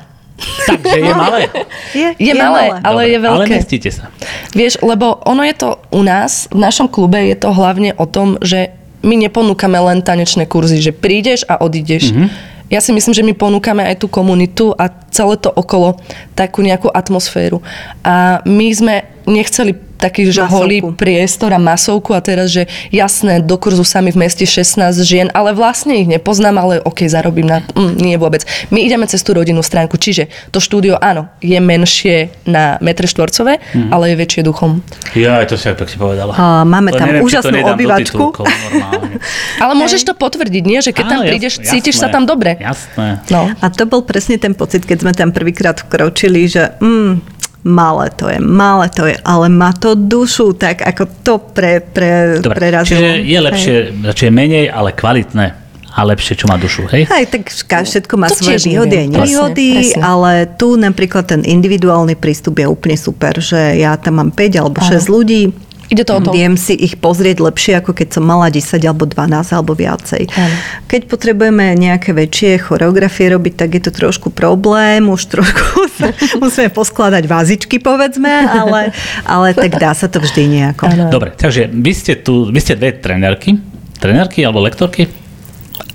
Takže 0.68 1.00
je 1.00 1.14
malé. 1.16 1.42
Je, 1.96 2.08
Je 2.20 2.34
malé, 2.36 2.76
ale 2.84 3.02
je 3.08 3.20
Ale 3.20 3.48
veľké. 3.48 3.52
mestíte 3.56 3.88
sa. 3.88 4.12
Vieš, 4.52 4.84
lebo 4.84 5.24
ono 5.24 5.48
je 5.48 5.56
to 5.56 5.80
u 5.96 6.04
nás, 6.04 6.52
v 6.52 6.60
našom 6.60 6.92
klube 6.92 7.24
je 7.24 7.38
to 7.40 7.56
hlavne 7.56 7.96
o 7.96 8.04
tom, 8.04 8.36
že 8.44 8.76
my 9.00 9.16
neponúkame 9.16 9.80
len 9.80 10.04
tanečné 10.04 10.44
kurzy, 10.50 10.84
že 10.84 10.92
prídeš 10.92 11.48
a 11.48 11.62
odídeš. 11.64 12.12
Mm-hmm. 12.12 12.28
Ja 12.74 12.82
si 12.82 12.90
myslím, 12.92 13.14
že 13.14 13.22
my 13.22 13.38
ponúkame 13.38 13.86
aj 13.86 14.02
tú 14.02 14.08
komunitu 14.10 14.74
a 14.74 14.90
celé 15.14 15.38
to 15.38 15.54
okolo, 15.54 16.02
takú 16.34 16.66
nejakú 16.66 16.90
atmosféru. 16.90 17.62
A 18.02 18.42
my 18.44 18.68
sme 18.74 18.96
nechceli 19.30 19.78
taký, 19.98 20.28
že 20.28 20.42
Masovku. 20.42 20.56
holý 20.58 20.78
priestor 20.92 21.50
a 21.50 21.58
masovku 21.58 22.12
a 22.12 22.20
teraz, 22.20 22.50
že 22.50 22.64
jasné, 22.90 23.40
do 23.40 23.56
kurzu 23.56 23.82
sami 23.82 24.10
v 24.10 24.22
meste 24.22 24.44
16 24.44 24.76
žien, 25.00 25.28
ale 25.30 25.52
vlastne 25.52 25.96
ich 25.96 26.06
nepoznám, 26.06 26.56
ale 26.56 26.74
ok, 26.80 27.06
zarobím 27.06 27.46
na... 27.46 27.64
Mm, 27.72 27.94
nie 27.96 28.16
vôbec. 28.16 28.44
My 28.68 28.82
ideme 28.82 29.06
cez 29.06 29.20
tú 29.20 29.32
rodinnú 29.32 29.60
stránku, 29.60 29.96
čiže 29.96 30.26
to 30.50 30.58
štúdio, 30.58 30.96
áno, 30.96 31.32
je 31.40 31.56
menšie 31.56 32.16
na 32.44 32.78
metre 32.80 33.06
štvorcové, 33.06 33.58
Mhm. 33.74 33.90
ale 33.90 34.04
je 34.10 34.16
väčšie 34.18 34.42
duchom. 34.42 34.84
Ja, 35.14 35.40
to 35.44 35.56
si 35.56 35.66
aj 35.66 35.78
pekne 35.78 35.98
povedala. 35.98 36.32
A 36.34 36.44
máme 36.62 36.90
To 36.90 36.98
tam 36.98 37.08
neviem, 37.10 37.24
úžasnú 37.24 37.56
obývačku. 37.56 38.14
titulkov 38.14 38.46
normálne. 38.46 39.18
Ale 39.64 39.74
môžeš 39.74 40.04
to 40.04 40.14
potvrdiť, 40.14 40.64
nie? 40.64 40.80
Že 40.80 40.92
keď 40.92 41.06
tam 41.08 41.20
Áno, 41.20 41.28
prídeš, 41.28 41.54
jasné, 41.56 41.70
cítiš 41.72 41.96
sa 41.98 42.08
tam 42.08 42.24
dobre. 42.24 42.56
Jasné. 42.56 43.24
No. 43.30 43.48
A 43.56 43.66
to 43.68 43.86
bol 43.86 44.02
presne 44.02 44.36
ten 44.36 44.52
pocit, 44.52 44.84
keď 44.84 44.98
sme 45.00 45.12
tam 45.12 45.32
prvýkrát 45.32 45.80
vkročili, 45.80 46.46
že 46.46 46.76
mm, 46.78 47.35
malé 47.66 48.14
to 48.14 48.30
je, 48.30 48.38
malé 48.38 48.88
to 48.88 49.10
je, 49.10 49.18
ale 49.20 49.50
má 49.50 49.74
to 49.74 49.98
dušu, 49.98 50.54
tak 50.54 50.80
ako 50.80 51.04
to 51.26 51.34
pre, 51.42 51.82
pre, 51.82 52.38
Dobre, 52.38 52.56
prerazilo. 52.56 53.02
čiže 53.02 53.26
je 53.26 53.40
lepšie, 53.42 53.76
radšej 54.06 54.30
menej, 54.30 54.66
ale 54.70 54.94
kvalitné. 54.94 55.66
a 55.96 56.04
lepšie, 56.04 56.36
čo 56.36 56.52
má 56.52 56.60
dušu, 56.60 56.92
hej? 56.92 57.08
Aj 57.08 57.24
tak 57.24 57.48
vš- 57.48 57.64
všetko 57.88 58.20
má 58.20 58.28
To 58.28 58.36
svoje 58.36 58.68
výhody 58.68 58.96
a 59.00 59.08
nevýhody, 59.08 59.96
ale 59.96 60.44
tu 60.60 60.76
napríklad 60.76 61.24
ten 61.24 61.40
individuálny 61.40 62.20
prístup 62.20 62.60
je 62.60 62.68
úplne 62.68 63.00
super, 63.00 63.40
že 63.40 63.80
ja 63.80 63.96
tam 63.96 64.20
mám 64.20 64.30
5 64.36 64.60
alebo 64.60 64.84
6 64.84 65.08
ľudí, 65.08 65.56
Ide 65.86 66.04
to 66.04 66.18
o 66.18 66.22
to. 66.22 66.34
Viem 66.34 66.58
si 66.58 66.74
ich 66.74 66.98
pozrieť 66.98 67.46
lepšie, 67.46 67.78
ako 67.78 67.94
keď 67.94 68.18
som 68.18 68.24
mala 68.26 68.50
10 68.50 68.82
alebo 68.82 69.06
12 69.06 69.54
alebo 69.54 69.78
viacej. 69.78 70.24
Áno. 70.34 70.56
Keď 70.90 71.02
potrebujeme 71.06 71.78
nejaké 71.78 72.10
väčšie 72.16 72.58
choreografie 72.58 73.30
robiť, 73.30 73.54
tak 73.54 73.70
je 73.78 73.82
to 73.86 73.92
trošku 73.94 74.34
problém, 74.34 75.06
už 75.06 75.30
trošku 75.30 75.86
sa, 75.98 76.10
musíme 76.42 76.74
poskladať 76.74 77.24
vázičky, 77.30 77.78
povedzme, 77.78 78.50
ale, 78.50 78.98
ale 79.30 79.54
tak 79.54 79.78
dá 79.78 79.94
sa 79.94 80.10
to 80.10 80.18
vždy 80.18 80.50
nejako. 80.50 80.90
Áno. 80.90 81.06
Dobre, 81.14 81.38
takže 81.38 81.70
vy 81.70 81.92
ste 81.94 82.18
tu, 82.18 82.50
vy 82.50 82.60
ste 82.60 82.74
dve 82.74 82.98
trenérky, 82.98 83.62
trenérky 84.02 84.42
alebo 84.42 84.66
lektorky? 84.66 85.26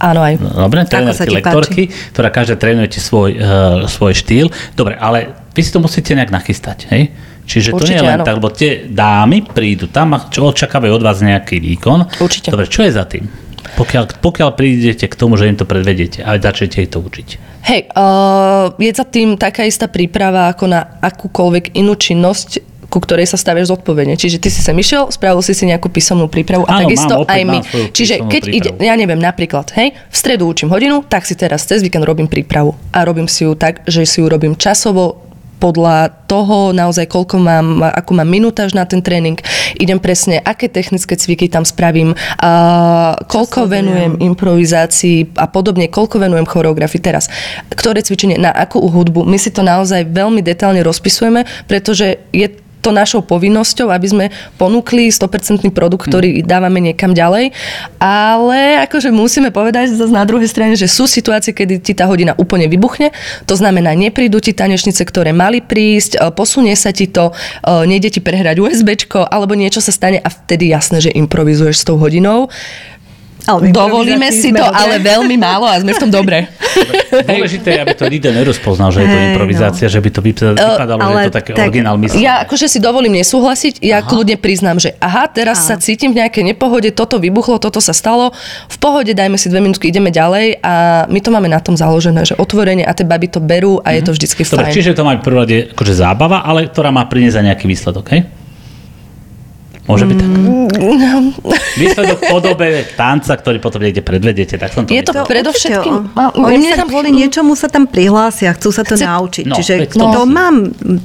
Áno 0.01 0.25
aj. 0.25 0.41
Dobre, 0.41 0.89
trénerky, 0.89 1.29
lektorky, 1.29 1.83
ktorá 2.17 2.33
každá 2.33 2.57
trénujete 2.57 3.01
svoj, 3.01 3.31
uh, 3.37 3.41
svoj 3.85 4.17
štýl. 4.17 4.49
Dobre, 4.73 4.97
ale 4.97 5.37
vy 5.53 5.61
si 5.61 5.73
to 5.73 5.81
musíte 5.81 6.17
nejak 6.17 6.33
nachystať, 6.33 6.89
hej? 6.89 7.13
Čiže 7.51 7.75
to 7.75 7.83
nie 7.83 7.99
Určite 7.99 7.99
je 7.99 8.07
len 8.07 8.19
áno. 8.23 8.27
tak, 8.31 8.35
lebo 8.39 8.51
tie 8.55 8.71
dámy 8.87 9.43
prídu 9.43 9.91
tam 9.91 10.15
a 10.15 10.31
čo 10.31 10.47
očakávajú 10.55 10.95
od 10.95 11.03
vás 11.03 11.19
nejaký 11.19 11.59
výkon. 11.59 12.23
Určite. 12.23 12.55
Dobre, 12.55 12.71
čo 12.71 12.87
je 12.87 12.95
za 12.95 13.03
tým? 13.11 13.27
Pokiaľ, 13.75 14.23
pokiaľ 14.23 14.49
prídete 14.55 15.11
k 15.11 15.15
tomu, 15.19 15.35
že 15.35 15.51
im 15.51 15.59
to 15.59 15.67
predvediete 15.67 16.23
a 16.23 16.39
začnete 16.39 16.87
ich 16.87 16.91
to 16.91 17.03
učiť. 17.03 17.29
Hej, 17.67 17.93
uh, 17.93 18.73
je 18.79 18.91
za 18.95 19.05
tým 19.05 19.37
taká 19.37 19.67
istá 19.67 19.91
príprava 19.91 20.49
ako 20.49 20.65
na 20.71 20.97
akúkoľvek 21.03 21.77
inú 21.77 21.93
činnosť, 21.93 22.71
ku 22.91 22.99
ktorej 22.99 23.31
sa 23.31 23.39
staviaš 23.39 23.71
zodpovedne. 23.71 24.19
Čiže 24.19 24.43
ty 24.43 24.49
si 24.51 24.65
sem 24.65 24.75
išiel, 24.75 25.15
spravil 25.15 25.39
si 25.45 25.55
si 25.55 25.69
nejakú 25.69 25.87
písomnú 25.87 26.27
prípravu 26.27 26.67
a 26.67 26.83
Áno, 26.83 26.89
takisto 26.89 27.23
mám, 27.23 27.31
aj 27.31 27.43
my. 27.47 27.59
Čiže 27.95 28.15
keď 28.27 28.43
ide, 28.51 28.71
prípravu. 28.75 28.89
ja 28.91 28.95
neviem, 28.99 29.21
napríklad, 29.23 29.67
hej, 29.79 29.95
v 29.95 30.17
stredu 30.17 30.51
učím 30.51 30.73
hodinu, 30.75 31.07
tak 31.07 31.23
si 31.23 31.39
teraz 31.39 31.63
cez 31.69 31.85
víkend 31.85 32.03
robím 32.03 32.27
prípravu. 32.27 32.75
A 32.91 33.07
robím 33.07 33.31
si 33.31 33.47
ju 33.47 33.55
tak, 33.55 33.87
že 33.87 34.03
si 34.03 34.19
ju 34.19 34.27
robím 34.27 34.59
časovo, 34.59 35.30
podľa 35.61 36.09
toho 36.25 36.73
naozaj, 36.73 37.05
koľko 37.07 37.37
mám, 37.37 37.85
akú 37.85 38.17
mám 38.17 38.27
minutáž 38.27 38.73
na 38.73 38.89
ten 38.89 39.05
tréning, 39.05 39.37
idem 39.77 40.01
presne, 40.01 40.41
aké 40.41 40.73
technické 40.73 41.15
cviky 41.15 41.53
tam 41.53 41.69
spravím, 41.69 42.17
a 42.41 42.51
koľko 43.29 43.69
sledujem. 43.69 43.77
venujem 43.77 44.13
improvizácii 44.33 45.37
a 45.37 45.45
podobne, 45.45 45.93
koľko 45.93 46.17
venujem 46.17 46.49
choreografii 46.49 47.05
teraz, 47.05 47.29
ktoré 47.77 48.01
cvičenie, 48.01 48.41
na 48.41 48.49
akú 48.49 48.81
hudbu. 48.81 49.29
My 49.29 49.37
si 49.37 49.53
to 49.53 49.61
naozaj 49.61 50.09
veľmi 50.09 50.41
detálne 50.41 50.81
rozpisujeme, 50.81 51.45
pretože 51.69 52.17
je 52.33 52.49
to 52.81 52.91
našou 52.91 53.21
povinnosťou, 53.21 53.93
aby 53.93 54.07
sme 54.09 54.25
ponúkli 54.57 55.13
100% 55.13 55.69
produkt, 55.71 56.09
ktorý 56.09 56.43
dávame 56.43 56.81
niekam 56.81 57.13
ďalej. 57.13 57.53
Ale 58.01 58.85
akože 58.89 59.13
musíme 59.13 59.53
povedať 59.53 59.93
zase 59.93 60.13
na 60.13 60.25
druhej 60.25 60.49
strane, 60.49 60.75
že 60.75 60.89
sú 60.89 61.05
situácie, 61.05 61.53
kedy 61.53 61.85
ti 61.85 61.93
tá 61.93 62.09
hodina 62.09 62.33
úplne 62.41 62.67
vybuchne. 62.67 63.13
To 63.47 63.55
znamená, 63.55 63.93
neprídu 63.93 64.41
ti 64.41 64.57
tanečnice, 64.57 65.05
ktoré 65.05 65.37
mali 65.37 65.61
prísť, 65.61 66.17
e, 66.17 66.19
posunie 66.33 66.73
sa 66.75 66.91
ti 66.91 67.07
to, 67.07 67.31
e, 67.31 67.85
nejde 67.85 68.17
ti 68.17 68.21
prehrať 68.25 68.59
USBčko, 68.59 69.29
alebo 69.29 69.53
niečo 69.53 69.85
sa 69.85 69.93
stane 69.93 70.19
a 70.19 70.29
vtedy 70.33 70.73
jasné, 70.73 71.05
že 71.05 71.11
improvizuješ 71.13 71.85
s 71.85 71.87
tou 71.87 72.01
hodinou. 72.01 72.49
Ale 73.47 73.71
Dovolíme 73.71 74.29
si 74.31 74.51
to, 74.51 74.61
dobré. 74.61 74.75
ale 74.75 74.95
veľmi 74.99 75.37
málo 75.37 75.65
a 75.65 75.79
sme 75.79 75.93
v 75.93 76.01
tom 76.01 76.11
dobré. 76.11 76.49
Dôležité 77.11 77.75
je, 77.75 77.79
aby 77.81 77.95
to 77.95 78.07
nikto 78.07 78.31
nerozpoznal, 78.31 78.91
že 78.91 79.03
je 79.03 79.09
to 79.09 79.19
improvizácia, 79.33 79.87
že 79.87 79.99
by 79.99 80.11
to 80.11 80.21
vypa- 80.23 80.55
vypadalo, 80.55 81.01
že 81.01 81.07
ale 81.07 81.19
je 81.19 81.27
to 81.27 81.35
také 81.35 81.51
tak- 81.53 81.67
originál 81.67 81.97
mysle. 81.99 82.17
Ja 82.17 82.45
akože 82.45 82.67
si 82.67 82.79
dovolím 82.79 83.19
nesúhlasiť, 83.19 83.83
ja 83.83 84.01
kľudne 84.01 84.37
priznám, 84.37 84.79
že 84.79 84.95
aha, 84.99 85.27
teraz 85.27 85.67
sa 85.67 85.75
cítim 85.77 86.11
v 86.11 86.23
nejakej 86.23 86.45
nepohode, 86.47 86.91
toto 86.91 87.19
vybuchlo, 87.19 87.59
toto 87.59 87.83
sa 87.83 87.91
stalo, 87.91 88.31
v 88.67 88.77
pohode 88.79 89.11
dajme 89.11 89.35
si 89.35 89.51
dve 89.51 89.61
minútky, 89.61 89.91
ideme 89.91 90.09
ďalej 90.09 90.63
a 90.63 90.75
my 91.07 91.19
to 91.19 91.29
máme 91.29 91.49
na 91.49 91.59
tom 91.59 91.75
založené, 91.75 92.23
že 92.23 92.39
otvorenie 92.39 92.83
a 92.83 92.93
tie 92.93 93.05
baby 93.05 93.27
to 93.27 93.43
berú 93.43 93.83
a 93.83 93.93
je 93.93 94.03
to 94.03 94.13
vždycky 94.15 94.43
Dobre, 94.47 94.71
fajn. 94.71 94.75
čiže 94.75 94.93
to 94.95 95.03
má 95.03 95.19
v 95.19 95.23
prvom 95.23 95.43
rade 95.43 95.75
akože 95.75 95.95
zábava, 95.95 96.43
ale 96.43 96.71
ktorá 96.71 96.91
má 96.91 97.05
priniesť 97.05 97.43
aj 97.43 97.45
nejaký 97.51 97.67
výsledok, 97.67 98.07
hej? 98.15 98.21
Môže 99.91 100.07
byť 100.07 100.17
tak. 100.17 100.31
Mm. 100.31 101.35
Výsledok 101.73 102.19
v 102.19 102.27
podobe 102.29 102.67
tanca, 102.95 103.33
ktorý 103.33 103.59
potom 103.59 103.81
niekde 103.81 104.01
predvedete, 104.01 104.55
tak 104.55 104.71
som 104.71 104.83
to 104.83 104.91
Je 104.91 105.03
to 105.03 105.13
myslel. 105.13 105.27
predovšetkým... 105.27 105.95
Určite, 106.01 106.15
Ma- 106.15 106.33
Oni 106.33 106.57
mne 106.57 106.71
sa 106.71 106.79
tam- 106.79 106.89
kvôli 106.89 107.11
niečomu 107.13 107.53
sa 107.53 107.67
tam 107.67 107.85
prihlásia, 107.85 108.53
chcú 108.53 108.71
sa 108.71 108.83
to 108.83 108.95
Chce- 108.95 109.05
naučiť. 109.05 109.45
No, 109.45 109.55
Čiže 109.55 109.73
veď 109.77 109.91
to 109.93 110.07
to- 110.07 110.25
mám 110.25 110.55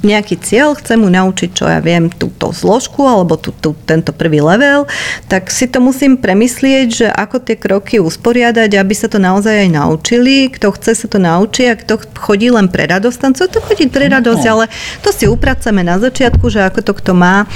nejaký 0.02 0.36
cieľ, 0.38 0.76
chcem 0.76 0.98
mu 0.98 1.10
naučiť, 1.10 1.50
čo 1.52 1.66
ja 1.66 1.80
viem, 1.80 2.08
túto 2.08 2.52
zložku 2.52 3.02
alebo 3.02 3.36
tú, 3.36 3.50
tú, 3.52 3.74
tento 3.84 4.12
prvý 4.12 4.40
level, 4.40 4.86
tak 5.26 5.50
si 5.50 5.66
to 5.66 5.80
musím 5.80 6.16
premyslieť, 6.16 6.88
že 6.88 7.08
ako 7.08 7.42
tie 7.42 7.56
kroky 7.56 7.98
usporiadať, 7.98 8.70
aby 8.72 8.94
sa 8.94 9.08
to 9.08 9.18
naozaj 9.18 9.56
aj 9.58 9.70
naučili. 9.72 10.48
Kto 10.48 10.70
chce 10.72 10.94
sa 10.96 11.08
to 11.08 11.18
naučiť 11.18 11.66
a 11.66 11.76
kto 11.76 11.94
chodí 12.16 12.48
len 12.48 12.68
pre 12.68 12.86
radosť, 12.86 13.18
tam 13.18 13.32
chce 13.32 13.48
to 13.48 13.60
chodiť 13.60 13.90
pre 13.90 14.06
radosť, 14.08 14.44
No. 14.44 14.52
ale 14.54 14.66
to 15.00 15.10
si 15.10 15.26
upraceme 15.26 15.82
na 15.82 15.96
začiatku, 15.96 16.46
že 16.46 16.62
ako 16.62 16.80
to 16.82 16.94
kto 16.94 17.12
má. 17.14 17.48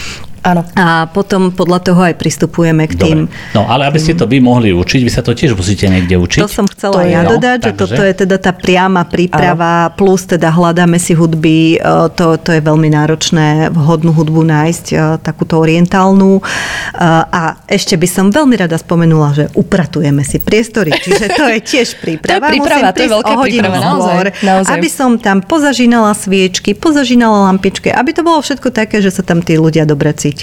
Áno. 0.49 0.62
A 0.73 1.05
potom 1.09 1.53
podľa 1.53 1.79
toho 1.85 2.01
aj 2.01 2.15
pristupujeme 2.17 2.89
k 2.89 2.93
tým. 2.97 3.17
Dobre. 3.29 3.53
No 3.53 3.69
ale 3.69 3.85
aby 3.85 3.99
ste 4.01 4.17
to 4.17 4.25
vy 4.25 4.41
mohli 4.41 4.73
učiť, 4.73 5.01
vy 5.05 5.12
sa 5.12 5.21
to 5.21 5.38
tiež 5.38 5.53
musíte 5.53 5.85
niekde 5.85 6.17
učiť. 6.17 6.41
To 6.41 6.49
som 6.49 6.65
chcela 6.65 6.93
To 6.93 6.99
to 6.99 7.05
je- 7.05 7.13
ja 7.13 7.21
no, 7.21 7.29
dodať, 7.38 7.57
že 7.59 7.65
takže- 7.69 7.77
toto 7.77 8.03
je 8.03 8.13
teda 8.17 8.38
tá 8.41 8.51
priama 8.55 9.03
príprava, 9.05 9.93
plus 9.93 10.25
teda 10.25 10.49
hľadáme 10.49 10.97
si 10.97 11.13
hudby, 11.13 11.75
e, 11.75 11.77
to, 12.15 12.38
to 12.41 12.49
je 12.57 12.62
veľmi 12.62 12.89
náročné 12.89 13.69
vhodnú 13.69 14.12
hudbu 14.15 14.41
nájsť, 14.41 14.85
e, 14.91 14.95
takúto 15.21 15.62
orientálnu. 15.62 16.39
E, 16.39 16.43
A 17.29 17.55
ešte 17.67 17.93
by 17.99 18.07
som 18.09 18.25
veľmi 18.31 18.55
rada 18.57 18.79
spomenula, 18.79 19.29
že 19.35 19.45
upratujeme 19.53 20.23
si 20.25 20.39
priestory, 20.41 20.89
čiže 20.95 21.29
to 21.35 21.45
je 21.45 21.59
tiež 21.62 21.99
príprava. 22.01 22.39
To 22.39 22.45
je 22.47 22.51
príprava, 22.55 22.89
Musím 22.89 22.95
to 22.95 23.01
je 23.03 23.12
veľká 23.12 23.33
príprava, 23.43 23.77
naozaj, 23.79 24.15
naozaj. 24.41 24.71
Aby 24.73 24.89
som 24.89 25.09
tam 25.19 25.38
pozažínala 25.43 26.12
sviečky, 26.15 26.71
pozažínala 26.73 27.51
lampičky, 27.51 27.91
aby 27.91 28.15
to 28.15 28.21
bolo 28.23 28.39
všetko 28.39 28.71
také, 28.71 29.03
že 29.03 29.12
sa 29.12 29.21
tam 29.21 29.43
tí 29.43 29.59
ľudia 29.59 29.83
dobre 29.83 30.15
cítia. 30.15 30.38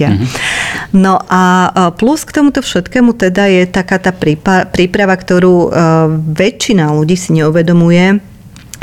No 0.93 1.19
a 1.27 1.43
e, 1.67 1.71
plus 1.97 2.29
k 2.29 2.37
tomuto 2.37 2.61
všetkému 2.61 3.17
teda 3.17 3.49
je 3.49 3.63
taká 3.67 3.97
tá 3.99 4.13
príprava, 4.69 5.17
ktorú 5.17 5.57
e, 5.67 5.69
väčšina 6.37 6.93
ľudí 6.93 7.17
si 7.17 7.35
neuvedomuje, 7.37 8.21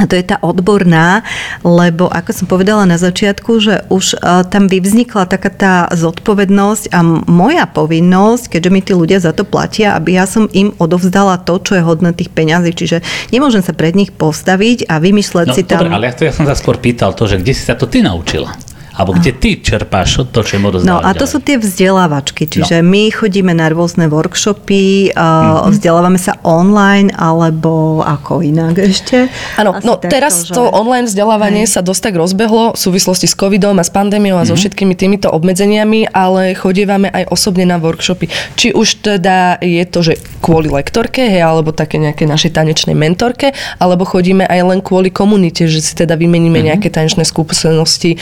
a 0.04 0.10
to 0.10 0.20
je 0.20 0.26
tá 0.26 0.42
odborná, 0.44 1.24
lebo 1.64 2.12
ako 2.12 2.32
som 2.36 2.46
povedala 2.50 2.84
na 2.84 3.00
začiatku, 3.00 3.52
že 3.62 3.88
už 3.88 4.18
e, 4.18 4.44
tam 4.52 4.68
vyvznikla 4.68 5.30
taká 5.30 5.48
tá 5.48 5.76
zodpovednosť 5.96 6.92
a 6.92 7.00
moja 7.30 7.64
povinnosť, 7.70 8.58
keďže 8.58 8.70
mi 8.74 8.82
tí 8.84 8.92
ľudia 8.98 9.24
za 9.24 9.32
to 9.32 9.48
platia, 9.48 9.96
aby 9.96 10.20
ja 10.20 10.28
som 10.28 10.50
im 10.52 10.76
odovzdala 10.76 11.40
to, 11.46 11.56
čo 11.62 11.80
je 11.80 11.88
hodné 11.88 12.12
tých 12.12 12.34
peňazí. 12.36 12.76
Čiže 12.76 12.98
nemôžem 13.32 13.64
sa 13.64 13.72
pred 13.72 13.96
nich 13.96 14.12
postaviť 14.12 14.92
a 14.92 15.00
vymýšľať 15.00 15.46
No 15.48 15.56
si 15.56 15.64
tam... 15.64 15.86
dobre, 15.86 15.94
ale 15.94 16.10
ja, 16.10 16.14
to, 16.18 16.28
ja 16.28 16.34
som 16.36 16.44
sa 16.44 16.58
skôr 16.58 16.82
pýtal 16.82 17.16
to, 17.16 17.24
že 17.30 17.40
kde 17.40 17.54
si 17.56 17.64
sa 17.64 17.80
to 17.80 17.88
ty 17.88 18.02
naučila? 18.04 18.52
Alebo 18.94 19.14
kde 19.14 19.34
ty 19.34 19.58
čerpáš 19.58 20.22
to, 20.30 20.40
čo 20.42 20.58
im 20.58 20.64
No 20.64 20.70
odozdávať 20.70 21.02
a 21.02 21.12
to 21.12 21.26
ďalej? 21.26 21.32
sú 21.34 21.38
tie 21.42 21.58
vzdelávačky, 21.58 22.44
čiže 22.46 22.76
No. 22.80 22.88
my 22.88 23.04
chodíme 23.10 23.52
na 23.52 23.68
rôzne 23.68 24.06
workshopy, 24.06 25.12
uh, 25.12 25.66
vzdelávame 25.68 26.18
sa 26.18 26.38
online 26.42 27.10
alebo 27.10 28.02
ako 28.02 28.42
inak 28.42 28.78
ešte. 28.78 29.28
Áno, 29.58 29.74
no 29.82 29.98
takto, 29.98 30.10
teraz 30.10 30.46
že- 30.46 30.54
to 30.54 30.70
online 30.70 31.06
vzdelávanie 31.06 31.66
sa 31.66 31.82
dosť 31.82 32.02
tak 32.04 32.16
rozbehlo 32.16 32.74
v 32.74 32.80
súvislosti 32.80 33.26
s 33.26 33.34
covidom 33.34 33.78
a 33.78 33.84
s 33.84 33.90
pandémiou 33.90 34.38
a 34.38 34.46
so 34.46 34.54
všetkými 34.54 34.94
týmito 34.94 35.28
obmedzeniami, 35.28 36.14
ale 36.14 36.54
chodievame 36.54 37.10
aj 37.10 37.34
osobne 37.34 37.66
na 37.66 37.78
workshopy. 37.78 38.30
Či 38.54 38.72
už 38.72 39.02
teda 39.02 39.58
je 39.58 39.84
to, 39.90 40.00
že 40.06 40.14
kvôli 40.40 40.70
lektorke, 40.70 41.24
hej, 41.24 41.42
alebo 41.42 41.72
také 41.72 41.98
nejaké 41.98 42.28
našej 42.28 42.52
tanečnej 42.52 42.94
mentorke, 42.94 43.52
alebo 43.80 44.06
chodíme 44.06 44.46
aj 44.46 44.60
len 44.62 44.80
kvôli 44.80 45.10
komunite, 45.10 45.66
že 45.66 45.80
si 45.80 45.96
teda 45.96 46.14
vymeníme 46.14 46.60
nejaké 46.62 46.92
tanečné 46.92 47.24
skúsenosti. 47.24 48.16
E, 48.16 48.18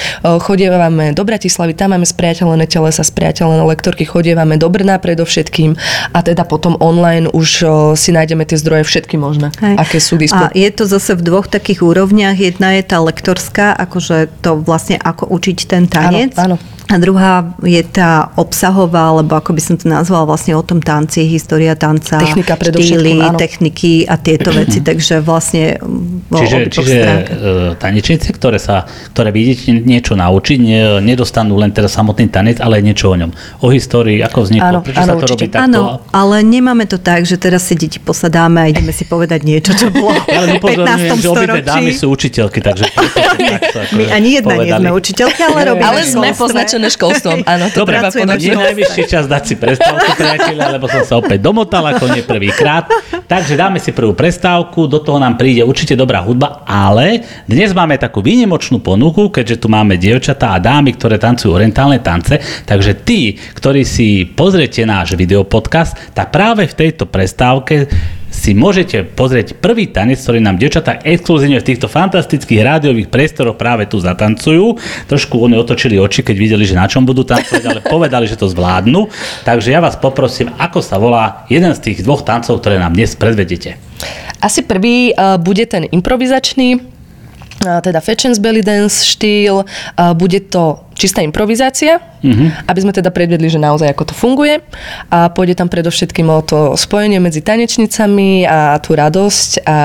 Chodievame 0.62 1.18
do 1.18 1.26
Bratislavy, 1.26 1.74
tam 1.74 1.98
máme 1.98 2.06
spriateľené 2.06 2.70
telesa, 2.70 3.02
spriateľené 3.02 3.66
lektorky, 3.66 4.06
chodievame 4.06 4.62
do 4.62 4.70
Brna 4.70 5.02
predovšetkým 5.02 5.74
a 6.14 6.22
teda 6.22 6.46
potom 6.46 6.78
online 6.78 7.26
už 7.34 7.66
si 7.98 8.14
nájdeme 8.14 8.46
tie 8.46 8.62
zdroje 8.62 8.86
všetky 8.86 9.18
možné, 9.18 9.50
Hej. 9.58 9.82
aké 9.82 9.98
sú 9.98 10.22
A 10.22 10.22
dispozície. 10.22 10.62
je 10.62 10.70
to 10.70 10.86
zase 10.86 11.18
v 11.18 11.22
dvoch 11.26 11.50
takých 11.50 11.82
úrovniach. 11.82 12.38
Jedna 12.38 12.78
je 12.78 12.86
tá 12.86 13.02
lektorská, 13.02 13.74
akože 13.74 14.30
to 14.46 14.62
vlastne 14.62 15.02
ako 15.02 15.34
učiť 15.34 15.58
ten 15.66 15.90
tanec. 15.90 16.38
Áno, 16.38 16.62
áno. 16.62 16.81
A 16.92 17.00
druhá 17.00 17.56
je 17.64 17.80
tá 17.88 18.36
obsahová, 18.36 19.16
alebo 19.16 19.40
ako 19.40 19.56
by 19.56 19.62
som 19.64 19.76
to 19.80 19.88
nazvala, 19.88 20.28
vlastne 20.28 20.60
o 20.60 20.64
tom 20.64 20.84
tanci, 20.84 21.24
história 21.24 21.72
tanca, 21.80 22.20
Technika 22.20 22.60
štýly, 22.60 23.16
áno. 23.24 23.40
techniky 23.40 24.04
a 24.04 24.20
tieto 24.20 24.52
veci. 24.60 24.84
Takže 24.84 25.24
vlastne 25.24 25.80
Čiže, 26.32 26.58
čiže 26.68 27.00
e, 27.00 27.24
tanečnice, 27.76 28.32
ktoré, 28.36 28.60
sa, 28.60 28.84
ktoré 29.12 29.32
vidíte 29.32 29.72
niečo 29.72 30.16
naučiť, 30.16 30.58
ne, 30.60 30.80
nedostanú 31.04 31.56
len 31.56 31.72
teda 31.72 31.88
samotný 31.88 32.28
tanec, 32.28 32.60
ale 32.60 32.84
niečo 32.84 33.12
o 33.12 33.16
ňom. 33.16 33.32
O 33.64 33.72
histórii, 33.72 34.20
ako 34.20 34.48
vzniklo, 34.48 34.68
Áno, 34.68 34.80
prečo 34.84 35.00
áno, 35.00 35.08
sa 35.08 35.16
to 35.16 35.26
určite. 35.28 35.32
robí 35.32 35.48
takto. 35.48 35.64
Áno, 35.68 35.84
ale 36.12 36.36
nemáme 36.44 36.88
to 36.88 37.00
tak, 37.00 37.24
že 37.24 37.36
teraz 37.36 37.68
si 37.68 37.76
deti 37.76 38.00
posadáme 38.00 38.64
a 38.64 38.66
ideme 38.68 38.92
si 38.92 39.04
povedať 39.04 39.44
niečo, 39.44 39.72
čo 39.76 39.88
bolo 39.92 40.12
Ja 40.32 40.44
v 40.44 40.48
len 40.48 40.60
upozorňujem, 40.60 41.16
15. 41.16 41.24
že 41.24 41.28
obidve 41.28 41.60
dámy 41.62 41.92
storočí. 41.92 42.00
sú 42.00 42.06
učiteľky, 42.12 42.60
takže 42.60 42.84
preto 42.96 43.20
to 43.32 43.44
takto 43.48 43.80
My 43.96 44.04
ani 44.12 44.30
jedna 44.40 44.56
nie 44.56 44.72
povedali. 44.72 44.82
sme 44.82 44.92
učiteľky, 44.92 45.40
ale 45.44 45.60
robíme 45.72 45.88
Ale 45.88 46.00
sme 46.04 46.30
poznačené 46.32 46.81
platené 46.82 46.90
školstvom. 46.90 47.40
Áno, 47.54 47.66
to 47.70 47.86
Dobre, 47.86 48.02
treba 48.02 48.10
je 48.42 48.58
najvyšší 48.58 49.04
čas 49.06 49.30
dať 49.30 49.44
si 49.46 49.56
prestávku, 49.62 50.10
priateľa, 50.22 50.66
lebo 50.74 50.90
som 50.90 51.04
sa 51.06 51.14
opäť 51.22 51.40
domotal, 51.46 51.86
ako 51.86 52.10
nie 52.10 52.26
prvýkrát. 52.26 52.90
Takže 53.30 53.54
dáme 53.54 53.78
si 53.78 53.94
prvú 53.94 54.18
prestávku, 54.18 54.90
do 54.90 54.98
toho 55.00 55.22
nám 55.22 55.38
príde 55.38 55.62
určite 55.62 55.94
dobrá 55.94 56.26
hudba, 56.26 56.66
ale 56.66 57.22
dnes 57.46 57.72
máme 57.72 57.96
takú 58.02 58.26
výnimočnú 58.26 58.82
ponuku, 58.82 59.30
keďže 59.30 59.62
tu 59.62 59.68
máme 59.70 59.96
dievčatá 59.96 60.58
a 60.58 60.64
dámy, 60.64 60.98
ktoré 60.98 61.22
tancujú 61.22 61.54
orientálne 61.54 62.02
tance, 62.02 62.42
takže 62.66 62.98
tí, 63.06 63.38
ktorí 63.38 63.86
si 63.86 64.26
pozriete 64.26 64.84
náš 64.84 65.14
videopodcast, 65.16 66.16
tak 66.18 66.34
práve 66.34 66.66
v 66.68 66.76
tejto 66.76 67.08
prestávke 67.08 67.88
si 68.42 68.58
môžete 68.58 69.06
pozrieť 69.14 69.54
prvý 69.54 69.86
tanec, 69.86 70.18
ktorý 70.18 70.42
nám 70.42 70.58
dievčatá 70.58 70.98
exkluzívne 71.06 71.62
v 71.62 71.68
týchto 71.70 71.86
fantastických 71.86 72.66
rádiových 72.66 73.14
priestoroch 73.14 73.54
práve 73.54 73.86
tu 73.86 74.02
zatancujú. 74.02 74.82
Trošku 75.06 75.38
oni 75.38 75.62
otočili 75.62 76.02
oči, 76.02 76.26
keď 76.26 76.36
videli, 76.42 76.66
že 76.66 76.74
na 76.74 76.90
čom 76.90 77.06
budú 77.06 77.22
tancovať, 77.22 77.62
ale 77.70 77.86
povedali, 77.86 78.26
že 78.26 78.42
to 78.42 78.50
zvládnu. 78.50 79.14
Takže 79.46 79.70
ja 79.70 79.78
vás 79.78 79.94
poprosím, 79.94 80.50
ako 80.58 80.82
sa 80.82 80.98
volá 80.98 81.46
jeden 81.54 81.70
z 81.78 81.94
tých 81.94 82.02
dvoch 82.02 82.26
tancov, 82.26 82.58
ktoré 82.58 82.82
nám 82.82 82.98
dnes 82.98 83.14
predvedete. 83.14 83.78
Asi 84.42 84.66
prvý 84.66 85.14
uh, 85.14 85.38
bude 85.38 85.70
ten 85.70 85.86
improvizačný, 85.86 86.82
uh, 86.82 87.78
teda 87.86 88.02
Fetchens 88.02 88.42
Belly 88.42 88.66
Dance 88.66 89.06
štýl. 89.06 89.62
Uh, 89.62 90.18
bude 90.18 90.42
to 90.50 90.82
čistá 91.02 91.26
improvizácia, 91.26 91.98
mm-hmm. 91.98 92.70
aby 92.70 92.80
sme 92.86 92.94
teda 92.94 93.10
predvedli, 93.10 93.50
že 93.50 93.58
naozaj 93.58 93.90
ako 93.90 94.14
to 94.14 94.14
funguje. 94.14 94.62
A 95.10 95.34
pôjde 95.34 95.58
tam 95.58 95.66
predovšetkým 95.66 96.30
o 96.30 96.46
to 96.46 96.78
spojenie 96.78 97.18
medzi 97.18 97.42
tanečnicami 97.42 98.46
a 98.46 98.78
tú 98.78 98.94
radosť 98.94 99.66
a, 99.66 99.66
a, 99.66 99.78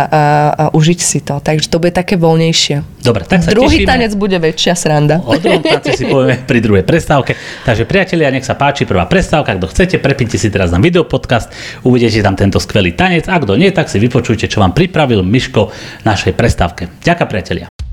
a 0.52 0.64
užiť 0.76 0.98
si 1.00 1.24
to. 1.24 1.40
Takže 1.40 1.72
to 1.72 1.81
bude 1.81 1.96
také 1.96 2.20
voľnejšie. 2.20 3.00
Dobre, 3.00 3.24
tak 3.24 3.40
sa 3.40 3.57
Druhý 3.57 3.87
tešíme. 3.87 3.88
tanec 3.88 4.12
bude 4.18 4.37
väčšia 4.37 4.76
sranda. 4.76 5.24
O 5.24 5.38
druhom 5.40 5.64
tanci 5.64 5.96
si 5.96 6.05
povieme 6.05 6.44
pri 6.44 6.59
druhej 6.61 6.85
prestávke. 6.85 7.38
Takže 7.64 7.88
priatelia, 7.88 8.29
nech 8.29 8.44
sa 8.44 8.59
páči 8.59 8.85
prvá 8.85 9.09
prestávka. 9.09 9.57
Kto 9.57 9.72
chcete, 9.72 9.96
prepnite 10.02 10.37
si 10.37 10.52
teraz 10.52 10.74
na 10.74 10.83
videopodcast, 10.83 11.48
uvidíte 11.87 12.20
tam 12.20 12.37
tento 12.37 12.61
skvelý 12.61 12.92
tanec. 12.92 13.31
A 13.31 13.40
kto 13.40 13.57
nie, 13.57 13.70
tak 13.72 13.88
si 13.88 13.96
vypočujte, 14.02 14.50
čo 14.50 14.61
vám 14.61 14.74
pripravil 14.74 15.24
Miško 15.24 15.70
našej 16.05 16.35
prestávke. 16.35 16.90
Ďakujem 17.00 17.31
priatelia. 17.31 17.86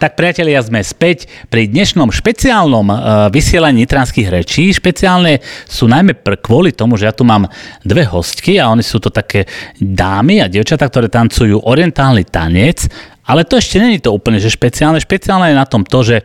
Tak 0.00 0.16
priatelia, 0.16 0.64
sme 0.64 0.80
späť 0.80 1.28
pri 1.52 1.68
dnešnom 1.68 2.08
špeciálnom 2.08 2.88
uh, 2.88 2.96
vysielaní 3.28 3.84
nitranských 3.84 4.32
rečí. 4.32 4.72
Špeciálne 4.72 5.44
sú 5.68 5.92
najmä 5.92 6.16
pr- 6.16 6.40
kvôli 6.40 6.72
tomu, 6.72 6.96
že 6.96 7.04
ja 7.04 7.12
tu 7.12 7.20
mám 7.20 7.44
dve 7.84 8.08
hostky 8.08 8.56
a 8.56 8.72
oni 8.72 8.80
sú 8.80 8.96
to 8.96 9.12
také 9.12 9.44
dámy 9.76 10.40
a 10.40 10.48
dievčatá, 10.48 10.88
ktoré 10.88 11.12
tancujú 11.12 11.68
orientálny 11.68 12.24
tanec, 12.32 12.88
ale 13.28 13.44
to 13.44 13.60
ešte 13.60 13.76
není 13.76 14.00
to 14.00 14.08
úplne, 14.08 14.40
že 14.40 14.48
špeciálne. 14.48 14.96
Špeciálne 15.04 15.52
je 15.52 15.60
na 15.60 15.68
tom 15.68 15.84
to, 15.84 16.00
že 16.00 16.24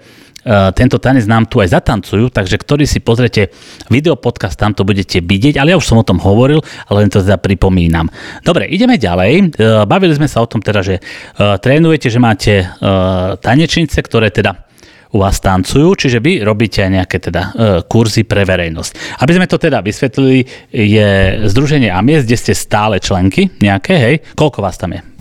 tento 0.77 1.01
tanec 1.01 1.25
nám 1.25 1.49
tu 1.49 1.57
aj 1.57 1.73
zatancujú, 1.73 2.29
takže 2.29 2.61
ktorý 2.61 2.85
si 2.85 3.01
pozrete 3.01 3.49
videopodcast, 3.89 4.61
tam 4.61 4.77
to 4.77 4.85
budete 4.85 5.25
vidieť, 5.25 5.57
ale 5.57 5.73
ja 5.73 5.79
už 5.81 5.89
som 5.89 5.97
o 5.97 6.05
tom 6.05 6.21
hovoril, 6.21 6.61
ale 6.85 7.03
len 7.03 7.09
to 7.09 7.25
teda 7.25 7.41
pripomínam. 7.41 8.05
Dobre, 8.45 8.69
ideme 8.69 9.01
ďalej. 9.01 9.57
Uh, 9.57 9.83
bavili 9.89 10.13
sme 10.13 10.29
sa 10.29 10.45
o 10.45 10.47
tom 10.47 10.61
teda, 10.61 10.85
že 10.85 11.01
uh, 11.01 11.57
trénujete, 11.57 12.13
že 12.13 12.21
máte 12.21 12.53
tanečnice, 13.41 13.97
ktoré 14.05 14.29
teda 14.29 14.69
u 15.15 15.23
vás 15.23 15.39
tancujú, 15.39 15.95
čiže 15.95 16.19
vy 16.19 16.43
robíte 16.43 16.83
aj 16.83 16.91
nejaké 16.91 17.17
teda 17.23 17.41
kurzy 17.87 18.27
pre 18.27 18.43
verejnosť. 18.43 19.23
Aby 19.23 19.31
sme 19.39 19.47
to 19.47 19.55
teda 19.55 19.79
vysvetlili, 19.79 20.43
je 20.75 21.09
Združenie 21.47 21.87
AMIES, 21.87 22.27
kde 22.27 22.37
ste 22.37 22.53
stále 22.53 22.99
členky 22.99 23.47
nejaké, 23.63 23.95
hej? 23.95 24.15
Koľko 24.35 24.59
vás 24.59 24.75
tam 24.75 24.91
je? 24.91 25.14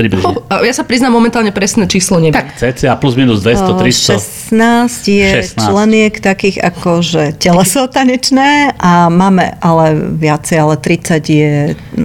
Približne. 0.00 0.32
Oh, 0.32 0.48
a 0.48 0.64
ja 0.64 0.72
sa 0.72 0.80
priznám 0.80 1.12
momentálne 1.12 1.52
presné 1.52 1.84
číslo 1.84 2.16
neviem. 2.16 2.32
Tak 2.32 2.56
cca 2.56 2.96
plus 2.96 3.20
minus 3.20 3.44
200, 3.44 3.76
300. 3.76 4.56
16 4.56 5.12
je 5.12 5.30
16. 5.44 5.60
16. 5.60 5.68
členiek 5.68 6.14
takých 6.16 6.56
ako, 6.64 7.04
že 7.04 7.22
teleso 7.36 7.84
tanečné 7.84 8.72
a 8.80 9.12
máme 9.12 9.60
ale 9.60 10.16
viacej, 10.16 10.56
ale 10.56 10.74
30 10.80 11.20
je 11.28 11.52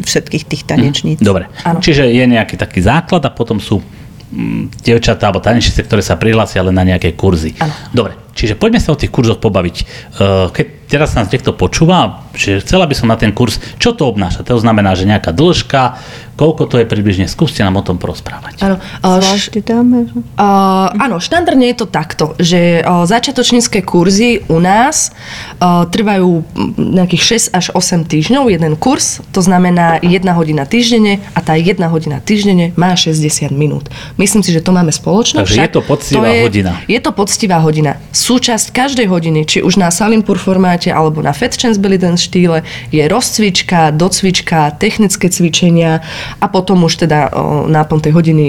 všetkých 0.04 0.44
tých 0.44 0.64
tanečníc. 0.68 1.24
Dobre, 1.24 1.48
Áno. 1.64 1.80
čiže 1.80 2.04
je 2.12 2.26
nejaký 2.28 2.60
taký 2.60 2.84
základ 2.84 3.24
a 3.24 3.32
potom 3.32 3.64
sú 3.64 3.80
mm, 3.80 4.84
dievčatá 4.84 5.32
alebo 5.32 5.40
tanečnice, 5.40 5.80
ktoré 5.88 6.04
sa 6.04 6.20
prihlásia 6.20 6.60
len 6.68 6.76
na 6.76 6.84
nejaké 6.84 7.16
kurzy. 7.16 7.56
Áno. 7.64 7.72
Dobre, 7.96 8.20
čiže 8.36 8.60
poďme 8.60 8.84
sa 8.84 8.92
o 8.92 9.00
tých 9.00 9.10
kurzoch 9.10 9.40
pobaviť. 9.40 9.76
Uh, 10.20 10.52
Keď 10.52 10.85
teraz 10.86 11.17
nás 11.17 11.30
niekto 11.30 11.52
počúva, 11.52 12.26
že 12.36 12.62
chcela 12.62 12.86
by 12.86 12.95
som 12.95 13.08
na 13.10 13.17
ten 13.17 13.32
kurz, 13.32 13.58
čo 13.82 13.95
to 13.95 14.06
obnáša? 14.06 14.45
To 14.45 14.60
znamená, 14.60 14.93
že 14.93 15.10
nejaká 15.10 15.34
dĺžka, 15.34 15.98
koľko 16.36 16.67
to 16.67 16.76
je 16.84 16.86
približne, 16.86 17.26
skúste 17.32 17.63
nám 17.63 17.80
o 17.80 17.84
tom 17.84 17.95
porozprávať. 17.95 18.60
Áno, 18.60 18.78
Zvlášť 19.00 19.63
dáme? 19.63 20.12
Uh, 20.12 20.91
áno, 21.00 21.24
štandardne 21.24 21.71
je 21.71 21.78
to 21.80 21.88
takto, 21.88 22.36
že 22.38 22.84
uh, 22.84 23.08
začiatočnícke 23.08 23.82
kurzy 23.88 24.43
u 24.52 24.60
nás 24.60 25.15
uh, 25.63 25.88
trvajú 25.88 26.43
nejakých 26.76 27.52
6 27.52 27.56
až 27.56 27.65
8 27.71 28.04
týždňov, 28.06 28.52
jeden 28.52 28.76
kurz, 28.76 29.24
to 29.32 29.39
znamená 29.39 29.98
1 30.04 30.12
hodina 30.36 30.67
týždenne 30.67 31.24
a 31.34 31.39
tá 31.39 31.56
1 31.56 31.80
hodina 31.88 32.19
týždenne 32.19 32.76
má 32.76 32.91
60 32.93 33.50
minút. 33.56 33.88
Myslím 34.19 34.43
si, 34.43 34.52
že 34.52 34.60
to 34.60 34.76
máme 34.76 34.91
spoločné. 34.91 35.48
Takže 35.48 35.62
je 35.63 35.71
to 35.71 35.82
poctivá 35.82 36.28
je, 36.28 36.43
hodina. 36.43 36.71
Je 36.86 37.00
to 37.00 37.15
poctivá 37.15 37.63
hodina. 37.63 37.98
Súčasť 38.12 38.76
každej 38.76 39.08
hodiny, 39.08 39.48
či 39.48 39.63
už 39.63 39.80
na 39.80 39.88
Salimpur 39.88 40.36
formáte 40.76 40.92
alebo 40.92 41.24
na 41.24 41.32
Fat 41.32 41.56
Chance 41.56 41.80
Belly 41.80 41.98
Dance 41.98 42.28
štýle, 42.28 42.64
je 42.92 43.04
rozcvička, 43.08 43.96
docvička, 43.96 44.76
technické 44.76 45.32
cvičenia 45.32 46.04
a 46.44 46.46
potom 46.52 46.84
už 46.84 47.08
teda 47.08 47.32
náplň 47.72 48.00
tej 48.04 48.14
hodiny 48.14 48.46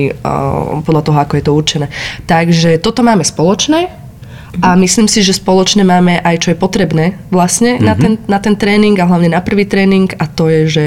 podľa 0.83 1.03
toho, 1.07 1.19
ako 1.23 1.33
je 1.39 1.45
to 1.45 1.53
určené. 1.55 1.87
Takže 2.27 2.83
toto 2.83 3.07
máme 3.07 3.23
spoločné 3.23 3.87
a 4.65 4.73
myslím 4.75 5.07
si, 5.07 5.21
že 5.21 5.37
spoločne 5.37 5.85
máme 5.85 6.19
aj 6.25 6.37
čo 6.43 6.49
je 6.57 6.59
potrebné 6.59 7.21
vlastne 7.29 7.77
na, 7.77 7.93
ten, 7.93 8.17
na 8.25 8.41
ten 8.41 8.57
tréning 8.57 8.97
a 8.97 9.05
hlavne 9.05 9.29
na 9.37 9.45
prvý 9.45 9.69
tréning 9.69 10.09
a 10.17 10.25
to 10.27 10.49
je, 10.49 10.63
že 10.67 10.85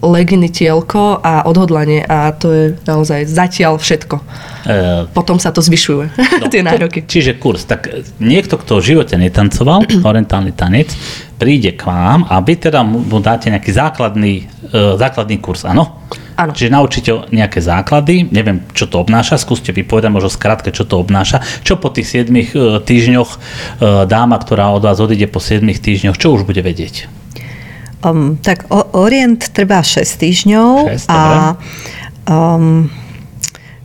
leginy 0.00 0.48
tielko 0.48 1.20
a 1.20 1.44
odhodlanie 1.44 2.00
a 2.04 2.32
to 2.32 2.48
je 2.50 2.64
naozaj 2.88 3.28
zatiaľ 3.28 3.76
všetko. 3.76 4.16
Uh, 4.16 5.04
Potom 5.12 5.36
sa 5.36 5.52
to 5.52 5.60
zvyšuje, 5.60 6.16
tie 6.52 6.64
nároky. 6.64 7.04
Čiže 7.04 7.36
kurz. 7.36 7.68
Tak 7.68 7.80
e, 7.88 8.04
niekto, 8.20 8.56
kto 8.56 8.80
v 8.80 8.96
živote 8.96 9.14
netancoval, 9.20 9.84
orientálny 10.10 10.56
tanec, 10.56 10.92
príde 11.36 11.76
k 11.76 11.84
vám 11.84 12.28
a 12.28 12.40
vy 12.40 12.56
teda 12.56 12.84
mu 12.84 13.20
dáte 13.20 13.48
nejaký 13.52 13.72
základný, 13.72 14.48
uh, 14.72 14.96
základný 14.96 15.40
kurz, 15.40 15.64
áno? 15.68 16.00
Áno. 16.40 16.56
Čiže 16.56 16.72
naučíte 16.72 17.10
nejaké 17.36 17.60
základy, 17.60 18.24
neviem, 18.32 18.64
čo 18.72 18.88
to 18.88 18.96
obnáša, 18.96 19.36
skúste 19.36 19.76
vypovedať 19.76 20.08
možno 20.08 20.32
skrátke, 20.32 20.72
čo 20.72 20.88
to 20.88 20.96
obnáša. 20.96 21.44
Čo 21.60 21.76
po 21.76 21.92
tých 21.92 22.08
7 22.08 22.32
e, 22.32 22.44
týždňoch 22.80 23.28
e, 23.28 23.38
dáma, 24.08 24.40
ktorá 24.40 24.72
od 24.72 24.80
vás 24.80 24.96
odíde 25.04 25.28
po 25.28 25.36
7 25.36 25.60
týždňoch, 25.68 26.16
čo 26.16 26.32
už 26.32 26.48
bude 26.48 26.64
vedieť? 26.64 27.19
Um, 28.00 28.40
tak 28.40 28.64
o, 28.72 28.80
Orient 28.96 29.36
trvá 29.52 29.84
6 29.84 30.00
týždňov 30.00 30.70
Šesť, 30.88 31.08
a 31.12 31.20
um, 32.24 32.88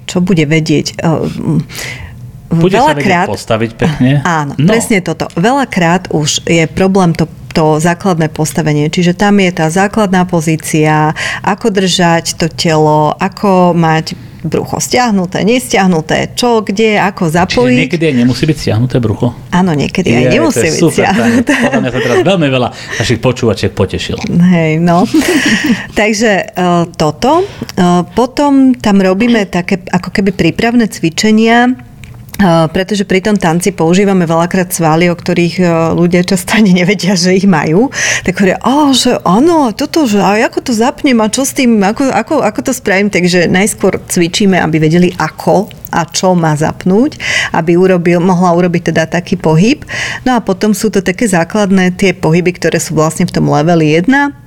čo 0.08 0.24
bude 0.24 0.48
vedieť? 0.48 0.96
Um, 1.04 1.60
Bude 2.48 2.80
sa 2.80 2.96
vedieť 2.96 3.28
postaviť 3.28 3.72
pekne? 3.76 4.12
Áno, 4.40 4.56
No. 4.56 4.70
presne 4.72 5.04
toto. 5.04 5.28
Veľakrát 5.36 6.08
už 6.16 6.48
je 6.48 6.64
problém 6.72 7.12
to, 7.12 7.28
to 7.52 7.82
základné 7.84 8.32
postavenie, 8.32 8.88
čiže 8.88 9.18
tam 9.18 9.36
je 9.42 9.52
tá 9.52 9.68
základná 9.68 10.24
pozícia, 10.24 11.12
ako 11.44 11.76
držať 11.76 12.40
to 12.40 12.48
telo, 12.48 13.12
ako 13.20 13.76
mať 13.76 14.16
brucho 14.46 14.78
stiahnuté, 14.78 15.42
nestiahnuté, 15.42 16.38
čo, 16.38 16.62
kde, 16.62 17.02
ako 17.02 17.28
Čiže 17.28 17.38
zapojiť. 17.42 17.80
niekedy 17.86 18.04
aj 18.10 18.16
nemusí 18.16 18.44
byť 18.46 18.58
stiahnuté 18.58 18.96
brucho? 19.02 19.34
Áno, 19.52 19.72
niekedy 19.74 20.10
aj 20.14 20.24
Je, 20.24 20.34
nemusí 20.38 20.68
byť 20.70 20.82
super, 20.82 21.06
stiahnuté. 21.10 21.54
Podľa 21.54 21.82
mňa 21.82 21.92
sa 21.92 22.00
teraz 22.00 22.18
veľmi 22.22 22.48
veľa 22.48 22.70
našich 23.02 23.20
počúvačiek 23.20 23.72
potešil. 23.74 24.18
Hej, 24.30 24.72
no. 24.80 25.04
Takže 26.00 26.32
uh, 26.54 26.86
toto. 26.94 27.44
Uh, 27.76 28.06
potom 28.14 28.78
tam 28.78 29.02
robíme 29.02 29.50
také 29.50 29.82
ako 29.90 30.14
keby 30.14 30.32
prípravné 30.32 30.86
cvičenia, 30.88 31.74
pretože 32.72 33.08
pri 33.08 33.24
tom 33.24 33.40
tanci 33.40 33.72
používame 33.72 34.28
veľakrát 34.28 34.68
svaly, 34.68 35.08
o 35.08 35.16
ktorých 35.16 35.56
uh, 35.64 35.70
ľudia 35.96 36.28
často 36.28 36.60
ani 36.60 36.76
nevedia, 36.76 37.16
že 37.16 37.32
ich 37.32 37.48
majú. 37.48 37.88
Tak 38.28 38.36
hovoria, 38.36 38.60
oh, 38.64 38.92
že 38.92 39.16
áno, 39.24 39.72
toto, 39.72 40.04
že 40.04 40.20
a 40.20 40.36
ako 40.52 40.60
to 40.60 40.72
zapnem 40.76 41.20
a 41.24 41.32
čo 41.32 41.48
s 41.48 41.56
tým, 41.56 41.80
ako, 41.80 42.12
ako, 42.12 42.36
ako 42.44 42.60
to 42.60 42.72
spravím. 42.76 43.08
Takže 43.08 43.48
najskôr 43.48 44.04
cvičíme, 44.04 44.60
aby 44.60 44.84
vedeli 44.84 45.16
ako 45.16 45.72
a 45.96 46.04
čo 46.04 46.36
má 46.36 46.52
zapnúť, 46.60 47.16
aby 47.56 47.80
urobil, 47.80 48.20
mohla 48.20 48.52
urobiť 48.52 48.92
teda 48.92 49.08
taký 49.08 49.40
pohyb. 49.40 49.88
No 50.28 50.36
a 50.36 50.44
potom 50.44 50.76
sú 50.76 50.92
to 50.92 51.00
také 51.00 51.32
základné 51.32 51.96
tie 51.96 52.12
pohyby, 52.12 52.52
ktoré 52.60 52.84
sú 52.84 53.00
vlastne 53.00 53.24
v 53.24 53.32
tom 53.32 53.48
leveli 53.48 53.96
1, 53.96 54.45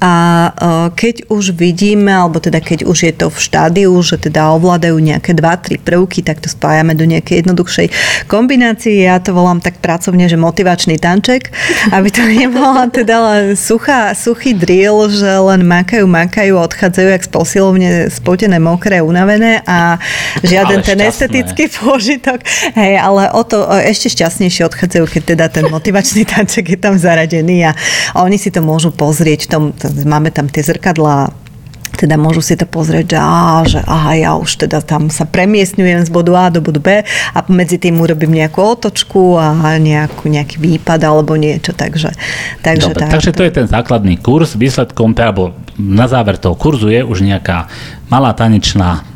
a 0.00 0.12
uh, 0.50 0.88
keď 0.94 1.30
už 1.30 1.54
vidíme, 1.54 2.10
alebo 2.10 2.38
teda 2.38 2.58
keď 2.58 2.86
už 2.86 2.98
je 3.06 3.12
to 3.14 3.26
v 3.30 3.38
štádiu, 3.38 3.92
že 4.02 4.18
teda 4.18 4.54
ovládajú 4.54 4.96
nejaké 4.98 5.34
dva, 5.34 5.54
tri 5.58 5.78
prvky, 5.78 6.24
tak 6.24 6.40
to 6.42 6.48
spájame 6.48 6.94
do 6.94 7.04
nejakej 7.06 7.44
jednoduchšej 7.44 7.86
kombinácie. 8.26 9.06
Ja 9.06 9.20
to 9.20 9.34
volám 9.34 9.60
tak 9.60 9.78
pracovne, 9.78 10.26
že 10.26 10.40
motivačný 10.40 10.98
tanček, 10.98 11.50
aby 11.92 12.08
to 12.10 12.22
nebola 12.24 12.88
teda 12.90 13.16
len 13.20 13.44
suchá, 13.58 14.14
suchý 14.16 14.54
drill, 14.54 15.10
že 15.10 15.28
len 15.28 15.66
makajú, 15.66 16.06
makajú, 16.06 16.58
odchádzajú 16.58 17.08
jak 17.10 17.22
z 17.24 17.30
posilovne 17.30 17.90
spotené, 18.08 18.56
mokré, 18.62 19.02
unavené 19.02 19.60
a 19.66 19.98
žiaden 20.40 20.80
Ale 20.80 20.86
ten 20.86 20.98
šťastné. 20.98 21.10
estetický 21.10 21.64
pôžitok. 21.70 22.38
Hej, 22.78 22.94
ale 23.00 23.30
o 23.34 23.42
to 23.44 23.64
o, 23.64 23.76
ešte 23.76 24.12
šťastnejšie 24.12 24.62
odchádzajú, 24.68 25.04
keď 25.08 25.22
teda 25.36 25.46
ten 25.50 25.64
motivačný 25.68 26.24
tanček 26.24 26.76
je 26.76 26.78
tam 26.78 26.94
zaradený 26.96 27.68
a, 27.68 27.72
oni 28.14 28.38
si 28.38 28.48
to 28.54 28.62
môžu 28.62 28.94
pozrieť. 28.94 29.46
V 29.46 29.48
tom, 29.50 29.64
máme 30.04 30.30
tam 30.32 30.48
tie 30.48 30.64
zrkadlá 30.64 31.32
teda 31.94 32.18
môžu 32.18 32.42
si 32.42 32.58
to 32.58 32.66
pozrieť, 32.66 33.16
že, 33.16 33.18
á, 33.22 33.62
že 33.64 33.80
aha, 33.80 34.12
ja 34.18 34.30
už 34.34 34.66
teda 34.66 34.82
tam 34.82 35.08
sa 35.08 35.24
premiestňujem 35.24 36.02
z 36.04 36.10
bodu 36.10 36.34
A 36.36 36.44
do 36.50 36.60
bodu 36.60 36.82
B 36.82 36.88
a 37.06 37.38
medzi 37.48 37.78
tým 37.78 38.02
urobím 38.02 38.34
nejakú 38.34 38.60
otočku 38.60 39.38
a 39.38 39.78
nejakú, 39.78 40.26
nejaký 40.26 40.58
výpad 40.58 41.00
alebo 41.06 41.38
niečo, 41.38 41.72
takže, 41.72 42.12
takže 42.60 42.92
Dobre, 42.92 43.00
tak. 43.06 43.10
takže 43.14 43.30
to 43.30 43.46
je 43.46 43.52
ten 43.54 43.66
základný 43.70 44.18
kurz. 44.18 44.58
Výsledkom, 44.58 45.14
teda, 45.14 45.30
alebo 45.30 45.54
na 45.78 46.10
záver 46.10 46.36
toho 46.36 46.58
kurzu 46.58 46.90
je 46.90 47.00
už 47.06 47.22
nejaká 47.22 47.70
malá 48.10 48.34
tanečná 48.34 49.13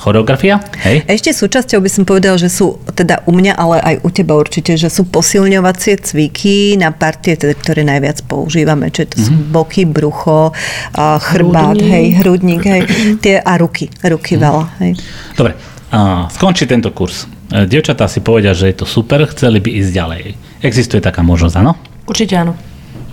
choreografia. 0.00 0.64
Hej? 0.80 1.04
Ešte 1.04 1.30
súčasťou 1.30 1.78
by 1.78 1.90
som 1.92 2.02
povedal, 2.02 2.40
že 2.40 2.48
sú 2.48 2.80
teda 2.90 3.20
u 3.28 3.32
mňa, 3.32 3.52
ale 3.54 3.76
aj 3.78 3.94
u 4.00 4.08
teba 4.08 4.34
určite, 4.34 4.72
že 4.74 4.88
sú 4.88 5.04
posilňovacie 5.04 6.00
cviky 6.00 6.80
na 6.80 6.88
partie, 6.90 7.36
teda, 7.36 7.52
ktoré 7.52 7.84
najviac 7.84 8.24
používame, 8.24 8.88
čiže 8.88 9.06
to 9.12 9.16
sú 9.20 9.32
Mhm. 9.32 9.44
boky, 9.52 9.82
brucho, 9.84 10.56
chrbát, 10.96 11.76
Hrudník. 11.76 11.92
hej, 11.92 12.06
hrudník, 12.18 12.62
hej, 12.64 12.82
tie, 13.20 13.36
a 13.36 13.52
ruky, 13.54 13.92
ruky 14.00 14.34
Mhm. 14.34 14.40
veľa, 14.40 14.64
hej. 14.80 14.92
Dobre, 15.36 15.52
a 15.92 15.98
skončí 16.30 16.64
tento 16.64 16.88
kurz. 16.90 17.26
E, 17.50 17.66
Dievčatá 17.66 18.06
si 18.06 18.22
povedia, 18.22 18.54
že 18.54 18.70
je 18.70 18.76
to 18.78 18.86
super, 18.86 19.26
chceli 19.26 19.58
by 19.58 19.70
ísť 19.74 19.90
ďalej. 19.90 20.22
Existuje 20.62 21.02
taká 21.02 21.20
možnosť, 21.20 21.54
áno? 21.58 21.74
Určite 22.06 22.38
áno. 22.38 22.54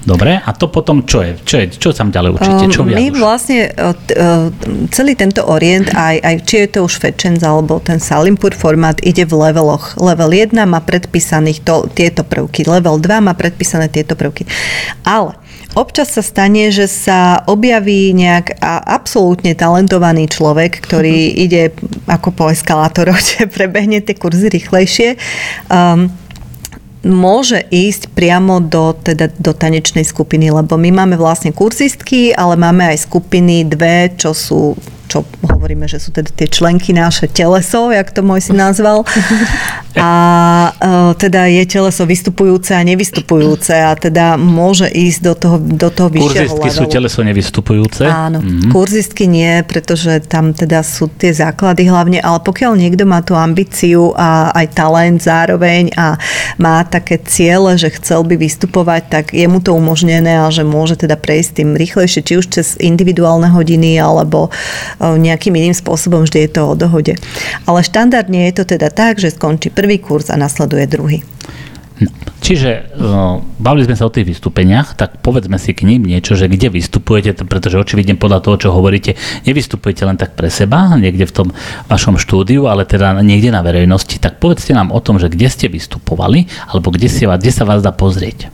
Dobre, 0.07 0.39
a 0.39 0.55
to 0.55 0.71
potom 0.71 1.03
čo 1.03 1.19
je? 1.19 1.35
Čo, 1.43 1.55
je, 1.59 1.65
čo 1.75 1.91
tam 1.91 2.15
ďalej 2.15 2.39
učíte? 2.39 2.63
Čo 2.71 2.87
Um, 2.87 2.95
My 2.95 3.11
už? 3.11 3.19
vlastne 3.19 3.75
t- 4.07 4.15
uh, 4.15 4.47
celý 4.87 5.19
tento 5.19 5.43
orient, 5.43 5.91
aj, 5.91 6.15
aj 6.23 6.35
či 6.47 6.63
je 6.63 6.67
to 6.71 6.79
už 6.87 6.95
Fetchens 7.03 7.43
alebo 7.43 7.83
ten 7.83 7.99
Salimpur 7.99 8.55
formát, 8.55 8.95
ide 9.03 9.27
v 9.27 9.35
leveloch. 9.35 9.99
Level 9.99 10.31
1 10.31 10.55
má 10.63 10.79
predpísaných 10.79 11.59
to, 11.67 11.91
tieto 11.91 12.23
prvky, 12.23 12.63
level 12.63 13.03
2 13.03 13.19
má 13.19 13.35
predpísané 13.35 13.91
tieto 13.91 14.15
prvky. 14.15 14.47
Ale 15.03 15.35
Občas 15.77 16.09
sa 16.09 16.25
stane, 16.25 16.73
že 16.73 16.89
sa 16.89 17.45
objaví 17.45 18.09
nejak 18.09 18.57
a 18.65 18.81
absolútne 18.81 19.53
talentovaný 19.53 20.25
človek, 20.25 20.81
ktorý 20.81 21.29
ide 21.45 21.69
ako 22.09 22.33
po 22.33 22.45
eskalátoroch, 22.49 23.21
že 23.37 23.45
prebehne 23.45 24.01
tie 24.01 24.17
kurzy 24.17 24.49
rýchlejšie. 24.49 25.21
Um, 25.69 26.09
môže 27.05 27.61
ísť 27.69 28.13
priamo 28.13 28.61
do, 28.63 28.97
teda, 28.97 29.29
do 29.37 29.53
tanečnej 29.53 30.05
skupiny, 30.05 30.49
lebo 30.49 30.77
my 30.77 30.89
máme 30.89 31.15
vlastne 31.17 31.53
kurzistky, 31.53 32.33
ale 32.33 32.57
máme 32.57 32.89
aj 32.93 33.05
skupiny 33.05 33.65
dve, 33.67 34.13
čo 34.17 34.33
sú 34.33 34.77
čo 35.07 35.23
hovoríme, 35.39 35.87
že 35.87 36.03
sú 36.03 36.11
teda 36.11 36.27
tie 36.35 36.51
členky 36.51 36.91
naše 36.91 37.31
teleso, 37.31 37.95
jak 37.95 38.11
to 38.11 38.19
môj 38.21 38.43
si 38.43 38.51
nazval. 38.51 39.07
A 39.99 40.11
e, 41.13 41.17
teda 41.17 41.45
je 41.45 41.63
teleso 41.65 42.03
vystupujúce 42.03 42.71
a 42.71 42.81
nevystupujúce 42.81 43.73
a 43.73 43.93
teda 43.93 44.35
môže 44.35 44.87
ísť 44.87 45.19
do 45.23 45.33
toho, 45.33 45.57
do 45.57 45.89
toho 45.89 46.09
vyššieho 46.09 46.49
Kurzistky 46.49 46.69
sú 46.69 46.83
levelu. 46.83 46.93
teleso 46.93 47.19
nevystupujúce. 47.23 48.03
Áno, 48.03 48.39
Mhm. 48.39 48.47
mm-hmm. 48.47 48.71
kurzistky 48.71 49.25
nie, 49.25 49.63
pretože 49.63 50.19
tam 50.27 50.51
teda 50.51 50.83
sú 50.83 51.07
tie 51.07 51.31
základy 51.31 51.87
hlavne, 51.87 52.19
ale 52.19 52.43
pokiaľ 52.43 52.75
niekto 52.75 53.07
má 53.07 53.23
tú 53.23 53.33
ambíciu 53.33 54.11
a 54.13 54.51
aj 54.51 54.67
talent 54.73 55.23
zároveň 55.23 55.95
a 55.95 56.19
má 56.57 56.83
také 56.83 57.15
ciele, 57.23 57.77
že 57.77 57.95
chcel 57.95 58.27
by 58.27 58.35
vystupovať, 58.35 59.01
tak 59.07 59.25
je 59.31 59.47
mu 59.47 59.63
to 59.63 59.71
umožnené 59.71 60.43
a 60.43 60.51
že 60.51 60.67
môže 60.67 60.99
teda 60.99 61.15
prejsť 61.15 61.63
tým 61.63 61.69
rýchlejšie, 61.73 62.21
či 62.21 62.33
už 62.35 62.45
cez 62.51 62.75
individuálne 62.77 63.47
hodiny 63.47 63.95
alebo 63.95 64.51
e, 64.99 65.15
nejakým 65.15 65.55
iným 65.55 65.71
spôsobom, 65.71 66.27
vždy 66.27 66.43
je 66.43 66.51
to 66.51 66.61
o 66.67 66.75
dohode. 66.75 67.15
Ale 67.63 67.79
štandardne 67.79 68.51
je 68.51 68.53
to 68.59 68.63
teda 68.67 68.91
tak, 68.91 69.15
že 69.17 69.31
skončí 69.31 69.71
prvý 69.71 69.86
kurz 69.95 70.27
a 70.27 70.35
nasleduje 70.35 70.83
druhý. 70.91 71.23
No, 71.97 72.13
čiže 72.43 72.93
uh, 72.93 73.41
bavili 73.57 73.89
sme 73.89 73.97
sa 73.97 74.05
o 74.05 74.13
tých 74.13 74.29
vystúpeniach, 74.29 74.93
tak 74.93 75.23
povedzme 75.25 75.57
si 75.57 75.73
k 75.73 75.87
ním 75.87 76.05
niečo, 76.05 76.37
že 76.37 76.45
kde 76.45 76.69
vystupujete, 76.69 77.33
pretože 77.47 77.79
očividne 77.81 78.13
podľa 78.19 78.45
toho, 78.45 78.55
čo 78.59 78.69
hovoríte, 78.69 79.17
nevystupujete 79.49 80.05
len 80.05 80.19
tak 80.19 80.37
pre 80.37 80.51
seba, 80.53 80.93
niekde 80.93 81.25
v 81.25 81.33
tom 81.33 81.47
vašom 81.89 82.21
štúdiu, 82.21 82.69
ale 82.69 82.85
teda 82.85 83.17
niekde 83.25 83.49
na 83.49 83.65
verejnosti, 83.65 84.19
tak 84.21 84.37
povedzte 84.37 84.77
nám 84.77 84.93
o 84.93 84.99
tom, 85.01 85.17
že 85.17 85.31
kde 85.31 85.49
ste 85.49 85.65
vystupovali, 85.71 86.45
alebo 86.69 86.93
kde, 86.93 87.09
si, 87.09 87.25
kde 87.25 87.51
sa 87.55 87.65
vás 87.65 87.81
dá 87.81 87.89
pozrieť. 87.89 88.53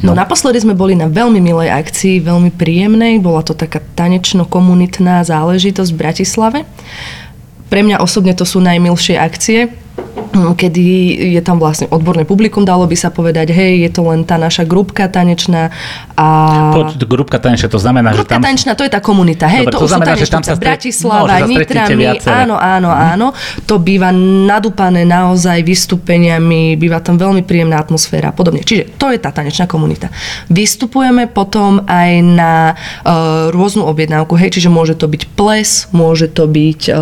No, 0.00 0.16
naposledy 0.16 0.56
sme 0.56 0.72
boli 0.72 0.96
na 0.96 1.04
veľmi 1.04 1.36
milej 1.36 1.68
akcii, 1.68 2.24
veľmi 2.24 2.48
príjemnej. 2.56 3.20
Bola 3.20 3.44
to 3.44 3.52
taká 3.52 3.84
tanečno-komunitná 3.92 5.20
záležitosť 5.20 5.90
v 5.92 6.00
Bratislave. 6.00 6.58
Pre 7.68 7.80
mňa 7.80 8.00
osobne 8.00 8.36
to 8.36 8.44
sú 8.46 8.60
najmilšie 8.60 9.16
akcie, 9.18 9.72
kedy 10.34 10.82
je 11.30 11.40
tam 11.46 11.62
vlastne 11.62 11.86
odborné 11.88 12.26
publikum, 12.26 12.66
dalo 12.66 12.90
by 12.90 12.96
sa 12.98 13.14
povedať, 13.14 13.54
hej, 13.54 13.86
je 13.86 13.90
to 13.90 14.02
len 14.02 14.26
tá 14.26 14.34
naša 14.34 14.66
grupka 14.66 15.06
tanečná 15.06 15.70
a... 16.18 16.26
Poď, 16.74 17.06
grupka 17.06 17.38
tanečná, 17.38 17.70
to 17.70 17.78
znamená, 17.78 18.10
že 18.10 18.26
Grupka 18.26 18.34
tam... 18.34 18.42
tanečná, 18.42 18.74
to 18.74 18.82
je 18.82 18.90
tá 18.90 18.98
komunita, 18.98 19.46
hej, 19.46 19.70
Dobre, 19.70 19.74
to, 19.78 19.78
to 19.78 19.90
znamená, 19.94 20.12
že 20.18 20.26
tam 20.26 20.42
sa 20.42 20.58
stre- 20.58 20.74
Bratislava, 20.74 21.38
no, 21.38 21.46
že 21.46 21.54
Nitrami, 21.54 22.04
áno, 22.26 22.54
áno, 22.58 22.90
Mhm. 22.90 23.02
áno, 23.14 23.26
to 23.62 23.78
býva 23.78 24.10
nadúpané 24.46 25.06
naozaj 25.06 25.62
vystúpeniami, 25.62 26.74
býva 26.74 26.98
tam 26.98 27.14
veľmi 27.14 27.46
príjemná 27.46 27.78
atmosféra 27.78 28.30
a 28.30 28.34
podobne. 28.34 28.66
Čiže 28.66 28.98
to 28.98 29.14
je 29.14 29.18
tá 29.22 29.30
tanečná 29.30 29.70
komunita. 29.70 30.10
Vystupujeme 30.50 31.30
potom 31.30 31.86
aj 31.86 32.10
na 32.22 32.74
uh, 32.74 33.54
rôznu 33.54 33.86
objednávku, 33.86 34.34
hej, 34.34 34.58
čiže 34.58 34.66
môže 34.66 34.98
to 34.98 35.06
byť 35.06 35.22
ples, 35.38 35.86
môže 35.94 36.26
to 36.26 36.50
byť 36.50 36.80
uh, 36.90 36.96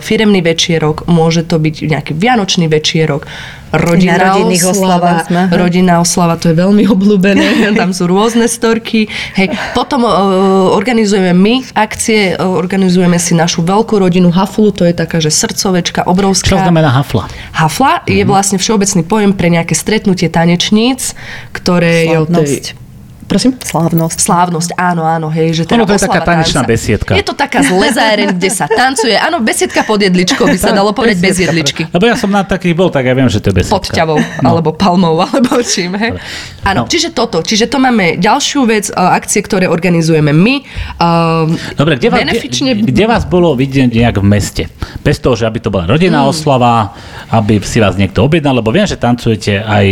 firemný 0.00 0.40
večierok, 0.40 1.04
môže 1.04 1.44
to 1.44 1.60
byť 1.60 1.74
nejaký 1.84 2.12
vianočný 2.16 2.37
večierok, 2.44 3.24
rodinná 3.72 4.36
oslava, 4.38 5.24
sme, 5.24 5.48
rodinná 5.52 6.00
oslava, 6.00 6.36
to 6.36 6.52
je 6.52 6.56
veľmi 6.56 6.84
obľúbené, 6.88 7.48
tam 7.80 7.92
sú 7.92 8.08
rôzne 8.08 8.46
storky. 8.46 9.08
Hej, 9.36 9.52
potom 9.72 10.04
uh, 10.04 10.72
organizujeme 10.76 11.32
my 11.32 11.54
akcie, 11.74 12.36
uh, 12.36 12.44
organizujeme 12.44 13.16
si 13.16 13.32
našu 13.32 13.64
veľkú 13.64 13.98
rodinu 14.00 14.28
Haflu, 14.32 14.72
to 14.72 14.84
je 14.84 14.94
taká, 14.94 15.20
že 15.20 15.32
srdcovečka, 15.32 16.08
obrovská. 16.08 16.54
Čo 16.54 16.64
znamená 16.64 16.92
hafla? 16.92 17.28
Hafla 17.52 18.04
je 18.04 18.22
vlastne 18.24 18.56
všeobecný 18.60 19.02
pojem 19.04 19.32
pre 19.32 19.48
nejaké 19.48 19.72
stretnutie 19.72 20.28
tanečníc, 20.28 21.16
ktoré 21.56 22.04
je 22.04 22.18
tej... 22.28 22.48
Slávnosť. 22.48 22.87
Prosím? 23.28 23.52
Slávnosť. 23.60 24.18
Slávnosť, 24.18 24.70
áno, 24.74 25.04
áno, 25.04 25.28
hej, 25.28 25.52
že 25.52 25.62
teda 25.68 25.76
Ono 25.76 25.84
to 25.84 25.94
je 25.94 26.00
taká 26.00 26.24
tanečná 26.24 26.64
tanca. 26.64 26.72
besiedka. 26.72 27.12
Je 27.12 27.20
to 27.22 27.36
taká 27.36 27.60
zlezáreň, 27.60 28.34
kde 28.34 28.48
sa 28.48 28.64
tancuje. 28.64 29.12
Áno, 29.14 29.44
besiedka 29.44 29.84
pod 29.84 30.00
jedličkou 30.00 30.48
by 30.48 30.56
sa 30.56 30.72
dalo 30.72 30.96
povedať 30.96 31.20
bez 31.20 31.36
jedličky. 31.36 31.92
Lebo 31.92 32.08
ja 32.08 32.16
som 32.16 32.32
na 32.32 32.40
takých 32.40 32.72
bol, 32.72 32.88
tak 32.88 33.04
ja 33.04 33.12
viem, 33.12 33.28
že 33.28 33.44
to 33.44 33.52
je 33.52 33.60
besiedka. 33.60 33.76
pod 33.76 33.84
ťavou, 33.92 34.16
no. 34.16 34.46
alebo 34.48 34.72
palmou, 34.72 35.20
alebo 35.28 35.60
čím. 35.60 35.92
He? 35.94 36.16
No. 36.16 36.18
Áno, 36.64 36.80
čiže 36.88 37.12
toto. 37.12 37.44
Čiže 37.44 37.68
to 37.68 37.76
máme 37.76 38.16
ďalšiu 38.16 38.64
vec, 38.64 38.88
uh, 38.90 39.12
akcie, 39.12 39.44
ktoré 39.44 39.68
organizujeme 39.68 40.32
my. 40.32 40.54
Uh, 40.96 41.52
Dobre, 41.76 42.00
kde 42.00 42.08
vás, 42.08 42.24
benefične... 42.24 42.80
kde, 42.80 42.88
kde 42.88 43.04
vás 43.04 43.28
bolo 43.28 43.52
vidieť 43.52 43.92
nejak 43.92 44.16
v 44.18 44.26
meste? 44.26 44.62
Bez 45.04 45.20
toho, 45.20 45.36
že 45.36 45.44
aby 45.44 45.60
to 45.60 45.68
bola 45.68 45.84
rodinná 45.84 46.24
Mm. 46.24 46.32
oslava, 46.32 46.96
aby 47.28 47.60
si 47.60 47.78
vás 47.78 47.94
niekto 47.94 48.24
objednal, 48.24 48.56
lebo 48.56 48.72
viem, 48.72 48.88
že 48.88 48.96
tancujete 48.96 49.60
aj 49.60 49.86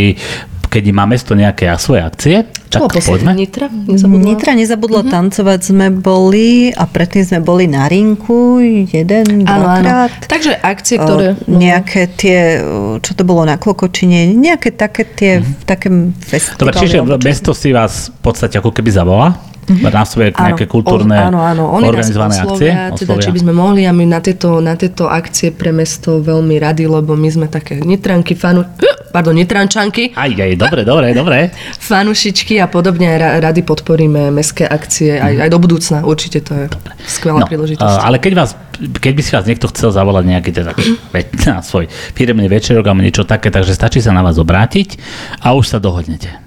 keď 0.67 0.83
má 0.89 1.03
mesto 1.03 1.31
nejaké 1.31 1.67
svoje 1.75 2.01
akcie, 2.01 2.35
Čo 2.67 2.79
bolo 2.79 2.89
tak 2.89 2.95
posledné? 2.99 3.23
poďme. 3.25 3.31
Nitra? 3.37 3.65
Nezabudla? 3.69 4.25
Nitra 4.25 4.51
nezabudla 4.53 4.99
Mhm. 4.99 5.03
uh-huh. 5.03 5.15
tancovať, 5.15 5.59
sme 5.61 5.87
boli 5.89 6.49
a 6.69 6.83
predtým 6.83 7.23
sme 7.25 7.39
boli 7.41 7.65
na 7.65 7.85
rinku 7.85 8.59
jeden, 8.85 9.25
dvakrát. 9.41 10.11
Takže 10.23 10.51
akcie, 10.55 10.95
ktoré... 10.95 11.27
O, 11.33 11.49
nejaké 11.49 12.07
tie, 12.09 12.59
čo 12.99 13.11
to 13.11 13.23
bolo 13.23 13.43
na 13.43 13.55
Klokočine, 13.55 14.27
nejaké 14.29 14.71
také 14.71 15.03
tie, 15.03 15.31
uh-huh. 15.39 15.63
také 15.63 15.87
festivaly. 16.21 16.59
Dobre, 16.61 16.75
čiže 16.77 16.97
čo- 16.97 17.19
mesto 17.19 17.51
si 17.51 17.69
vás 17.69 17.93
v 18.09 18.19
podstate 18.21 18.55
ako 18.55 18.69
keby 18.69 18.89
zavolá 18.89 19.39
Mhm. 19.67 19.83
Áno, 19.83 20.47
nejaké 20.47 20.65
kultúrne 20.65 21.17
áno, 21.19 21.43
áno. 21.43 21.63
Oni 21.75 21.91
organizované 21.91 22.39
nás 22.39 22.47
akcie. 22.47 22.71
oslovia, 22.71 22.95
teda, 22.95 23.13
či 23.19 23.29
by 23.35 23.39
sme 23.43 23.51
mohli 23.51 23.83
a 23.83 23.91
my 23.91 24.05
na 24.07 24.23
tieto, 24.23 24.63
na 24.63 24.79
tieto 24.79 25.11
akcie 25.11 25.51
pre 25.51 25.75
mesto 25.75 26.23
veľmi 26.23 26.55
radi, 26.55 26.87
lebo 26.87 27.19
my 27.19 27.27
sme 27.27 27.47
také 27.47 27.83
nitranky, 27.83 28.31
fanu, 28.31 28.63
pardon, 29.15 29.35
nitrančanky, 29.35 30.15
Aj, 30.15 30.31
aj, 30.31 30.55
dobre, 30.55 30.87
dobre, 30.87 31.11
dobre. 31.11 31.51
fanušičky 31.83 32.63
a 32.63 32.71
podobne 32.71 33.11
a 33.11 33.15
ra- 33.19 33.35
radi 33.43 33.59
podporíme 33.59 34.31
mestské 34.31 34.63
akcie 34.63 35.19
aj, 35.19 35.43
aj 35.43 35.49
do 35.51 35.59
budúcna. 35.59 36.07
Určite 36.07 36.47
to 36.47 36.55
je 36.55 36.65
skvelá 37.03 37.43
príležitosť. 37.43 37.83
uh, 37.83 38.07
ale 38.07 38.23
keď, 38.23 38.33
vás, 38.39 38.55
keď 38.79 39.13
by 39.19 39.21
si 39.21 39.31
vás 39.35 39.43
niekto 39.43 39.67
chcel 39.67 39.91
zavolať 39.91 40.23
nejaký 40.31 40.51
teda, 40.55 40.71
na 41.43 41.59
svoj 41.59 41.91
firemný 42.15 42.47
večerok 42.47 42.87
alebo 42.87 43.03
niečo 43.03 43.27
také, 43.27 43.51
takže 43.51 43.75
stačí 43.75 43.99
sa 43.99 44.15
na 44.15 44.23
vás 44.23 44.39
obrátiť 44.39 44.95
a 45.43 45.51
už 45.51 45.75
sa 45.75 45.77
dohodnete. 45.83 46.46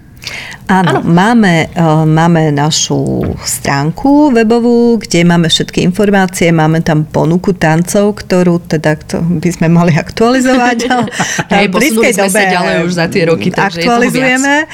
Áno, 0.71 1.03
máme, 1.03 1.67
uh, 1.75 2.07
máme 2.07 2.55
našu 2.55 3.27
stránku 3.43 4.31
webovú, 4.31 5.03
kde 5.03 5.27
máme 5.27 5.51
všetky 5.51 5.83
informácie, 5.83 6.55
máme 6.55 6.79
tam 6.79 7.03
ponuku 7.03 7.59
tancov, 7.59 8.23
ktorú 8.23 8.63
teda 8.71 8.95
by 9.43 9.51
sme 9.51 9.67
mali 9.67 9.99
aktualizovať. 9.99 10.79
Hej, 11.55 11.67
v 11.67 11.73
blízkej 11.75 12.15
dobe 12.15 12.31
sa 12.31 12.55
ďalej 12.55 12.77
už 12.87 12.93
za 12.95 13.07
tie 13.11 13.23
roky, 13.27 13.51
takže 13.51 13.83
aktualizujeme. 13.83 14.71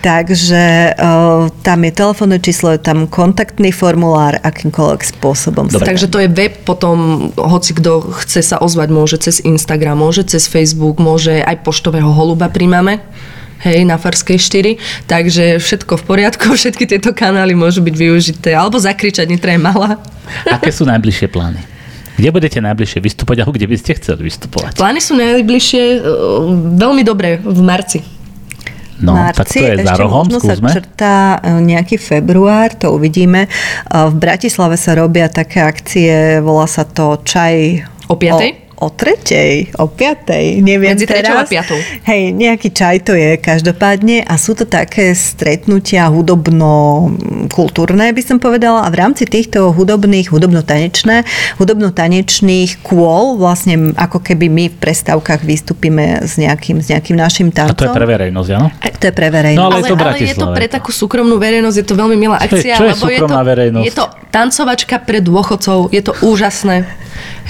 Takže 0.00 0.64
uh, 0.96 1.52
tam 1.60 1.78
je 1.84 1.92
telefónne 1.92 2.38
číslo, 2.40 2.72
je 2.72 2.80
tam 2.80 3.04
kontaktný 3.04 3.68
formulár, 3.68 4.40
akýmkoľvek 4.40 5.02
spôsobom. 5.12 5.68
Dobre. 5.68 5.84
Takže 5.84 6.08
to 6.08 6.24
je 6.24 6.28
web, 6.32 6.56
potom 6.64 7.28
hoci 7.36 7.76
kto 7.76 8.16
chce 8.24 8.40
sa 8.40 8.56
ozvať, 8.64 8.88
môže 8.88 9.20
cez 9.20 9.44
Instagram, 9.44 10.00
môže 10.00 10.24
cez 10.24 10.48
Facebook, 10.48 10.96
môže 10.96 11.44
aj 11.44 11.60
poštového 11.68 12.08
holuba 12.08 12.48
príjmame 12.48 13.04
hej, 13.64 13.88
na 13.88 13.96
Farskej 13.96 14.36
4, 14.36 15.08
takže 15.08 15.58
všetko 15.58 15.98
v 15.98 16.04
poriadku, 16.04 16.52
všetky 16.58 16.84
tieto 16.84 17.16
kanály 17.16 17.56
môžu 17.56 17.80
byť 17.80 17.94
využité, 17.96 18.50
alebo 18.52 18.76
zakričať, 18.76 19.26
Nitra 19.26 19.56
je 19.56 19.60
malá. 19.60 19.98
Aké 20.56 20.70
sú 20.70 20.84
najbližšie 20.84 21.28
plány? 21.32 21.60
Kde 22.14 22.30
budete 22.30 22.62
najbližšie 22.62 23.02
vystupovať, 23.02 23.42
alebo 23.42 23.58
kde 23.58 23.66
by 23.66 23.76
ste 23.80 23.98
chceli 23.98 24.30
vystupovať? 24.30 24.78
Plány 24.78 25.00
sú 25.02 25.18
najbližšie 25.18 25.82
uh, 25.98 26.06
veľmi 26.78 27.02
dobré 27.02 27.42
v 27.42 27.58
marci. 27.58 28.14
No, 28.94 29.18
Marci, 29.18 29.42
tak 29.42 29.46
to 29.50 29.58
je 29.58 29.74
za 29.82 29.94
rohom, 29.98 30.22
možno 30.30 30.38
skúsme. 30.38 30.70
sa 30.70 30.74
črtá 30.78 31.18
e, 31.42 31.66
nejaký 31.66 31.98
február, 31.98 32.78
to 32.78 32.94
uvidíme. 32.94 33.46
E, 33.46 33.48
v 33.90 34.14
Bratislave 34.14 34.78
sa 34.78 34.94
robia 34.94 35.26
také 35.26 35.66
akcie, 35.66 36.38
volá 36.38 36.70
sa 36.70 36.86
to 36.86 37.18
Čaj 37.26 37.82
o 38.06 38.14
5 38.14 38.38
o 38.38 38.38
tretej, 38.92 39.72
o 39.78 39.86
piatej, 39.86 40.60
neviem 40.60 40.90
Medzi 40.96 41.06
teraz. 41.06 41.44
a 41.44 41.48
piatou. 41.48 41.76
Hej, 42.04 42.32
nejaký 42.34 42.72
čaj 42.72 43.00
to 43.06 43.14
je 43.16 43.36
každopádne 43.38 44.24
a 44.26 44.38
sú 44.40 44.54
to 44.58 44.64
také 44.66 45.14
stretnutia 45.14 46.08
hudobno-kultúrne, 46.10 48.12
by 48.12 48.22
som 48.24 48.38
povedala 48.42 48.82
a 48.84 48.90
v 48.90 48.94
rámci 49.00 49.24
týchto 49.24 49.72
hudobných, 49.72 50.28
hudobno-tanečné, 50.32 51.24
hudobno-tanečných 51.56 52.76
kôl 52.82 53.36
vlastne 53.38 53.92
ako 53.94 54.18
keby 54.20 54.48
my 54.50 54.68
v 54.72 54.76
prestávkach 54.80 55.44
vystúpime 55.46 56.18
s 56.24 56.38
nejakým, 56.40 56.80
s 56.82 56.88
nejakým 56.90 57.16
našim 57.16 57.52
tancom. 57.54 57.76
A 57.76 57.78
to 57.78 57.84
je 57.88 57.94
pre 57.94 58.06
verejnosť, 58.08 58.50
áno? 58.56 58.70
To 59.04 59.12
je 59.12 59.20
pre 59.20 59.28
verejnosť. 59.28 59.60
No, 59.60 59.68
ale, 59.68 59.76
ale, 59.76 59.84
je 59.84 59.92
to, 59.92 60.00
ale 60.00 60.16
je 60.16 60.32
to 60.32 60.48
pre 60.56 60.64
takú 60.64 60.88
súkromnú 60.88 61.36
verejnosť, 61.36 61.76
je 61.76 61.84
to 61.84 61.92
veľmi 61.92 62.16
milá 62.16 62.40
akcia. 62.40 62.80
Čo 62.80 62.88
je, 62.88 62.96
čo 62.96 62.96
je 62.96 62.96
lebo 62.96 63.12
je 63.12 63.20
to, 63.20 63.36
verejnosť? 63.36 63.84
je 63.84 63.92
to 63.92 64.04
tancovačka 64.32 64.96
pre 65.04 65.20
dôchodcov, 65.20 65.92
je 65.92 66.00
to 66.00 66.16
úžasné 66.24 66.88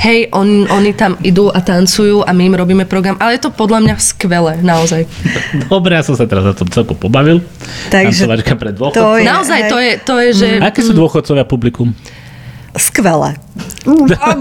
hej, 0.00 0.28
on, 0.34 0.66
oni 0.68 0.92
tam 0.92 1.16
idú 1.22 1.48
a 1.48 1.62
tancujú 1.62 2.26
a 2.26 2.30
my 2.34 2.42
im 2.52 2.54
robíme 2.58 2.84
program, 2.84 3.16
ale 3.22 3.38
je 3.38 3.46
to 3.46 3.50
podľa 3.54 3.84
mňa 3.84 3.94
skvelé, 4.00 4.52
naozaj. 4.60 5.06
Dobre, 5.72 5.96
ja 5.96 6.02
som 6.02 6.18
sa 6.18 6.26
teraz 6.26 6.44
o 6.44 6.54
tom 6.54 6.68
celku 6.68 6.98
pobavil. 6.98 7.40
Takže 7.88 8.26
Tancovačka 8.26 8.54
pre 8.58 8.70
dôchodcov. 8.74 9.00
To 9.00 9.08
je, 9.18 9.24
naozaj, 9.24 9.60
to 9.70 9.76
je, 9.78 9.90
to 10.00 10.14
je, 10.20 10.28
že... 10.34 10.48
Aké 10.60 10.80
sú 10.82 10.92
dôchodcovia 10.92 11.46
publikum? 11.46 11.94
Skvelé. 12.74 13.38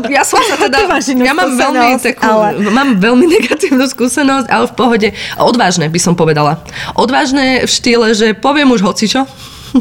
Ja 0.09 0.25
som 0.25 0.41
sa 0.41 0.57
teda, 0.65 0.89
ja 1.05 1.33
mám 1.37 1.53
veľmi, 1.53 2.01
takú, 2.01 2.25
ale... 2.25 2.65
mám 2.73 2.97
veľmi 2.97 3.29
negatívnu 3.37 3.85
skúsenosť, 3.85 4.49
ale 4.49 4.65
v 4.65 4.73
pohode. 4.73 5.07
Odvážne 5.37 5.85
by 5.85 5.99
som 6.01 6.17
povedala. 6.17 6.57
Odvážne 6.97 7.69
v 7.69 7.69
štýle, 7.69 8.17
že 8.17 8.33
poviem 8.33 8.73
už 8.73 8.81
hocičo, 8.81 9.29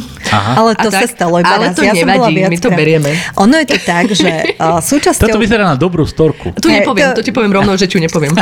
Aha. 0.37 0.53
Ale 0.59 0.71
to 0.77 0.89
sa 0.89 1.07
stalo 1.07 1.41
iba 1.41 1.53
Ale 1.53 1.71
raz. 1.71 1.77
to 1.77 1.85
ja 1.85 1.93
nevadí, 1.93 2.35
my 2.41 2.59
to 2.59 2.71
berieme. 2.73 3.11
Ono 3.37 3.55
je 3.61 3.67
to 3.69 3.79
tak, 3.85 4.11
že 4.13 4.57
uh, 4.57 4.81
súčasťou... 4.93 5.29
Toto 5.29 5.41
vyzerá 5.41 5.69
na 5.69 5.77
dobrú 5.77 6.09
storku. 6.09 6.57
Tu 6.57 6.69
nepoviem, 6.73 7.13
to... 7.13 7.21
to 7.21 7.23
ti 7.25 7.33
poviem 7.33 7.53
rovno, 7.53 7.77
že 7.77 7.87
ti 7.87 8.01
nepoviem. 8.01 8.33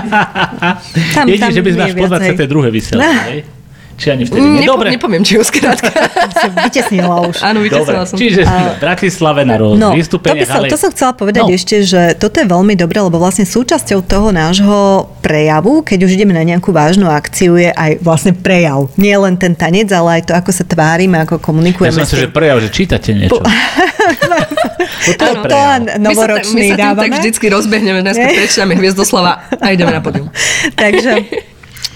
tam, 1.16 1.24
Jedine, 1.26 1.52
že 1.52 1.62
by 1.62 1.70
sme 1.74 1.82
až 1.86 1.92
po 1.98 2.06
22. 2.06 2.70
vysielali. 2.70 3.59
Či 4.00 4.16
ani 4.16 4.24
vtedy? 4.24 4.40
Nie, 4.40 4.64
Nepo, 4.64 4.80
Dobre. 4.80 4.88
Nepoviem, 4.96 5.20
či 5.20 5.36
ho 5.36 5.44
skrátka. 5.44 5.92
vytesnila 6.64 7.28
už. 7.28 7.44
Áno, 7.44 7.60
vytesnila 7.60 8.08
som. 8.08 8.16
Čiže 8.16 8.48
v 8.48 8.80
Bratislave 8.80 9.44
na 9.44 9.60
rôznych 9.60 9.92
no, 9.92 9.92
vystúpeniach. 9.92 10.48
To, 10.48 10.48
som, 10.48 10.56
ale... 10.64 10.72
to 10.72 10.78
som 10.80 10.90
chcela 10.96 11.12
povedať 11.12 11.44
no. 11.44 11.52
ešte, 11.52 11.76
že 11.84 12.16
toto 12.16 12.40
je 12.40 12.48
veľmi 12.48 12.80
dobré, 12.80 13.04
lebo 13.04 13.20
vlastne 13.20 13.44
súčasťou 13.44 14.00
toho 14.00 14.32
nášho 14.32 15.04
prejavu, 15.20 15.84
keď 15.84 16.08
už 16.08 16.16
ideme 16.16 16.32
na 16.32 16.40
nejakú 16.40 16.72
vážnu 16.72 17.12
akciu, 17.12 17.60
je 17.60 17.68
aj 17.68 18.00
vlastne 18.00 18.32
prejav. 18.32 18.88
Nie 18.96 19.20
len 19.20 19.36
ten 19.36 19.52
tanec, 19.52 19.92
ale 19.92 20.24
aj 20.24 20.32
to, 20.32 20.32
ako 20.32 20.48
sa 20.48 20.64
tvárime, 20.64 21.20
ako 21.20 21.36
komunikujeme. 21.36 21.92
Ja 21.92 22.00
som 22.00 22.08
si, 22.08 22.16
že 22.16 22.32
prejav, 22.32 22.64
že 22.64 22.72
čítate 22.72 23.12
niečo. 23.12 23.36
Po... 23.36 23.44
to 25.20 25.24
je 25.28 25.34
prejav. 25.44 26.00
novoročný 26.00 26.56
my 26.56 26.72
sa, 26.72 26.76
tak, 26.80 26.88
my 26.88 26.96
sa 26.96 26.96
tým 26.96 26.96
tak 26.96 27.10
vždycky 27.20 27.46
rozbehneme, 27.52 28.00
dneska 28.00 28.26
prečítame 28.32 28.72
Hviezdoslava 28.80 29.44
a 29.60 29.66
ideme 29.68 29.92
na 29.92 30.00
podium. 30.00 30.32
Takže 30.80 31.12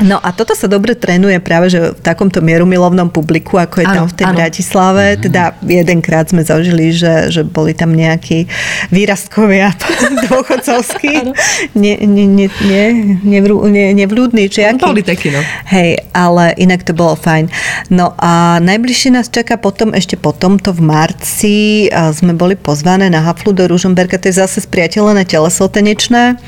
No 0.03 0.19
a 0.19 0.35
toto 0.35 0.59
sa 0.59 0.67
dobre 0.67 0.99
trénuje 0.99 1.39
práve 1.39 1.71
že 1.71 1.95
v 1.95 2.01
takomto 2.03 2.43
mierumilovnom 2.43 3.15
publiku, 3.15 3.63
ako 3.63 3.79
je 3.79 3.87
ano, 3.87 3.95
tam 3.95 4.07
v 4.11 4.15
tej 4.19 4.27
ano. 4.27 4.37
Bratislave. 4.43 5.05
Mhm. 5.15 5.21
Teda 5.23 5.43
jedenkrát 5.63 6.27
sme 6.27 6.43
zažili, 6.43 6.91
že, 6.91 7.31
že 7.31 7.47
boli 7.47 7.79
tam 7.79 7.95
nejakí 7.95 8.51
výrastkovia 8.91 9.71
dôchodcovskí. 10.27 11.31
Ne, 11.79 11.95
ne, 12.03 12.25
ne, 12.27 12.47
ne, 12.51 12.85
nevrú, 13.23 13.63
ne, 13.71 13.95
nevľúdni, 13.95 14.51
či 14.51 14.67
aký. 14.67 14.83
Boli 14.83 15.07
takí, 15.07 15.31
no. 15.31 15.39
Hej, 15.71 16.03
ale 16.11 16.59
inak 16.59 16.83
to 16.83 16.91
bolo 16.91 17.15
fajn. 17.15 17.47
No 17.95 18.19
a 18.19 18.59
najbližšie 18.59 19.15
nás 19.15 19.31
čaká 19.31 19.55
potom, 19.55 19.95
ešte 19.95 20.19
potom, 20.19 20.59
to 20.59 20.75
v 20.75 20.83
marci 20.83 21.57
sme 21.91 22.35
boli 22.35 22.59
pozvané 22.59 23.07
na 23.07 23.23
haflu 23.23 23.55
do 23.55 23.65
Ružomberka, 23.71 24.19
to 24.19 24.31
je 24.31 24.43
zase 24.43 24.67
spriateľené 24.67 25.23
teleso 25.23 25.71
tanečné 25.71 26.39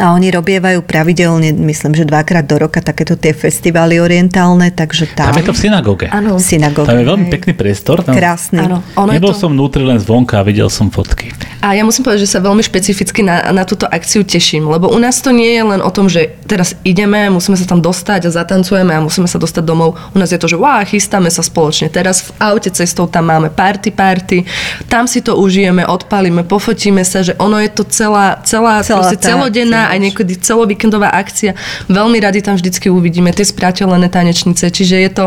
a 0.00 0.16
oni 0.16 0.32
robievajú 0.32 0.88
pravidelne, 0.88 1.52
myslím, 1.52 1.92
že 1.92 2.08
dvakrát 2.08 2.48
do 2.48 2.56
roka 2.56 2.80
takéto 2.80 3.12
tie 3.12 3.36
festivály 3.36 4.00
orientálne, 4.00 4.72
takže 4.72 5.12
tam... 5.12 5.28
Tam 5.28 5.36
je 5.36 5.44
to 5.44 5.52
v 5.52 5.60
synagóge. 5.68 6.06
Áno. 6.08 6.40
V 6.40 6.44
synagóge. 6.44 6.88
Tam 6.88 6.96
je 6.96 7.04
veľmi 7.04 7.26
pekný 7.28 7.52
priestor. 7.52 8.00
Tam... 8.00 8.16
Krásny. 8.16 8.64
Áno. 8.64 8.80
Ono 8.96 9.12
Nebol 9.12 9.36
to... 9.36 9.44
som 9.44 9.52
vnútri 9.52 9.84
len 9.84 10.00
zvonka 10.00 10.40
a 10.40 10.44
videl 10.48 10.72
som 10.72 10.88
fotky. 10.88 11.36
A 11.60 11.76
ja 11.76 11.84
musím 11.84 12.08
povedať, 12.08 12.24
že 12.24 12.32
sa 12.32 12.40
veľmi 12.40 12.64
špecificky 12.64 13.20
na, 13.20 13.52
na 13.52 13.68
túto 13.68 13.84
akciu 13.84 14.24
teším, 14.24 14.64
lebo 14.64 14.88
u 14.88 14.96
nás 14.96 15.20
to 15.20 15.28
nie 15.28 15.52
je 15.52 15.60
len 15.60 15.84
o 15.84 15.92
tom, 15.92 16.08
že 16.08 16.40
teraz 16.48 16.72
ideme, 16.88 17.28
musíme 17.28 17.60
sa 17.60 17.68
tam 17.68 17.84
dostať 17.84 18.26
a 18.26 18.30
zatancujeme 18.32 18.96
a 18.96 19.00
musíme 19.04 19.28
sa 19.28 19.36
dostať 19.36 19.60
domov. 19.60 20.00
U 20.10 20.16
nás 20.16 20.32
je 20.32 20.40
to, 20.40 20.48
že 20.48 20.56
wow, 20.56 20.80
chystáme 20.88 21.28
sa 21.28 21.44
spoločne. 21.44 21.92
Teraz 21.92 22.32
v 22.32 22.40
aute 22.40 22.72
cestou 22.72 23.04
tam 23.12 23.28
máme 23.28 23.52
party, 23.52 23.92
party, 23.92 24.48
tam 24.88 25.04
si 25.04 25.20
to 25.20 25.36
užijeme, 25.36 25.84
odpalíme, 25.84 26.48
pofotíme 26.48 27.04
sa, 27.04 27.20
že 27.20 27.36
ono 27.36 27.60
je 27.60 27.68
to 27.68 27.84
celá, 27.84 28.40
celá, 28.40 28.80
celá 28.80 29.12
celodenná 29.20 29.81
aj 29.88 29.98
niekedy 29.98 30.38
celovíkendová 30.38 31.10
akcia. 31.10 31.56
Veľmi 31.90 32.18
radi 32.22 32.44
tam 32.44 32.54
vždycky 32.54 32.92
uvidíme 32.92 33.34
tie 33.34 33.42
spriateľené 33.42 34.06
tanečnice, 34.12 34.68
čiže 34.70 34.96
je 35.00 35.10
to 35.10 35.24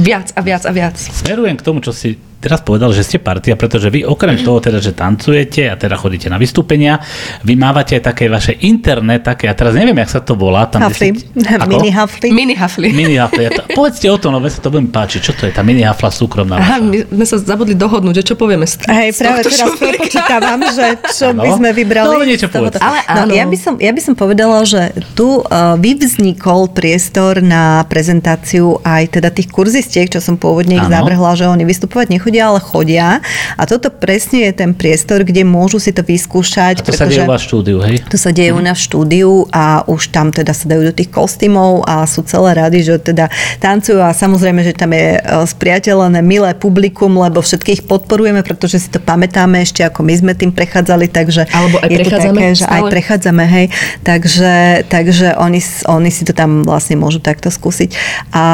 viac 0.00 0.34
a 0.34 0.40
viac 0.42 0.62
a 0.66 0.72
viac. 0.74 0.96
Smerujem 0.98 1.56
k 1.56 1.62
tomu, 1.62 1.78
čo 1.80 1.94
si 1.94 2.18
teraz 2.44 2.60
povedal, 2.60 2.92
že 2.92 3.00
ste 3.00 3.16
partia, 3.16 3.56
pretože 3.56 3.88
vy 3.88 4.04
okrem 4.04 4.36
toho 4.44 4.60
teda, 4.60 4.76
že 4.84 4.92
tancujete 4.92 5.72
a 5.72 5.80
teda 5.80 5.96
chodíte 5.96 6.28
na 6.28 6.36
vystúpenia, 6.36 7.00
vy 7.40 7.56
mávate 7.56 7.96
aj 7.96 8.12
také 8.12 8.28
vaše 8.28 8.60
internet, 8.60 9.24
také, 9.24 9.48
a 9.48 9.56
teraz 9.56 9.72
neviem, 9.72 9.96
jak 10.04 10.12
sa 10.12 10.20
to 10.20 10.36
volá. 10.36 10.68
Tam, 10.68 10.84
hafly. 10.84 11.16
Si, 11.16 11.32
mini 11.64 11.88
hafly. 11.88 12.28
Mini 12.28 12.54
hafly. 12.54 12.88
Mini 12.92 13.16
hafly. 13.16 13.48
To, 13.48 13.64
povedzte 13.80 14.12
o 14.12 14.20
tom, 14.20 14.36
no 14.36 14.44
sa 14.44 14.60
to 14.60 14.68
veľmi 14.68 14.92
páči. 14.92 15.24
Čo 15.24 15.32
to 15.32 15.48
je 15.48 15.52
tá 15.56 15.64
mini 15.64 15.80
hafla 15.80 16.12
súkromná? 16.12 16.60
Aha, 16.60 16.84
my 16.84 17.08
sme 17.08 17.24
sa 17.24 17.40
zabudli 17.40 17.72
dohodnúť, 17.72 18.20
že 18.20 18.24
čo 18.28 18.34
povieme. 18.36 18.68
Z, 18.68 18.84
Hej, 18.84 19.16
práve 19.16 19.48
teraz 19.48 19.72
prepočítavam, 19.80 20.60
že 20.76 20.86
čo 21.16 21.32
no. 21.32 21.40
by 21.40 21.50
sme 21.56 21.68
vybrali. 21.72 22.12
No, 22.12 22.28
niečo 22.28 22.52
povedz. 22.52 22.76
Ale 22.76 23.00
áno. 23.08 23.30
No, 23.30 23.32
ja, 23.32 23.48
by 23.48 23.56
som, 23.56 23.74
ja 23.80 23.92
by 23.94 24.02
som 24.04 24.14
povedala, 24.18 24.60
že 24.68 24.92
tu 25.16 25.40
uh, 25.40 25.80
vyvznikol 25.80 26.74
priestor 26.76 27.40
na 27.40 27.86
prezentáciu 27.88 28.82
aj 28.84 29.16
teda 29.16 29.32
tých 29.32 29.48
kurzistiek, 29.48 30.10
čo 30.12 30.20
som 30.20 30.36
pôvodne 30.36 30.76
ich 30.76 30.88
zavrhla, 30.90 31.38
že 31.38 31.48
oni 31.48 31.64
vystupovať 31.64 32.10
nechodia, 32.34 32.50
ale 32.50 32.60
chodia 32.60 33.08
a 33.54 33.62
toto 33.62 33.90
presne 33.94 34.50
je 34.50 34.52
ten 34.58 34.74
priestor, 34.74 35.22
kde 35.22 35.46
môžu 35.46 35.78
si 35.78 35.94
to 35.94 36.02
vyskúšať. 36.02 36.82
A 36.82 36.84
to 36.84 36.90
sa 36.90 37.06
deje 37.06 37.22
u 37.22 37.30
vás 37.30 37.42
štúdiu, 37.46 37.78
hej? 37.78 38.02
To 38.10 38.18
sa 38.18 38.30
deje 38.34 38.50
u 38.50 38.58
nás 38.58 38.76
v 38.82 38.86
štúdiu 38.90 39.30
a 39.54 39.86
už 39.86 40.10
tam 40.10 40.34
teda 40.34 40.50
sa 40.50 40.66
dajú 40.66 40.90
do 40.90 40.94
tých 40.94 41.14
kostýmov 41.14 41.86
a 41.86 42.02
sú 42.10 42.26
celé 42.26 42.58
rady, 42.58 42.78
že 42.82 42.94
teda 42.98 43.30
tancujú 43.62 44.02
a 44.02 44.10
samozrejme, 44.10 44.66
že 44.66 44.74
tam 44.74 44.90
je 44.90 45.18
e, 45.18 45.20
spriateľené 45.22 46.20
milé 46.26 46.50
publikum, 46.58 47.14
lebo 47.14 47.38
všetkých 47.38 47.86
podporujeme, 47.86 48.42
pretože 48.42 48.82
si 48.82 48.88
to 48.90 48.98
pamätáme 48.98 49.62
ešte, 49.62 49.86
ako 49.86 50.02
my 50.02 50.14
sme 50.18 50.32
tým 50.34 50.50
prechádzali, 50.50 51.06
takže 51.06 51.46
Alebo 51.54 51.78
aj 51.78 51.88
je 51.88 51.98
to 52.02 52.10
také, 52.10 52.46
že 52.58 52.66
aj 52.66 52.82
prechádzame, 52.90 53.44
hej. 53.46 53.66
Takže, 54.02 54.84
takže 54.90 55.38
oni, 55.38 55.60
oni 55.86 56.10
si 56.10 56.26
to 56.26 56.34
tam 56.34 56.66
vlastne 56.66 56.98
môžu 56.98 57.22
takto 57.22 57.52
skúsiť. 57.52 57.94
A 58.34 58.44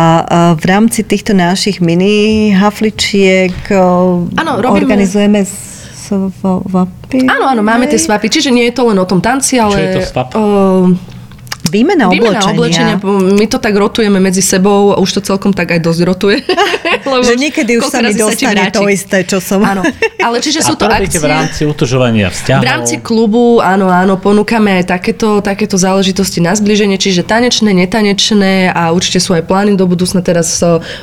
v 0.59 0.65
rámci 0.69 1.07
týchto 1.07 1.33
našich 1.33 1.81
mini 1.81 2.51
hafličiek 2.53 3.55
ano, 3.69 4.53
robíme... 4.63 4.89
organizujeme 4.89 5.45
svapy. 5.45 7.29
Áno, 7.29 7.45
áno, 7.47 7.63
máme 7.63 7.87
tie 7.87 8.01
svapy, 8.01 8.27
čiže 8.33 8.51
nie 8.51 8.67
je 8.71 8.75
to 8.75 8.89
len 8.89 8.99
o 8.99 9.07
tom 9.07 9.23
tanci, 9.23 9.61
ale... 9.61 9.75
Čo 9.75 9.81
je 9.81 9.91
to 9.95 10.01
svap? 10.09 10.29
Uh, 10.35 10.91
Výmena 11.71 12.11
oblečenia. 12.11 12.43
Výmena 12.43 12.51
oblečenia. 12.51 12.97
My 13.39 13.47
to 13.47 13.63
tak 13.63 13.79
rotujeme 13.79 14.19
medzi 14.19 14.43
sebou 14.43 14.91
a 14.91 14.99
už 14.99 15.21
to 15.21 15.21
celkom 15.23 15.55
tak 15.55 15.71
aj 15.71 15.81
dosť 15.85 16.01
rotuje. 16.03 16.39
Lebo 17.05 17.25
že 17.25 17.37
niekedy 17.37 17.81
už 17.81 17.89
sa 17.89 18.01
mi 18.05 18.13
sa 18.13 18.29
dostane 18.29 18.69
to 18.71 18.85
isté, 18.91 19.25
čo 19.25 19.39
som... 19.41 19.63
Áno, 19.65 19.83
ale 20.21 20.37
čiže 20.45 20.61
sú 20.65 20.75
to 20.77 20.85
akcie... 20.89 21.21
v 21.21 21.29
rámci 21.29 21.63
utužovania 21.65 22.29
vzťahov. 22.29 22.63
V 22.63 22.67
rámci 22.67 22.95
klubu, 23.01 23.59
áno, 23.61 23.89
áno, 23.89 24.21
ponúkame 24.21 24.83
aj 24.83 24.95
takéto, 24.97 25.41
takéto 25.41 25.81
záležitosti 25.81 26.43
na 26.43 26.53
zbliženie, 26.53 27.01
čiže 27.01 27.25
tanečné, 27.25 27.73
netanečné 27.73 28.71
a 28.73 28.93
určite 28.93 29.23
sú 29.23 29.33
aj 29.33 29.45
plány 29.49 29.77
do 29.77 29.89
budúcna. 29.89 30.21
Teraz 30.21 30.61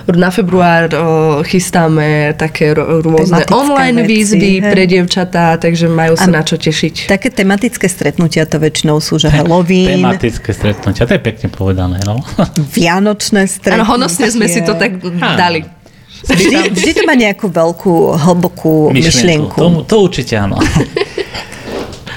na 0.08 0.30
február 0.30 0.92
o, 0.92 0.98
chystáme 1.46 2.34
také 2.38 2.74
rôzne 2.76 3.44
Tematické 3.44 3.54
online 3.54 4.00
veci, 4.04 4.10
výzvy 4.14 4.54
hej. 4.62 4.72
pre 4.72 4.84
dievčatá, 4.86 5.58
takže 5.58 5.90
majú 5.90 6.14
sa 6.18 6.30
na 6.30 6.42
čo 6.44 6.56
tešiť. 6.58 7.10
Také 7.10 7.30
tematické 7.34 7.86
stretnutia 7.90 8.46
to 8.46 8.58
väčšinou 8.62 9.02
sú, 9.02 9.18
že 9.18 9.32
Halloween, 9.32 10.02
Tematické 10.02 10.52
stretnutia, 10.54 11.08
to 11.08 11.16
je 11.16 11.22
pekne 11.22 11.48
povedané, 11.52 12.02
no. 12.06 12.22
Vianočné 12.78 13.48
stretnutie. 13.48 13.82
Áno, 13.82 13.86
honosne 13.88 14.28
sme 14.30 14.48
si 14.50 14.62
to 14.64 14.78
tak 14.78 15.00
dali. 15.38 15.78
Vždy, 16.26 16.74
vždy 16.74 16.92
to 16.98 17.02
má 17.06 17.14
nejakú 17.14 17.46
veľkú, 17.52 18.18
hlbokú 18.18 18.90
myšlienku. 18.90 19.54
Tomu, 19.54 19.86
to 19.86 20.02
určite 20.02 20.34
áno. 20.34 20.58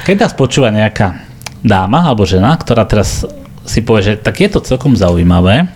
Keď 0.09 0.17
nás 0.17 0.33
počúva 0.33 0.73
nejaká 0.73 1.21
dáma 1.61 2.09
alebo 2.09 2.25
žena, 2.25 2.57
ktorá 2.57 2.89
teraz 2.89 3.29
si 3.69 3.85
povie, 3.85 4.03
že 4.03 4.15
tak 4.17 4.41
je 4.41 4.49
to 4.49 4.65
celkom 4.65 4.97
zaujímavé, 4.97 5.69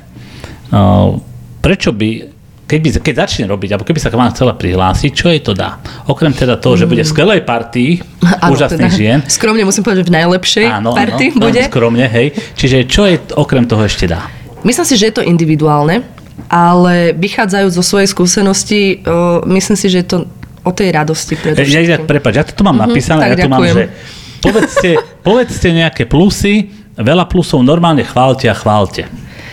uh, 0.73 1.15
prečo 1.61 1.93
by 1.93 2.35
keď, 2.65 2.79
by, 2.81 2.89
keď 3.05 3.15
začne 3.29 3.45
robiť, 3.45 3.77
alebo 3.77 3.85
keby 3.85 4.01
sa 4.01 4.09
k 4.09 4.17
vám 4.17 4.33
chcela 4.33 4.57
prihlásiť, 4.57 5.13
čo 5.13 5.29
jej 5.29 5.45
to 5.45 5.53
dá? 5.53 5.85
Okrem 6.09 6.33
teda 6.33 6.57
toho, 6.57 6.81
že 6.81 6.89
bude 6.89 7.05
v 7.05 7.11
skvelej 7.13 7.45
partii 7.45 8.01
Áno, 8.41 8.57
úžasných 8.57 8.89
teda, 8.89 8.97
žien. 8.97 9.19
Skromne 9.29 9.69
musím 9.69 9.85
povedať, 9.85 10.01
že 10.01 10.09
v 10.09 10.15
najlepšej 10.17 10.67
Áno, 10.73 10.97
party 10.97 11.37
áno, 11.37 11.45
bude. 11.45 11.61
áno, 11.61 11.69
skromne, 11.69 12.07
hej. 12.09 12.33
Čiže 12.57 12.77
čo 12.89 13.05
jej 13.05 13.21
okrem 13.37 13.69
toho 13.69 13.85
ešte 13.85 14.09
dá? 14.09 14.33
Myslím 14.65 14.87
si, 14.89 14.97
že 14.97 15.13
je 15.13 15.15
to 15.21 15.23
individuálne, 15.23 16.01
ale 16.47 17.13
vychádzajú 17.13 17.69
zo 17.71 17.81
svojej 17.81 18.07
skúsenosti, 18.07 19.01
myslím 19.47 19.77
si, 19.77 19.87
že 19.87 19.99
je 20.01 20.09
to 20.09 20.19
o 20.61 20.71
tej 20.71 20.91
radosti 20.91 21.35
Ja, 21.35 21.39
ja, 21.39 21.45
predovšetkým. 21.55 22.05
prepáč, 22.05 22.35
ja 22.35 22.45
to 22.45 22.53
tu 22.53 22.63
mám 22.63 22.77
napísané, 22.77 23.21
Mhm, 23.21 23.25
tak 23.25 23.31
ja 23.31 23.37
tu 23.37 23.49
mám, 23.49 23.61
ďakujem. 23.61 23.75
že 23.75 23.85
povedzte, 24.41 24.91
povedzte 25.21 25.69
nejaké 25.71 26.03
plusy, 26.05 26.55
veľa 26.95 27.25
plusov 27.25 27.61
normálne 27.61 28.03
chválte 28.03 28.47
a 28.47 28.55
chválte. 28.55 29.05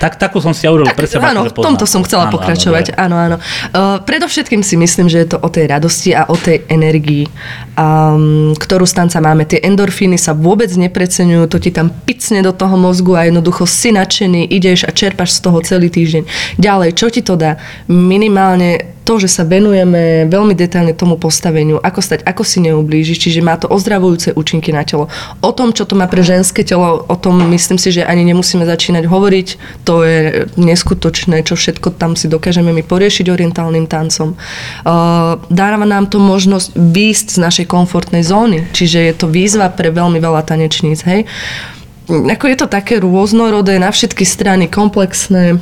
Tak, 0.02 0.18
takú 0.18 0.42
som 0.42 0.50
si 0.50 0.66
ja 0.66 0.74
urobil 0.74 0.90
pre 0.98 1.06
seba. 1.06 1.30
áno, 1.30 1.46
v 1.46 1.54
tomto 1.54 1.86
som 1.86 2.02
chcela 2.02 2.26
Áno, 2.26 2.34
áno, 2.34 2.36
pokračovať. 2.42 2.86
dobre. 2.90 2.98
Áno, 2.98 3.16
áno. 3.22 3.38
Uh, 3.38 4.02
predovšetkým 4.02 4.66
si 4.66 4.74
myslím, 4.82 5.06
že 5.06 5.22
je 5.22 5.28
to 5.30 5.38
o 5.38 5.46
tej 5.46 5.70
radosti 5.70 6.18
a 6.18 6.26
o 6.26 6.34
tej 6.34 6.66
energii, 6.74 7.30
um, 7.78 8.58
ktorú 8.58 8.90
z 8.90 8.98
tanca 8.98 9.22
máme. 9.22 9.46
Tie 9.46 9.62
endorfíny 9.62 10.18
sa 10.18 10.34
vôbec 10.34 10.74
nepreceňujú, 10.74 11.46
to 11.46 11.62
ti 11.62 11.70
tam 11.70 11.94
picne 11.94 12.42
do 12.42 12.50
toho 12.50 12.74
mozgu 12.82 13.14
a 13.14 13.30
jednoducho 13.30 13.70
si 13.70 13.94
nadšený, 13.94 14.50
ideš 14.50 14.90
a 14.90 14.92
čerpaš 14.92 15.38
z 15.38 15.40
toho 15.46 15.62
celý 15.62 15.94
týždeň. 15.94 16.26
Ďalej, 16.58 16.90
čo 16.98 17.14
ti 17.14 17.22
to 17.22 17.38
dá? 17.38 17.62
Minimálne 17.86 19.01
to, 19.02 19.18
že 19.18 19.30
sa 19.30 19.44
venujeme 19.44 20.30
veľmi 20.30 20.54
detailne 20.54 20.94
tomu 20.94 21.18
postaveniu, 21.18 21.82
ako 21.82 22.00
stať, 22.00 22.20
ako 22.22 22.46
si 22.46 22.62
neublížiš, 22.62 23.18
čiže 23.18 23.42
má 23.42 23.58
to 23.58 23.66
ozdravujúce 23.68 24.38
účinky 24.38 24.70
na 24.70 24.86
telo. 24.86 25.10
O 25.42 25.52
tom, 25.52 25.74
čo 25.74 25.90
to 25.90 25.98
má 25.98 26.06
pre 26.06 26.22
ženské 26.22 26.62
telo, 26.62 27.06
o 27.10 27.16
tom 27.18 27.42
myslím 27.50 27.82
si, 27.82 27.90
že 27.90 28.06
ani 28.06 28.22
nemusíme 28.28 28.62
začínať 28.62 29.10
hovoriť. 29.10 29.48
To 29.90 30.06
je 30.06 30.46
neskutočné, 30.56 31.42
čo 31.42 31.58
všetko 31.58 31.98
tam 31.98 32.14
si 32.14 32.30
dokážeme 32.30 32.70
my 32.70 32.86
poriešiť 32.86 33.26
orientálnym 33.30 33.90
tancom. 33.90 34.38
Uh, 34.86 35.42
dáva 35.50 35.82
nám 35.82 36.08
to 36.08 36.22
možnosť 36.22 36.78
výjsť 36.78 37.28
z 37.36 37.38
našej 37.42 37.66
komfortnej 37.66 38.22
zóny, 38.22 38.70
čiže 38.70 39.02
je 39.02 39.14
to 39.18 39.26
výzva 39.26 39.74
pre 39.74 39.90
veľmi 39.90 40.22
veľa 40.22 40.46
tanečníc, 40.46 41.02
hej. 41.10 41.26
Ako 42.12 42.46
je 42.52 42.58
to 42.60 42.68
také 42.68 43.00
rôznorodé, 43.00 43.80
na 43.80 43.88
všetky 43.88 44.28
strany, 44.28 44.68
komplexné. 44.68 45.58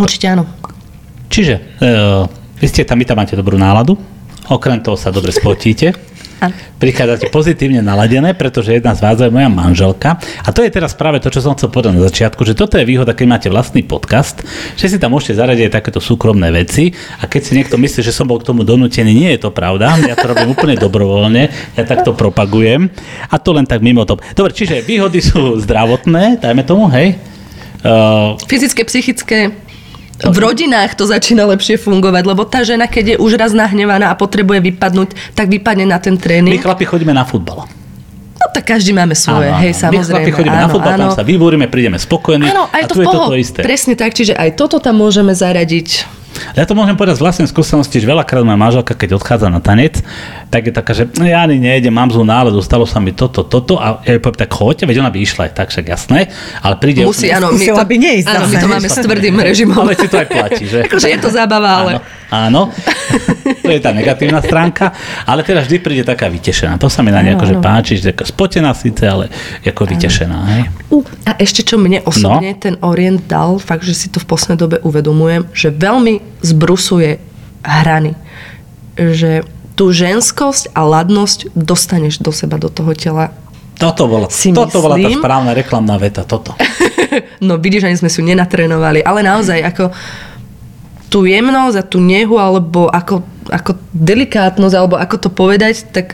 Určite 0.00 0.26
áno. 0.32 0.44
Čiže 1.28 1.54
e, 1.58 1.86
vy 2.66 2.74
ste 2.74 2.82
tam, 2.82 2.98
vy 2.98 3.06
tam 3.06 3.22
máte 3.22 3.38
dobrú 3.38 3.54
náladu, 3.54 3.94
okrem 4.50 4.82
toho 4.82 4.98
sa 4.98 5.14
dobre 5.14 5.30
spotíte, 5.30 5.94
prichádzate 6.82 7.30
pozitívne 7.30 7.78
naladené, 7.78 8.34
pretože 8.34 8.74
jedna 8.74 8.90
z 8.90 9.06
vás 9.06 9.22
je 9.22 9.30
moja 9.30 9.46
manželka. 9.46 10.18
A 10.42 10.50
to 10.50 10.66
je 10.66 10.74
teraz 10.74 10.90
práve 10.98 11.22
to, 11.22 11.30
čo 11.30 11.46
som 11.46 11.54
chcel 11.54 11.70
povedať 11.70 11.94
na 11.94 12.02
začiatku, 12.10 12.42
že 12.42 12.58
toto 12.58 12.74
je 12.74 12.82
výhoda, 12.82 13.14
keď 13.14 13.26
máte 13.30 13.46
vlastný 13.46 13.86
podcast, 13.86 14.42
že 14.74 14.90
si 14.90 14.98
tam 14.98 15.14
môžete 15.14 15.38
zaradiť 15.38 15.70
takéto 15.70 16.02
súkromné 16.02 16.50
veci 16.50 16.90
a 17.22 17.30
keď 17.30 17.40
si 17.46 17.54
niekto 17.54 17.78
myslí, 17.78 18.02
že 18.02 18.10
som 18.10 18.26
bol 18.26 18.42
k 18.42 18.50
tomu 18.50 18.66
donútený, 18.66 19.14
nie 19.14 19.30
je 19.38 19.46
to 19.46 19.54
pravda. 19.54 19.94
Ja 20.02 20.18
to 20.18 20.26
robím 20.26 20.50
úplne 20.50 20.74
dobrovoľne, 20.74 21.46
ja 21.78 21.82
takto 21.86 22.18
propagujem 22.18 22.90
a 23.30 23.36
to 23.38 23.54
len 23.54 23.62
tak 23.62 23.78
mimo 23.78 24.02
to. 24.02 24.18
Dobre, 24.34 24.50
čiže 24.50 24.82
výhody 24.82 25.22
sú 25.22 25.54
zdravotné, 25.62 26.42
dajme 26.42 26.66
tomu, 26.66 26.90
hej. 26.90 27.14
Uh, 27.86 28.34
Fyzické, 28.50 28.82
psychické, 28.82 29.54
v 30.16 30.38
rodinách 30.38 30.96
to 30.96 31.04
začína 31.04 31.44
lepšie 31.44 31.76
fungovať, 31.76 32.24
lebo 32.24 32.48
tá 32.48 32.64
žena, 32.64 32.88
keď 32.88 33.04
je 33.04 33.16
už 33.20 33.36
raz 33.36 33.52
nahnevaná 33.52 34.08
a 34.08 34.16
potrebuje 34.16 34.64
vypadnúť, 34.64 35.36
tak 35.36 35.52
vypadne 35.52 35.84
na 35.84 36.00
ten 36.00 36.16
my 36.16 36.20
tréning. 36.20 36.56
chlapi 36.56 36.88
chodíme 36.88 37.12
na 37.12 37.22
futbal. 37.22 37.68
No 38.36 38.46
tak 38.52 38.68
každý 38.68 38.92
máme 38.92 39.12
svoje, 39.12 39.48
Áno, 39.48 39.60
hej. 39.60 39.72
My 39.72 39.80
samozrejme. 39.96 40.12
chlapi 40.12 40.30
chodíme 40.32 40.56
na 40.56 40.68
áno, 40.68 40.72
futbal, 40.72 40.92
tam 40.96 41.08
áno. 41.08 41.16
sa 41.16 41.24
vybúrime, 41.24 41.68
prídeme 41.68 41.96
spokojní 41.96 42.48
Áno, 42.48 42.68
a 42.68 42.80
aj 42.80 42.82
to 42.84 42.92
tu 42.92 42.98
v 42.98 43.02
je 43.02 43.06
poho- 43.08 43.28
toto 43.28 43.36
isté. 43.36 43.60
Presne 43.60 43.94
tak, 43.96 44.12
čiže 44.12 44.32
aj 44.32 44.50
toto 44.54 44.76
tam 44.76 45.00
môžeme 45.00 45.32
zaradiť. 45.32 45.88
Ja 46.56 46.64
to 46.64 46.76
môžem 46.76 46.96
povedať 46.96 47.18
z 47.18 47.22
vlastnej 47.24 47.48
skúsenosti, 47.48 48.00
že 48.00 48.06
veľakrát 48.06 48.42
moja 48.42 48.56
manželka, 48.56 48.92
keď 48.92 49.16
odchádza 49.16 49.48
na 49.48 49.60
tanec, 49.60 50.00
tak 50.48 50.68
je 50.68 50.72
taká, 50.72 50.92
že 50.96 51.08
"No 51.16 51.24
ja 51.26 51.42
ani 51.44 51.60
nejdem, 51.60 51.92
mám 51.92 52.08
zlú 52.08 52.24
náladu, 52.24 52.60
stalo 52.60 52.84
sa 52.88 53.00
mi 53.00 53.12
toto, 53.12 53.44
toto 53.44 53.76
a 53.76 54.00
ja 54.04 54.16
jej 54.16 54.20
poviem, 54.22 54.38
tak 54.40 54.50
choďte, 54.52 54.84
veď 54.88 54.96
ona 55.04 55.10
by 55.12 55.18
išla 55.20 55.42
aj 55.48 55.52
tak, 55.52 55.68
však 55.72 55.84
jasné, 55.86 56.28
ale 56.60 56.74
príde... 56.80 57.04
Musí, 57.04 57.28
áno, 57.30 57.52
my 57.52 57.66
to, 57.66 57.82
by 57.84 57.96
neísť 57.96 58.26
áno, 58.28 58.46
my 58.48 58.56
to 58.56 58.68
máme 58.68 58.88
s 58.88 58.96
tvrdým 59.00 59.36
režimom. 59.40 59.80
Ale 59.84 59.94
si 59.96 60.08
to 60.08 60.16
aj 60.18 60.28
platí, 60.28 60.64
že? 60.66 60.78
Akože 60.88 61.08
je 61.12 61.18
to 61.20 61.30
zábava, 61.30 61.70
ale... 61.82 61.92
Áno, 61.96 62.00
áno. 62.26 62.62
to 63.62 63.70
je 63.70 63.78
tá 63.78 63.94
negatívna 63.94 64.42
stránka, 64.42 64.90
ale 65.22 65.46
teda 65.46 65.62
vždy 65.62 65.76
príde 65.78 66.02
taká 66.02 66.26
vytešená. 66.26 66.74
To 66.82 66.90
sa 66.90 67.02
mi 67.06 67.14
na 67.14 67.22
nej 67.22 67.38
akože 67.38 67.62
páči, 67.62 67.94
že 67.98 68.10
spotená 68.26 68.74
síce, 68.74 69.06
ale 69.06 69.30
ako 69.62 69.86
vytešená. 69.86 70.38
Hej? 70.50 70.62
A 71.26 71.38
ešte 71.38 71.62
čo 71.62 71.78
mne 71.78 72.02
osobne 72.02 72.54
No. 72.54 72.58
ten 72.58 72.74
Orient 72.82 73.22
dal, 73.30 73.62
fakt, 73.62 73.86
že 73.86 73.94
si 73.94 74.06
to 74.10 74.18
v 74.18 74.26
poslednej 74.26 74.58
dobe 74.58 74.76
uvedomujem, 74.82 75.46
že 75.54 75.70
veľmi 75.70 76.25
zbrusuje 76.42 77.18
hrany. 77.62 78.14
Že 78.96 79.44
tú 79.76 79.92
ženskosť 79.92 80.72
a 80.72 80.80
ladnosť 80.82 81.52
dostaneš 81.52 82.24
do 82.24 82.32
seba, 82.32 82.56
do 82.56 82.72
toho 82.72 82.96
tela. 82.96 83.36
Toto 83.76 84.08
bola, 84.08 84.32
Si 84.32 84.56
toto 84.56 84.80
bola 84.80 84.96
tá 84.96 85.12
správna 85.12 85.52
reklamná 85.52 86.00
veta, 86.00 86.24
toto. 86.24 86.56
No 87.40 87.56
vidíš, 87.56 87.88
ani 87.88 87.96
sme 87.96 88.12
si 88.12 88.20
ju 88.20 88.28
nenatrénovali, 88.28 89.00
ale 89.00 89.24
naozaj 89.24 89.64
ako 89.64 89.88
tú 91.08 91.24
jemnosť 91.24 91.76
a 91.80 91.84
tú 91.86 91.96
nehu, 91.96 92.36
alebo 92.36 92.92
ako, 92.92 93.24
ako 93.48 93.78
delikátnosť, 93.96 94.74
alebo 94.76 95.00
ako 95.00 95.16
to 95.16 95.30
povedať, 95.32 95.88
tak 95.96 96.12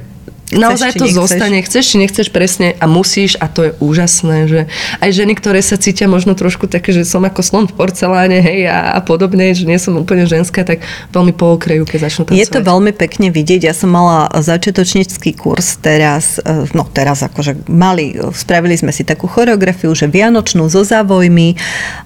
naozaj 0.52 0.96
to 0.96 1.08
nechceš. 1.08 1.18
zostane. 1.18 1.58
Chceš 1.64 1.84
či 1.84 1.96
nechceš 2.00 2.28
presne 2.28 2.76
a 2.76 2.84
musíš 2.84 3.40
a 3.40 3.48
to 3.48 3.68
je 3.68 3.72
úžasné, 3.80 4.36
že 4.48 4.60
aj 5.00 5.10
ženy, 5.12 5.32
ktoré 5.36 5.60
sa 5.64 5.80
cítia 5.80 6.06
možno 6.10 6.36
trošku 6.36 6.68
také, 6.68 6.92
že 6.92 7.08
som 7.08 7.24
ako 7.24 7.40
slon 7.40 7.64
v 7.68 7.74
porceláne, 7.76 8.38
hej, 8.40 8.68
a, 8.68 8.96
a 8.96 9.00
podobne, 9.00 9.52
že 9.56 9.64
nie 9.64 9.80
som 9.80 9.96
úplne 9.96 10.28
ženská, 10.28 10.64
tak 10.64 10.84
veľmi 11.10 11.32
pookrejú, 11.32 11.88
keď 11.88 11.98
začnú 12.08 12.22
tancovať. 12.28 12.42
Je 12.42 12.48
to 12.48 12.60
veľmi 12.60 12.92
pekne 12.92 13.28
vidieť. 13.32 13.68
Ja 13.68 13.74
som 13.74 13.90
mala 13.92 14.28
začiatočnícky 14.32 15.34
kurz 15.36 15.80
teraz, 15.80 16.38
e, 16.42 16.68
no 16.76 16.84
teraz 16.88 17.24
akože 17.24 17.68
mali, 17.70 18.16
spravili 18.36 18.76
sme 18.76 18.92
si 18.92 19.02
takú 19.02 19.26
choreografiu, 19.26 19.92
že 19.96 20.08
vianočnú 20.08 20.68
so 20.68 20.84
závojmi 20.84 21.56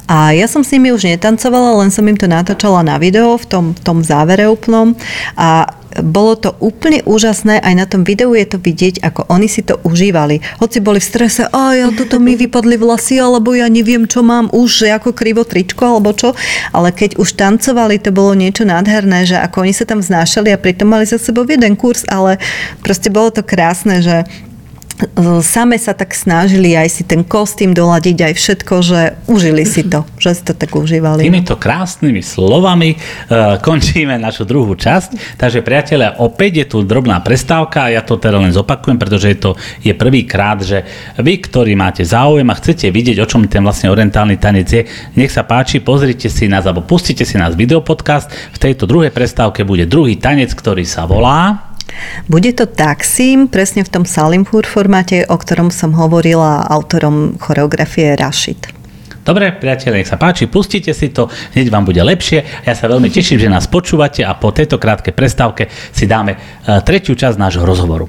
a 0.06 0.32
ja 0.32 0.46
som 0.46 0.62
s 0.62 0.72
nimi 0.72 0.94
už 0.94 1.06
netancovala, 1.06 1.82
len 1.82 1.90
som 1.90 2.06
im 2.06 2.16
to 2.16 2.30
natáčala 2.30 2.86
na 2.86 2.96
video 2.96 3.34
v 3.34 3.46
tom, 3.46 3.64
v 3.74 3.80
tom 3.82 3.98
závere 4.06 4.46
úplnom 4.46 4.94
a 5.34 5.66
bolo 6.02 6.36
to 6.36 6.50
úplne 6.60 7.00
úžasné, 7.04 7.60
aj 7.60 7.74
na 7.76 7.86
tom 7.86 8.02
videu 8.02 8.32
je 8.36 8.46
to 8.46 8.58
vidieť, 8.60 9.00
ako 9.04 9.28
oni 9.32 9.48
si 9.48 9.62
to 9.62 9.80
užívali. 9.84 10.42
Hoci 10.60 10.80
boli 10.80 11.00
v 11.00 11.08
strese, 11.08 11.48
a 11.48 11.76
ja 11.76 11.88
toto 11.92 12.18
mi 12.18 12.34
vypadli 12.34 12.76
vlasy, 12.76 13.20
alebo 13.20 13.56
ja 13.56 13.68
neviem, 13.70 14.04
čo 14.04 14.20
mám 14.20 14.52
už, 14.52 14.88
ako 14.90 15.16
krivo 15.16 15.46
tričko, 15.46 15.96
alebo 15.96 16.12
čo. 16.12 16.36
Ale 16.72 16.92
keď 16.92 17.20
už 17.20 17.36
tancovali, 17.36 18.00
to 18.00 18.10
bolo 18.12 18.36
niečo 18.36 18.64
nádherné, 18.68 19.24
že 19.24 19.36
ako 19.40 19.64
oni 19.64 19.74
sa 19.76 19.84
tam 19.88 20.00
vznášali 20.02 20.52
a 20.52 20.60
pritom 20.60 20.88
mali 20.88 21.08
za 21.08 21.20
sebou 21.20 21.46
jeden 21.46 21.76
kurz, 21.78 22.04
ale 22.08 22.40
proste 22.82 23.08
bolo 23.12 23.32
to 23.32 23.44
krásne, 23.46 24.02
že 24.02 24.26
same 25.44 25.76
sa 25.76 25.92
tak 25.92 26.16
snažili 26.16 26.72
aj 26.72 26.88
si 26.88 27.02
ten 27.04 27.20
kostým 27.20 27.76
doladiť, 27.76 28.32
aj 28.32 28.34
všetko, 28.36 28.74
že 28.80 29.00
užili 29.28 29.68
si 29.68 29.84
to, 29.84 30.08
že 30.16 30.40
si 30.40 30.42
to 30.46 30.52
tak 30.56 30.72
užívali. 30.72 31.20
Týmito 31.20 31.56
krásnymi 31.60 32.24
slovami 32.24 32.96
uh, 32.96 33.60
končíme 33.60 34.16
našu 34.16 34.48
druhú 34.48 34.72
časť. 34.72 35.36
Takže 35.36 35.60
priatelia, 35.60 36.16
opäť 36.16 36.64
je 36.64 36.66
tu 36.72 36.78
drobná 36.80 37.20
prestávka. 37.20 37.92
Ja 37.92 38.00
to 38.00 38.16
teda 38.16 38.40
len 38.40 38.54
zopakujem, 38.54 38.96
pretože 38.96 39.26
je 39.32 39.38
to 39.38 39.50
je 39.84 39.92
prvýkrát, 39.92 40.62
že 40.64 40.88
vy, 41.20 41.44
ktorí 41.44 41.76
máte 41.76 42.00
záujem 42.00 42.48
a 42.48 42.56
chcete 42.56 42.88
vidieť, 42.88 43.20
o 43.20 43.28
čom 43.28 43.44
ten 43.50 43.60
vlastne 43.60 43.92
orientálny 43.92 44.40
tanec 44.40 44.68
je, 44.70 44.82
nech 45.18 45.28
sa 45.28 45.44
páči, 45.44 45.84
pozrite 45.84 46.32
si 46.32 46.48
nás 46.48 46.64
alebo 46.64 46.86
pustite 46.86 47.28
si 47.28 47.36
nás 47.36 47.52
videopodcast. 47.52 48.54
V 48.54 48.58
tejto 48.62 48.88
druhej 48.88 49.12
prestávke 49.12 49.66
bude 49.66 49.84
druhý 49.84 50.16
tanec, 50.16 50.54
ktorý 50.54 50.86
sa 50.86 51.04
volá... 51.04 51.65
Bude 52.26 52.52
to 52.52 52.66
Taksim, 52.66 53.46
presne 53.46 53.84
v 53.84 53.92
tom 53.92 54.04
Salimpur 54.04 54.66
formáte, 54.66 55.24
o 55.28 55.36
ktorom 55.36 55.70
som 55.70 55.94
hovorila 55.94 56.66
autorom 56.66 57.38
choreografie 57.38 58.16
Rashid. 58.16 58.76
Dobre, 59.26 59.50
priatelia, 59.58 60.06
nech 60.06 60.06
sa 60.06 60.14
páči, 60.14 60.46
pustite 60.46 60.94
si 60.94 61.10
to, 61.10 61.26
hneď 61.58 61.66
vám 61.66 61.82
bude 61.82 61.98
lepšie. 61.98 62.62
Ja 62.62 62.78
sa 62.78 62.86
veľmi 62.86 63.10
teším, 63.10 63.42
že 63.42 63.50
nás 63.50 63.66
počúvate 63.66 64.22
a 64.22 64.38
po 64.38 64.54
tejto 64.54 64.78
krátkej 64.78 65.10
prestávke 65.10 65.66
si 65.90 66.06
dáme 66.06 66.38
e, 66.38 66.38
tretiu 66.86 67.18
časť 67.18 67.34
nášho 67.34 67.66
rozhovoru. 67.66 68.06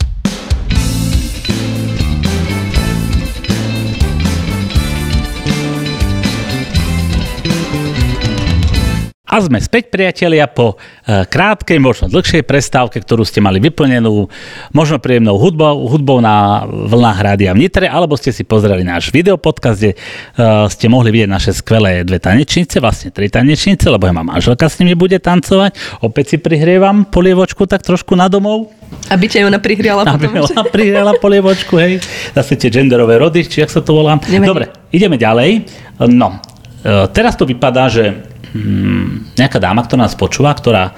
A 9.28 9.44
sme 9.44 9.60
späť, 9.60 9.92
priatelia, 9.92 10.48
po 10.48 10.80
e, 11.04 11.28
krátkej, 11.28 11.84
možno 11.84 12.08
dlhšej 12.08 12.48
prestávke, 12.48 13.04
ktorú 13.04 13.28
ste 13.28 13.44
mali 13.44 13.60
vyplnenú 13.60 14.32
možno 14.72 15.04
príjemnou 15.04 15.36
hudbou, 15.36 15.84
hudbou 15.92 16.24
na 16.24 16.64
vlnách 16.64 17.20
rádia 17.20 17.52
v 17.52 17.68
Nitre, 17.68 17.92
alebo 17.92 18.16
ste 18.16 18.32
si 18.32 18.48
pozreli 18.48 18.88
náš 18.88 19.12
videopodcast, 19.12 19.80
kde 19.84 19.92
uh, 19.94 20.72
ste 20.72 20.88
mohli 20.88 21.12
vidieť 21.12 21.28
naše 21.28 21.52
skvelé 21.52 22.08
dve 22.08 22.24
tanečnice, 22.24 22.80
vlastne 22.80 23.12
tri 23.12 23.28
tanečnice, 23.28 23.92
lebo 23.92 24.08
ja 24.08 24.16
mám 24.16 24.32
manželka 24.32 24.72
s 24.72 24.80
nimi 24.80 24.96
bude 24.96 25.20
tancovať. 25.20 25.76
Opäť 26.08 26.26
si 26.32 26.38
prihrievam 26.40 27.04
polievočku 27.04 27.68
tak 27.68 27.84
trošku 27.84 28.16
na 28.16 28.32
domov. 28.32 28.72
Aby 29.12 29.28
ťa 29.28 29.52
ona 29.52 29.60
prihriala 29.60 30.08
Aby 30.08 30.32
potom. 30.32 30.48
ona 30.56 30.64
prihriala 30.64 31.12
polievočku, 31.20 31.76
hej. 31.76 32.00
Zase 32.32 32.56
tie 32.56 32.72
genderové 32.72 33.20
rody, 33.20 33.44
či 33.44 33.60
jak 33.60 33.72
sa 33.76 33.84
to 33.84 33.92
volá. 33.92 34.16
Nevadí. 34.24 34.48
Dobre, 34.48 34.66
ideme 34.96 35.20
ďalej. 35.20 35.68
No, 36.08 36.40
e, 36.80 37.12
teraz 37.12 37.36
to 37.36 37.44
vypadá, 37.44 37.92
že 37.92 38.37
hmm, 38.58 39.38
nejaká 39.38 39.62
dáma, 39.62 39.86
ktorá 39.86 40.10
nás 40.10 40.18
počúva, 40.18 40.54
ktorá 40.58 40.98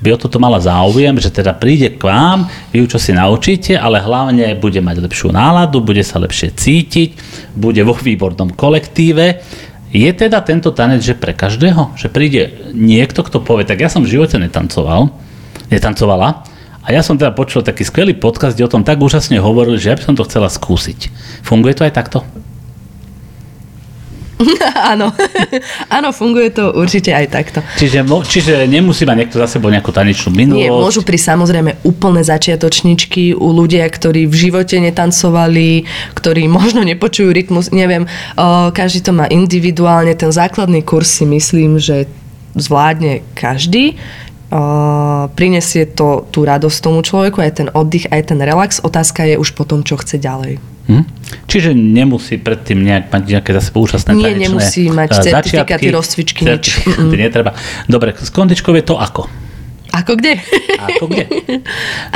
by 0.00 0.16
o 0.16 0.18
toto 0.18 0.40
mala 0.40 0.56
záujem, 0.56 1.12
že 1.20 1.28
teda 1.28 1.52
príde 1.52 1.92
k 1.92 2.00
vám, 2.00 2.48
vy 2.72 2.80
ju 2.84 2.96
čo 2.96 2.98
si 2.98 3.12
naučíte, 3.12 3.76
ale 3.76 4.00
hlavne 4.00 4.56
bude 4.56 4.80
mať 4.80 5.04
lepšiu 5.04 5.28
náladu, 5.28 5.84
bude 5.84 6.00
sa 6.00 6.16
lepšie 6.16 6.56
cítiť, 6.56 7.10
bude 7.52 7.84
vo 7.84 7.92
výbornom 7.92 8.56
kolektíve. 8.56 9.44
Je 9.92 10.08
teda 10.14 10.40
tento 10.40 10.72
tanec, 10.72 11.04
že 11.04 11.18
pre 11.18 11.36
každého? 11.36 11.98
Že 12.00 12.08
príde 12.08 12.42
niekto, 12.72 13.20
kto 13.20 13.44
povie, 13.44 13.68
tak 13.68 13.82
ja 13.84 13.92
som 13.92 14.06
v 14.06 14.16
živote 14.16 14.40
netancoval, 14.40 15.12
netancovala, 15.68 16.48
a 16.80 16.96
ja 16.96 17.04
som 17.04 17.20
teda 17.20 17.36
počul 17.36 17.60
taký 17.60 17.84
skvelý 17.84 18.16
podcast, 18.16 18.56
kde 18.56 18.64
o 18.64 18.72
tom 18.72 18.88
tak 18.88 18.96
úžasne 19.04 19.36
hovorili, 19.36 19.76
že 19.76 19.92
ja 19.92 19.96
by 20.00 20.02
som 20.10 20.16
to 20.16 20.24
chcela 20.24 20.48
skúsiť. 20.48 21.12
Funguje 21.44 21.76
to 21.76 21.84
aj 21.84 21.92
takto? 21.92 22.24
Áno. 24.92 25.12
Áno, 25.96 26.08
funguje 26.10 26.50
to 26.54 26.72
určite 26.72 27.12
aj 27.12 27.26
takto. 27.30 27.58
Čiže, 27.76 28.04
čiže 28.26 28.54
nemusí 28.66 29.04
mať 29.04 29.16
niekto 29.16 29.36
za 29.36 29.48
sebou 29.48 29.68
nejakú 29.68 29.92
tanečnú 29.92 30.32
minulosť? 30.32 30.60
Nie, 30.60 30.72
môžu 30.72 31.00
prísť 31.04 31.36
samozrejme 31.36 31.84
úplné 31.84 32.24
začiatočničky 32.24 33.36
u 33.36 33.48
ľudia, 33.52 33.84
ktorí 33.86 34.24
v 34.26 34.34
živote 34.36 34.80
netancovali, 34.80 35.84
ktorí 36.16 36.48
možno 36.48 36.82
nepočujú 36.84 37.30
rytmus, 37.30 37.70
neviem, 37.70 38.08
každý 38.72 39.04
to 39.04 39.12
má 39.12 39.28
individuálne, 39.28 40.12
ten 40.16 40.32
základný 40.32 40.82
kurz 40.84 41.20
si 41.20 41.24
myslím, 41.28 41.76
že 41.78 42.08
zvládne 42.56 43.22
každý. 43.38 43.94
O, 44.50 45.30
prinesie 45.38 45.86
to 45.86 46.26
tú 46.34 46.42
radosť 46.42 46.78
tomu 46.82 47.06
človeku, 47.06 47.38
aj 47.38 47.52
ten 47.62 47.68
oddych, 47.70 48.10
aj 48.10 48.34
ten 48.34 48.38
relax. 48.42 48.82
Otázka 48.82 49.22
je 49.22 49.38
už 49.38 49.54
potom, 49.54 49.86
čo 49.86 49.94
chce 49.94 50.18
ďalej. 50.18 50.58
Hm? 50.90 51.06
Čiže 51.46 51.70
nemusí 51.70 52.34
predtým 52.34 52.82
nejak 52.82 53.14
mať 53.14 53.22
nejaké 53.30 53.50
zase 53.54 53.70
úžasné 53.70 54.10
Nie, 54.18 54.34
nemusí 54.34 54.90
mať 54.90 55.22
eh, 55.22 55.30
certifikáty, 55.30 55.86
začiatky, 55.86 55.88
rozcvičky, 55.94 56.40
nič. 56.42 56.50
certifikáty 56.50 57.14
netreba. 57.14 57.54
Dobre, 57.86 58.18
s 58.18 58.30
kondičkou 58.34 58.74
je 58.74 58.82
to 58.82 58.98
ako? 58.98 59.30
Ako 59.90 60.14
kde? 60.14 60.38
Ako 60.78 61.04
kde? 61.10 61.24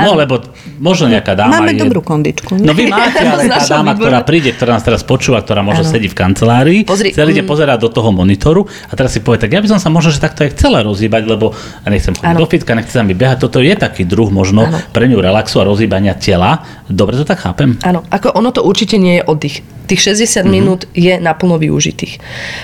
No, 0.04 0.18
lebo 0.18 0.42
možno 0.78 1.08
nejaká 1.08 1.32
dáma 1.32 1.62
Máme 1.62 1.74
je... 1.74 1.80
dobrú 1.80 2.04
kondičku. 2.04 2.60
No 2.60 2.76
vy 2.76 2.90
máte, 2.92 3.24
ale 3.32 3.48
tá 3.48 3.62
dáma, 3.64 3.96
ktorá 3.96 4.20
príde, 4.26 4.52
ktorá 4.52 4.76
nás 4.76 4.84
teraz 4.84 5.00
počúva, 5.06 5.40
ktorá 5.40 5.64
možno 5.64 5.86
Áno. 5.86 5.92
sedí 5.96 6.12
v 6.12 6.16
kancelárii, 6.16 6.80
Pozri, 6.84 7.14
celý 7.14 7.32
deň 7.32 7.44
mm. 7.46 7.50
pozerá 7.50 7.74
do 7.80 7.88
toho 7.88 8.12
monitoru 8.12 8.68
a 8.90 8.92
teraz 8.92 9.16
si 9.16 9.24
povie, 9.24 9.40
tak 9.40 9.54
ja 9.54 9.64
by 9.64 9.68
som 9.70 9.80
sa 9.80 9.88
možno, 9.88 10.12
že 10.12 10.20
takto 10.20 10.44
aj 10.44 10.54
chcela 10.58 10.84
rozhýbať, 10.84 11.22
lebo 11.24 11.56
ja 11.56 11.88
nechcem 11.88 12.12
chodiť 12.14 12.36
do 12.36 12.46
fitka, 12.46 12.76
nechcem 12.76 13.00
sa 13.00 13.06
mi 13.06 13.16
behať. 13.16 13.48
Toto 13.48 13.58
je 13.64 13.74
taký 13.74 14.04
druh 14.04 14.28
možno 14.28 14.68
Áno. 14.68 14.78
pre 14.92 15.08
ňu 15.08 15.18
relaxu 15.18 15.62
a 15.62 15.64
rozhýbania 15.64 16.14
tela. 16.18 16.62
Dobre 16.86 17.16
to 17.16 17.24
tak 17.24 17.40
chápem? 17.40 17.80
Áno, 17.80 18.04
ako 18.12 18.36
ono 18.36 18.52
to 18.52 18.60
určite 18.60 19.00
nie 19.00 19.20
je 19.20 19.22
oddych. 19.24 19.64
Tých 19.84 20.16
60 20.16 20.24
mm-hmm. 20.24 20.48
minút 20.48 20.80
je 20.96 21.16
naplno 21.20 21.60
využitých. 21.60 22.20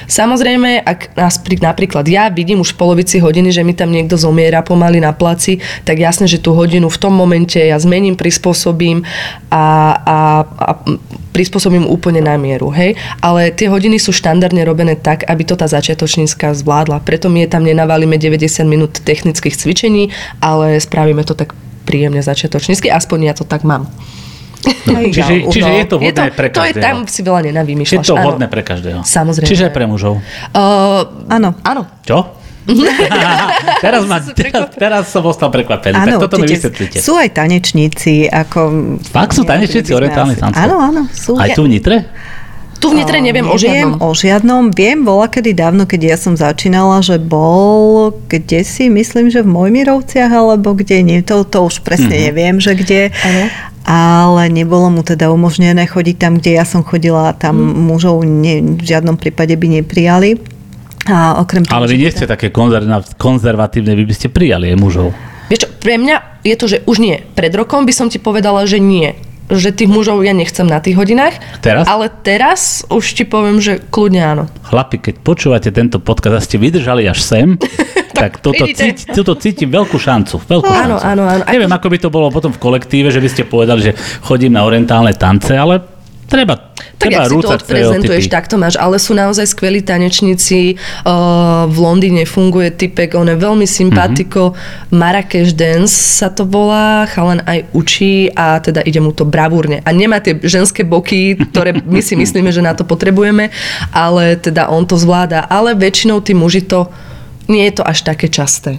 Samozrejme, 0.08 0.80
ak 0.80 1.16
nás, 1.16 1.40
napríklad 1.40 2.08
ja 2.08 2.32
vidím 2.32 2.64
už 2.64 2.76
v 2.76 2.80
polovici 2.80 3.20
hodiny, 3.20 3.52
že 3.52 3.60
mi 3.60 3.76
tam 3.76 3.92
niekto 3.92 4.16
zomiera 4.16 4.64
pomaly 4.64 4.99
na 5.00 5.10
placi, 5.10 5.58
tak 5.82 5.96
jasne, 5.96 6.28
že 6.28 6.36
tú 6.36 6.52
hodinu 6.52 6.86
v 6.86 6.98
tom 6.98 7.10
momente 7.10 7.56
ja 7.56 7.74
zmením, 7.76 8.14
prispôsobím 8.14 9.02
a, 9.48 9.64
a, 9.96 10.18
a 10.44 10.70
prispôsobím 11.30 11.86
úplne 11.86 12.20
na 12.20 12.36
mieru. 12.36 12.68
Hej? 12.68 12.94
Ale 13.18 13.48
tie 13.50 13.66
hodiny 13.66 13.96
sú 13.96 14.10
štandardne 14.10 14.60
robené 14.62 14.94
tak, 14.94 15.24
aby 15.24 15.42
to 15.42 15.54
tá 15.54 15.64
začiatočnícka 15.64 16.52
zvládla. 16.52 17.00
Preto 17.00 17.26
my 17.26 17.42
je 17.42 17.48
tam 17.48 17.64
nenavalíme 17.64 18.14
90 18.14 18.44
minút 18.64 19.00
technických 19.00 19.56
cvičení, 19.56 20.12
ale 20.38 20.76
spravíme 20.76 21.24
to 21.24 21.32
tak 21.32 21.56
príjemne 21.82 22.20
začiatočnícky, 22.20 22.86
aspoň 22.86 23.18
ja 23.24 23.34
to 23.34 23.42
tak 23.42 23.64
mám. 23.64 23.88
Čiže, 24.60 25.48
čiže 25.48 25.70
je 25.72 25.86
to 25.88 25.96
No, 25.96 26.04
vhodné 26.04 26.28
pre 26.36 26.48
To 26.52 26.60
je 26.60 26.76
každého. 26.76 26.84
tam 26.84 26.96
si 27.08 27.20
veľa 27.24 27.40
Je 27.40 27.46
nenavýmyšľaš. 27.48 28.04
to 28.04 28.12
áno. 28.12 28.24
vhodné 28.28 28.46
pre 28.46 28.60
každého. 28.60 29.00
Samozrejme. 29.00 29.48
Čiže 29.48 29.64
aj 29.66 29.72
pre 29.72 29.88
mužov. 29.88 30.20
Uh, 30.52 31.00
Áno. 31.32 31.56
áno. 31.64 31.82
Čo? 32.04 32.36
teraz, 33.80 34.04
ma, 34.04 34.20
Som 34.20 34.34
teraz, 34.34 34.64
teraz 34.72 35.02
som 35.08 35.24
ostal 35.24 35.48
prekvapený. 35.48 35.94
tak 35.94 36.06
Áno, 36.06 36.18
toto 36.20 36.36
mi 36.36 36.46
vysvetlíte. 36.46 36.98
Sú 36.98 37.16
aj 37.16 37.32
tanečníci, 37.32 38.26
ako... 38.26 38.58
Fakt 39.02 39.32
sú 39.32 39.42
tanečníci 39.42 39.90
orientálnych 39.90 40.38
tancov? 40.38 40.60
Áno, 40.60 40.76
áno, 40.78 41.02
sú. 41.10 41.34
Aj 41.34 41.50
tu 41.50 41.64
v 41.64 41.70
Nitre? 41.70 42.04
Tu 42.76 42.88
v 42.88 42.96
Nitre 42.96 43.20
neviem 43.20 43.44
o 43.44 43.52
Neviem 43.52 43.92
žiadnom. 43.92 44.00
o 44.00 44.08
žiadnom. 44.10 44.62
Viem, 44.72 45.04
bola 45.04 45.28
kedy 45.28 45.52
dávno, 45.52 45.84
keď 45.84 46.00
ja 46.06 46.16
som 46.16 46.32
začínala, 46.32 47.00
že 47.00 47.20
bol 47.20 48.08
kde 48.26 48.64
si, 48.64 48.88
myslím, 48.88 49.28
že 49.28 49.40
v 49.40 49.52
Mojmirovciach, 49.52 50.30
alebo 50.30 50.72
kde, 50.72 51.04
nie, 51.04 51.20
to, 51.20 51.44
to 51.44 51.60
už 51.62 51.80
presne 51.80 52.08
Mhm. 52.08 52.14
mm-hmm. 52.14 52.28
neviem, 52.32 52.56
že 52.56 52.72
kde. 52.74 53.00
Áno. 53.12 53.42
Ale 53.82 54.48
nebolo 54.48 54.88
mu 54.88 55.00
teda 55.00 55.28
umožnené 55.28 55.84
chodiť 55.84 56.16
tam, 56.16 56.32
kde 56.36 56.56
ja 56.56 56.64
som 56.64 56.80
chodila 56.80 57.28
a 57.28 57.36
tam 57.36 57.56
Mhm. 57.58 57.80
mužov 57.86 58.16
ne, 58.22 58.54
v 58.62 58.82
žiadnom 58.82 59.16
prípade 59.16 59.52
by 59.52 59.66
neprijali. 59.78 60.40
A 61.10 61.36
okrem 61.36 61.62
toho, 61.62 61.74
Ale 61.74 61.86
vy 61.86 61.98
nie 61.98 62.06
teda- 62.06 62.16
ste 62.16 62.26
také 62.26 62.48
konzerva- 62.48 63.02
konzervatívne, 63.14 63.92
vy 63.92 64.04
by 64.04 64.14
ste 64.14 64.28
prijali 64.28 64.70
aj 64.70 64.76
mužov. 64.76 65.10
Vieš 65.46 65.60
čo, 65.60 65.68
pre 65.76 65.94
mňa 65.96 66.16
je 66.40 66.54
to, 66.54 66.66
že 66.66 66.78
už 66.84 66.96
nie. 66.96 67.18
Pred 67.34 67.52
rokom 67.52 67.82
by 67.82 67.90
som 67.90 68.06
ti 68.06 68.16
povedala, 68.16 68.62
že 68.64 68.78
nie. 68.78 69.18
Že 69.46 69.74
tých 69.74 69.90
mužov 69.90 70.22
ja 70.22 70.30
nechcem 70.30 70.62
na 70.62 70.78
tých 70.78 70.94
hodinách. 70.94 71.34
Teraz? 71.58 71.82
Ale 71.84 72.06
teraz 72.06 72.86
už 72.86 73.02
ti 73.12 73.24
poviem, 73.24 73.58
že 73.58 73.82
kľudne 73.82 74.22
áno. 74.22 74.44
Chlapi, 74.62 75.02
keď 75.02 75.14
počúvate 75.18 75.68
tento 75.68 75.98
podcast 75.98 76.38
a 76.38 76.40
ste 76.40 76.54
vydržali 76.56 77.04
až 77.04 77.18
sem, 77.18 77.58
tak 78.14 78.38
toto, 78.38 78.62
vidíte. 78.62 78.94
cíti, 78.94 79.02
toto 79.10 79.34
cíti 79.34 79.66
veľkú 79.66 79.98
šancu. 79.98 80.38
Veľkú 80.40 80.70
Áno, 80.70 80.96
šancu. 80.96 81.02
áno, 81.02 81.22
áno. 81.26 81.42
Neviem, 81.44 81.66
ako 81.68 81.86
by 81.88 81.98
to 81.98 82.08
bolo 82.08 82.30
potom 82.30 82.54
v 82.54 82.62
kolektíve, 82.62 83.10
že 83.10 83.18
by 83.18 83.26
ste 83.28 83.42
povedali, 83.42 83.80
že 83.82 83.92
chodím 84.22 84.54
na 84.54 84.62
orientálne 84.62 85.10
tance, 85.12 85.50
ale 85.50 85.82
treba, 86.30 86.54
Tak 86.94 87.10
treba 87.10 87.26
ak 87.26 87.34
si 87.34 87.36
to 87.42 87.50
odprezentuješ, 87.50 88.24
tak 88.30 88.46
to 88.46 88.54
máš. 88.54 88.78
Ale 88.78 89.02
sú 89.02 89.18
naozaj 89.18 89.50
skvelí 89.50 89.82
tanečníci. 89.82 90.78
Uh, 91.02 91.66
v 91.66 91.76
Londýne 91.82 92.22
funguje 92.22 92.70
typek, 92.70 93.18
on 93.18 93.26
je 93.26 93.36
veľmi 93.36 93.66
sympatiko. 93.66 94.54
Mm-hmm. 94.54 94.94
Marrakeš 94.94 95.58
Dance 95.58 95.90
sa 95.90 96.30
to 96.30 96.46
volá, 96.46 97.10
chalan 97.10 97.42
aj 97.42 97.66
učí 97.74 98.30
a 98.30 98.62
teda 98.62 98.86
ide 98.86 99.02
mu 99.02 99.10
to 99.10 99.26
bravúrne. 99.26 99.82
A 99.82 99.90
nemá 99.90 100.22
tie 100.22 100.38
ženské 100.38 100.86
boky, 100.86 101.34
ktoré 101.50 101.74
my 101.94 101.98
si 101.98 102.14
myslíme, 102.14 102.54
že 102.54 102.62
na 102.62 102.78
to 102.78 102.86
potrebujeme, 102.86 103.50
ale 103.90 104.38
teda 104.38 104.70
on 104.70 104.86
to 104.86 104.94
zvláda. 104.94 105.42
Ale 105.50 105.74
väčšinou 105.74 106.22
tí 106.22 106.32
muži 106.38 106.62
to, 106.62 106.86
nie 107.50 107.66
je 107.66 107.82
to 107.82 107.82
až 107.82 108.06
také 108.06 108.30
časté. 108.30 108.78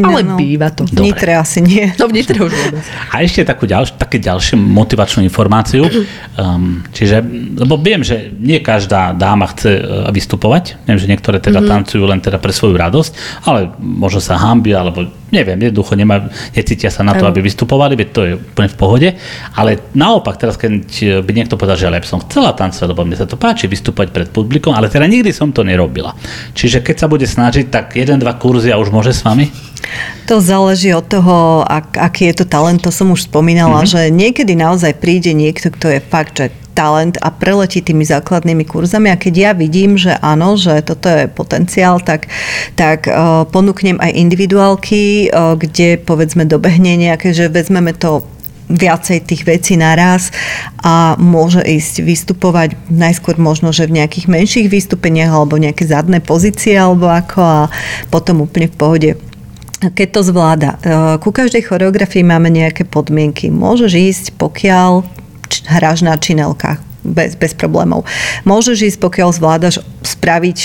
Ale 0.00 0.26
No, 0.26 0.34
býva 0.40 0.74
to. 0.74 0.82
V 0.88 0.98
Nitre 0.98 1.38
asi 1.38 1.62
nie. 1.62 1.86
No 1.94 2.10
v 2.10 2.18
Nitre 2.18 2.40
už 2.42 2.50
vôbec. 2.50 2.82
A 3.14 3.22
ešte 3.22 3.46
takú 3.46 3.70
ďalš, 3.70 3.94
také 3.94 4.18
ďalšiu 4.18 4.58
motivačnú 4.58 5.22
informáciu. 5.22 5.86
Um, 6.34 6.82
čiže, 6.90 7.22
lebo 7.54 7.78
viem, 7.78 8.02
že 8.02 8.34
nie 8.34 8.58
každá 8.58 9.14
dáma 9.14 9.46
chce 9.54 9.78
uh, 9.78 10.10
vystupovať. 10.10 10.82
Viem, 10.88 10.98
že 10.98 11.06
niektoré 11.06 11.38
teda 11.38 11.62
mm-hmm. 11.62 11.72
tancujú 11.86 12.02
len 12.08 12.18
teda 12.18 12.42
pre 12.42 12.50
svoju 12.50 12.74
radosť, 12.74 13.12
ale 13.46 13.70
možno 13.78 14.18
sa 14.18 14.34
hambia, 14.34 14.82
alebo 14.82 15.06
neviem, 15.34 15.58
jednoducho 15.58 15.98
nemá, 15.98 16.30
necítia 16.54 16.94
sa 16.94 17.02
na 17.02 17.18
to, 17.18 17.26
aby 17.26 17.42
vystupovali, 17.42 17.98
veď 17.98 18.08
to 18.14 18.20
je 18.22 18.32
úplne 18.38 18.70
v 18.70 18.76
pohode. 18.78 19.08
Ale 19.58 19.82
naopak, 19.90 20.38
teraz 20.38 20.54
keď 20.54 20.86
by 21.26 21.32
niekto 21.34 21.58
povedal, 21.58 21.74
že 21.74 21.90
by 21.90 22.06
som 22.06 22.22
chcela 22.22 22.54
tancovať, 22.54 22.86
lebo 22.86 23.02
mne 23.02 23.18
sa 23.18 23.26
to 23.26 23.34
páči 23.34 23.66
vystúpať 23.66 24.14
pred 24.14 24.30
publikom, 24.30 24.70
ale 24.70 24.86
teda 24.86 25.10
nikdy 25.10 25.34
som 25.34 25.50
to 25.50 25.66
nerobila. 25.66 26.14
Čiže 26.54 26.86
keď 26.86 26.96
sa 27.02 27.06
bude 27.10 27.26
snažiť, 27.26 27.66
tak 27.66 27.98
jeden, 27.98 28.22
dva 28.22 28.38
kurzy 28.38 28.70
a 28.70 28.78
už 28.78 28.94
môže 28.94 29.10
s 29.10 29.26
vami? 29.26 29.50
To 30.30 30.40
záleží 30.40 30.94
od 30.96 31.04
toho, 31.04 31.64
ak, 31.68 32.00
aký 32.00 32.32
je 32.32 32.42
to 32.42 32.46
talent, 32.48 32.80
to 32.80 32.88
som 32.88 33.12
už 33.12 33.28
spomínala, 33.28 33.84
mm-hmm. 33.84 33.92
že 33.92 34.00
niekedy 34.14 34.56
naozaj 34.56 34.96
príde 34.96 35.36
niekto, 35.36 35.68
kto 35.68 35.98
je 35.98 36.00
fakt, 36.00 36.40
že 36.40 36.52
talent 36.74 37.14
a 37.22 37.30
preletí 37.30 37.80
tými 37.80 38.02
základnými 38.02 38.66
kurzami. 38.66 39.08
A 39.08 39.16
keď 39.16 39.34
ja 39.38 39.50
vidím, 39.54 39.94
že 39.94 40.18
áno, 40.18 40.58
že 40.58 40.82
toto 40.82 41.06
je 41.06 41.30
potenciál, 41.30 42.02
tak, 42.02 42.26
tak 42.74 43.06
uh, 43.06 43.46
ponúknem 43.46 44.02
aj 44.02 44.10
individuálky, 44.10 45.30
uh, 45.30 45.54
kde 45.54 46.02
povedzme 46.02 46.44
dobehne 46.44 46.98
nejaké, 46.98 47.30
že 47.30 47.46
vezmeme 47.46 47.94
to 47.94 48.26
viacej 48.64 49.28
tých 49.28 49.44
vecí 49.44 49.76
naraz 49.76 50.32
a 50.80 51.20
môže 51.20 51.60
ísť 51.60 52.00
vystupovať 52.00 52.80
najskôr 52.88 53.36
možno, 53.36 53.76
že 53.76 53.84
v 53.84 54.00
nejakých 54.00 54.26
menších 54.26 54.66
vystúpeniach 54.72 55.28
alebo 55.28 55.60
nejaké 55.60 55.84
zadné 55.84 56.24
pozície 56.24 56.72
alebo 56.72 57.12
ako 57.12 57.40
a 57.44 57.60
potom 58.08 58.40
úplne 58.40 58.72
v 58.72 58.76
pohode 58.76 59.10
keď 59.92 60.08
to 60.14 60.20
zvláda. 60.24 60.70
E, 60.78 60.78
ku 61.20 61.34
každej 61.34 61.68
choreografii 61.68 62.24
máme 62.24 62.48
nejaké 62.48 62.88
podmienky. 62.88 63.52
Môžeš 63.52 63.92
ísť, 63.92 64.24
pokiaľ 64.40 65.04
hráš 65.68 66.06
na 66.06 66.16
činelkách 66.16 66.93
bez, 67.04 67.36
bez 67.36 67.52
problémov. 67.52 68.08
Môžeš 68.48 68.94
ísť, 68.94 68.98
pokiaľ 68.98 69.30
zvládaš 69.36 69.84
spraviť 70.04 70.56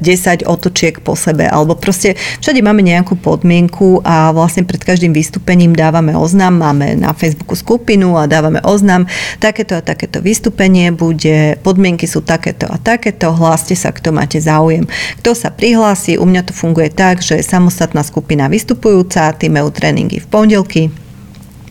6-10 0.00 0.48
otočiek 0.48 0.98
po 1.04 1.12
sebe, 1.12 1.44
alebo 1.44 1.76
proste 1.76 2.16
všade 2.40 2.64
máme 2.64 2.80
nejakú 2.80 3.16
podmienku 3.20 4.00
a 4.02 4.32
vlastne 4.32 4.64
pred 4.64 4.80
každým 4.80 5.12
vystúpením 5.12 5.76
dávame 5.76 6.16
oznam, 6.16 6.56
máme 6.56 6.96
na 6.96 7.12
Facebooku 7.12 7.52
skupinu 7.56 8.16
a 8.16 8.24
dávame 8.24 8.64
oznam, 8.64 9.04
takéto 9.38 9.76
a 9.76 9.84
takéto 9.84 10.24
vystúpenie 10.24 10.92
bude, 10.92 11.60
podmienky 11.60 12.08
sú 12.08 12.24
takéto 12.24 12.64
a 12.68 12.80
takéto, 12.80 13.36
hláste 13.36 13.76
sa, 13.76 13.92
kto 13.92 14.16
máte 14.16 14.40
záujem. 14.40 14.88
Kto 15.20 15.36
sa 15.36 15.52
prihlási, 15.52 16.16
u 16.16 16.24
mňa 16.24 16.48
to 16.48 16.52
funguje 16.56 16.88
tak, 16.88 17.20
že 17.20 17.44
samostatná 17.44 18.00
skupina 18.00 18.48
vystupujúca, 18.48 19.36
tým 19.36 19.58
tréningy 19.72 20.20
v 20.20 20.26
pondelky, 20.28 20.82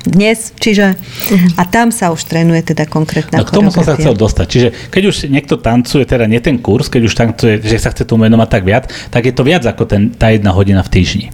dnes, 0.07 0.53
čiže 0.57 0.95
uh-huh. 0.95 1.59
a 1.59 1.63
tam 1.65 1.89
sa 1.89 2.13
už 2.13 2.25
trénuje 2.25 2.61
teda 2.61 2.85
konkrétna 2.85 3.41
no, 3.41 3.45
k 3.45 3.51
tomu 3.51 3.69
som 3.73 3.83
sa 3.83 3.97
chcel 3.97 4.15
dostať. 4.15 4.45
Čiže 4.47 4.67
keď 4.93 5.03
už 5.09 5.15
niekto 5.27 5.57
tancuje, 5.57 6.05
teda 6.05 6.29
nie 6.29 6.39
ten 6.39 6.61
kurz, 6.61 6.87
keď 6.87 7.01
už 7.05 7.13
tancuje, 7.13 7.53
že 7.61 7.77
sa 7.81 7.91
chce 7.91 8.05
tomu 8.05 8.29
venovať 8.29 8.49
tak 8.49 8.63
viac, 8.63 8.83
tak 9.09 9.25
je 9.25 9.33
to 9.33 9.43
viac 9.43 9.65
ako 9.65 9.83
ten, 9.89 10.13
tá 10.13 10.29
jedna 10.31 10.53
hodina 10.53 10.85
v 10.85 10.89
týždni. 10.89 11.27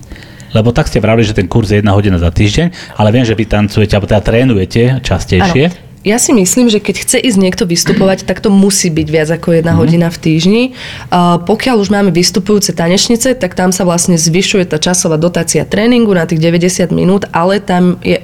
Lebo 0.52 0.76
tak 0.76 0.92
ste 0.92 1.00
vravili, 1.00 1.24
že 1.24 1.38
ten 1.38 1.48
kurz 1.48 1.72
je 1.72 1.80
jedna 1.80 1.96
hodina 1.96 2.20
za 2.20 2.28
týždeň, 2.28 2.98
ale 3.00 3.16
viem, 3.16 3.24
že 3.24 3.36
vy 3.36 3.48
tancujete, 3.48 3.96
alebo 3.96 4.12
teda 4.12 4.24
trénujete 4.24 5.00
častejšie. 5.00 5.66
Ano. 5.72 5.90
Ja 6.02 6.18
si 6.18 6.34
myslím, 6.34 6.66
že 6.66 6.82
keď 6.82 7.06
chce 7.06 7.18
ísť 7.22 7.38
niekto 7.38 7.64
vystupovať, 7.70 8.26
tak 8.26 8.42
to 8.42 8.50
musí 8.50 8.90
byť 8.90 9.08
viac 9.08 9.30
ako 9.30 9.62
jedna 9.62 9.78
mm. 9.78 9.80
hodina 9.80 10.10
v 10.10 10.18
týždni. 10.18 10.64
Uh, 11.14 11.38
pokiaľ 11.46 11.78
už 11.78 11.94
máme 11.94 12.10
vystupujúce 12.10 12.74
tanečnice, 12.74 13.38
tak 13.38 13.54
tam 13.54 13.70
sa 13.70 13.86
vlastne 13.86 14.18
zvyšuje 14.18 14.66
tá 14.66 14.82
časová 14.82 15.22
dotácia 15.22 15.62
tréningu 15.62 16.10
na 16.18 16.26
tých 16.26 16.42
90 16.42 16.90
minút, 16.90 17.30
ale 17.30 17.62
tam 17.62 18.02
je 18.02 18.18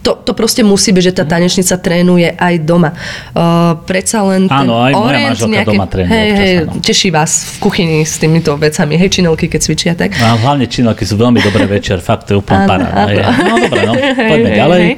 to, 0.00 0.16
to 0.16 0.32
proste 0.32 0.64
musí 0.64 0.96
byť, 0.96 1.04
že 1.04 1.12
tá 1.12 1.24
tanečnica 1.28 1.76
trénuje 1.76 2.32
aj 2.32 2.54
doma. 2.64 2.96
Uh, 3.36 3.76
predsa 3.84 4.24
len 4.24 4.48
ten 4.48 4.64
Áno, 4.64 4.80
aj 4.80 4.92
moja 4.96 5.18
manželka 5.28 5.52
nejaké, 5.52 5.76
doma 5.76 5.86
trénuje. 5.86 6.12
Hej, 6.16 6.28
hej, 6.32 6.54
teší 6.80 7.08
vás 7.12 7.30
v 7.44 7.68
kuchyni 7.68 7.98
s 8.08 8.16
týmito 8.16 8.56
vecami. 8.56 8.96
Hej, 8.96 9.20
činelky, 9.20 9.52
keď 9.52 9.60
cvičia, 9.60 9.92
tak? 9.92 10.16
A 10.16 10.40
hlavne 10.40 10.64
činelky 10.64 11.04
sú 11.04 11.20
veľmi 11.20 11.44
dobré 11.44 11.68
večer, 11.76 12.00
fakt 12.00 12.32
to 12.32 12.36
je 12.36 12.38
úplne 12.40 12.64
paráda. 12.64 13.28
No 13.44 13.54
dobre, 13.60 13.80
no, 13.84 13.94
poďme 14.32 14.50
ďalej. 14.56 14.80
Hej. 14.80 14.94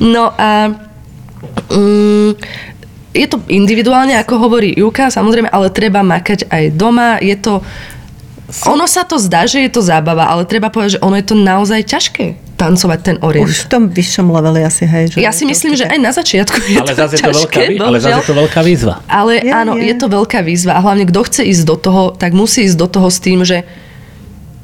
No 0.00 0.32
a 0.32 0.50
um, 1.68 2.32
je 3.12 3.26
to 3.28 3.36
individuálne, 3.52 4.16
ako 4.16 4.40
hovorí 4.40 4.72
Juka, 4.72 5.12
samozrejme, 5.12 5.52
ale 5.52 5.68
treba 5.68 6.00
makať 6.00 6.48
aj 6.48 6.64
doma. 6.72 7.20
Je 7.20 7.36
to 7.36 7.60
ono 8.62 8.86
sa 8.86 9.02
to 9.02 9.18
zdá, 9.18 9.42
že 9.42 9.58
je 9.66 9.70
to 9.74 9.82
zábava, 9.82 10.30
ale 10.30 10.46
treba 10.46 10.70
povedať, 10.70 10.96
že 10.96 11.02
ono 11.02 11.18
je 11.18 11.26
to 11.26 11.34
naozaj 11.34 11.82
ťažké 11.82 12.45
tancovať 12.56 12.98
ten 13.04 13.16
orient. 13.20 13.46
Už 13.46 13.68
v 13.68 13.68
tom 13.68 13.82
vyššom 13.92 14.26
leveli 14.32 14.64
asi, 14.64 14.88
hej. 14.88 15.04
Že 15.12 15.18
ja 15.20 15.30
si 15.30 15.44
myslím, 15.44 15.76
že 15.76 15.84
aj 15.84 15.98
na 16.00 16.10
začiatku 16.10 16.56
je 16.64 16.80
ale 16.80 16.88
to 16.88 16.96
zase 16.96 17.14
ťažké, 17.20 17.28
to 17.28 17.72
veľká, 17.76 17.84
Ale 17.84 17.98
zase 18.00 18.16
je 18.16 18.24
to 18.24 18.34
veľká 18.34 18.60
výzva. 18.64 18.94
Ale 19.06 19.32
je, 19.44 19.52
áno, 19.52 19.72
je. 19.76 19.92
je 19.92 19.94
to 19.94 20.06
veľká 20.08 20.40
výzva 20.40 20.72
a 20.74 20.80
hlavne 20.80 21.04
kto 21.04 21.20
chce 21.28 21.42
ísť 21.44 21.64
do 21.68 21.76
toho, 21.76 22.02
tak 22.16 22.32
musí 22.32 22.64
ísť 22.64 22.76
do 22.80 22.88
toho 22.88 23.08
s 23.12 23.18
tým, 23.20 23.44
že 23.44 23.68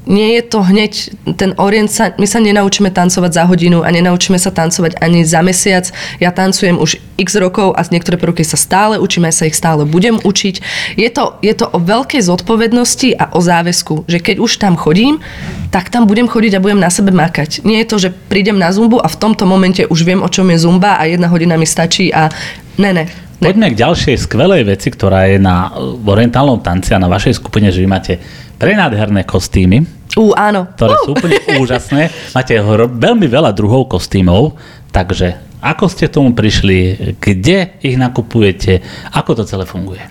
nie 0.07 0.35
je 0.39 0.43
to 0.43 0.67
hneď, 0.67 0.93
ten 1.39 1.55
orient 1.63 1.87
sa, 1.87 2.11
my 2.19 2.27
sa 2.27 2.43
nenaučíme 2.43 2.91
tancovať 2.91 3.31
za 3.31 3.45
hodinu 3.47 3.87
a 3.87 3.89
nenaučíme 3.95 4.35
sa 4.35 4.51
tancovať 4.51 4.99
ani 4.99 5.23
za 5.23 5.41
mesiac. 5.47 5.87
Ja 6.19 6.35
tancujem 6.35 6.79
už 6.79 6.99
x 7.23 7.39
rokov 7.39 7.79
a 7.79 7.81
niektoré 7.87 8.19
prvky 8.19 8.43
sa 8.43 8.59
stále 8.59 8.99
učím, 8.99 9.31
aj 9.31 9.35
sa 9.39 9.45
ich 9.47 9.55
stále 9.55 9.87
budem 9.87 10.19
učiť. 10.19 10.55
Je 10.99 11.07
to, 11.07 11.39
je 11.39 11.55
to 11.55 11.71
o 11.71 11.79
veľkej 11.79 12.19
zodpovednosti 12.19 13.15
a 13.15 13.31
o 13.31 13.39
záväzku, 13.39 14.11
že 14.11 14.19
keď 14.19 14.43
už 14.43 14.59
tam 14.59 14.75
chodím, 14.75 15.23
tak 15.71 15.89
tam 15.89 16.11
budem 16.11 16.27
chodiť 16.27 16.59
a 16.59 16.63
budem 16.63 16.83
na 16.83 16.91
sebe 16.91 17.15
makať. 17.15 17.63
Nie 17.63 17.87
je 17.87 17.91
to, 17.91 17.97
že 18.03 18.11
prídem 18.11 18.59
na 18.59 18.75
zumbu 18.75 18.99
a 18.99 19.07
v 19.07 19.19
tomto 19.19 19.47
momente 19.47 19.87
už 19.87 20.03
viem, 20.03 20.21
o 20.21 20.29
čom 20.29 20.51
je 20.51 20.59
zumba 20.59 20.99
a 20.99 21.07
jedna 21.07 21.31
hodina 21.31 21.55
mi 21.55 21.65
stačí 21.65 22.11
a 22.11 22.29
ne, 22.75 22.91
ne, 22.91 23.05
Poďme 23.43 23.75
k 23.75 23.81
ďalšej 23.83 24.17
skvelej 24.31 24.63
veci, 24.71 24.89
ktorá 24.95 25.27
je 25.27 25.43
na 25.43 25.75
orientálnom 26.07 26.63
tanci 26.63 26.95
a 26.95 27.03
na 27.03 27.11
vašej 27.11 27.43
skupine, 27.43 27.75
že 27.75 27.83
vy 27.83 27.89
máte 27.91 28.15
prenádherné 28.55 29.27
kostýmy. 29.27 29.83
Ú, 30.15 30.31
áno. 30.39 30.71
Ktoré 30.79 30.95
sú 31.03 31.11
úplne 31.19 31.43
úžasné. 31.63 32.15
Máte 32.39 32.55
veľmi 32.87 33.27
veľa 33.27 33.51
druhov 33.51 33.91
kostýmov, 33.91 34.55
takže 34.95 35.43
ako 35.59 35.91
ste 35.91 36.07
tomu 36.07 36.39
prišli, 36.39 37.15
kde 37.19 37.83
ich 37.83 37.99
nakupujete, 37.99 38.79
ako 39.11 39.43
to 39.43 39.45
celé 39.47 39.67
funguje? 39.67 40.03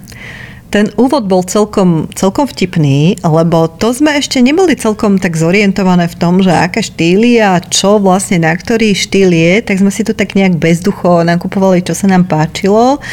Ten 0.71 0.87
úvod 0.95 1.27
bol 1.27 1.43
celkom, 1.43 2.07
celkom 2.15 2.47
vtipný, 2.47 3.19
lebo 3.19 3.67
to 3.67 3.91
sme 3.91 4.15
ešte 4.15 4.39
neboli 4.39 4.79
celkom 4.79 5.19
tak 5.19 5.35
zorientované 5.35 6.07
v 6.07 6.15
tom, 6.15 6.39
že 6.39 6.55
aké 6.55 6.79
štýly 6.79 7.43
a 7.43 7.59
čo 7.59 7.99
vlastne 7.99 8.39
na 8.39 8.55
ktorý 8.55 8.95
štýl 8.95 9.35
je, 9.35 9.53
tak 9.67 9.83
sme 9.83 9.91
si 9.91 10.07
to 10.07 10.15
tak 10.15 10.31
nejak 10.31 10.55
bezducho 10.55 11.27
nakupovali, 11.27 11.83
čo 11.83 11.91
sa 11.91 12.07
nám 12.07 12.23
páčilo. 12.23 13.03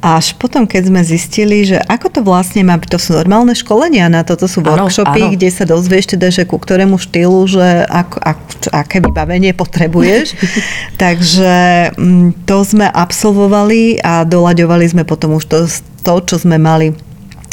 Až 0.00 0.36
potom, 0.40 0.64
keď 0.64 0.92
sme 0.92 1.00
zistili, 1.04 1.68
že 1.68 1.80
ako 1.84 2.06
to 2.08 2.20
vlastne 2.24 2.64
má, 2.64 2.80
to 2.80 3.00
sú 3.00 3.16
normálne 3.16 3.56
školenia 3.56 4.08
na 4.12 4.24
toto 4.24 4.44
sú 4.48 4.60
workshopy, 4.60 5.20
ano, 5.20 5.28
ano. 5.28 5.34
kde 5.34 5.48
sa 5.52 5.64
dozvieš 5.68 6.16
teda, 6.16 6.28
že 6.32 6.48
ku 6.48 6.60
ktorému 6.60 7.00
štýlu, 7.00 7.44
že 7.48 7.84
ako, 7.88 8.16
ako, 8.20 8.42
aké 8.76 8.96
vybavenie 9.02 9.52
potrebuješ. 9.56 10.36
Takže 11.02 11.56
mm, 11.96 12.44
to 12.44 12.56
sme 12.64 12.86
absolvovali 12.88 14.00
a 14.00 14.24
doľaďovali 14.28 14.84
sme 14.96 15.02
potom 15.08 15.40
už 15.40 15.44
to, 15.48 15.58
to 16.06 16.22
čo 16.22 16.38
sme 16.38 16.54
mali. 16.62 16.94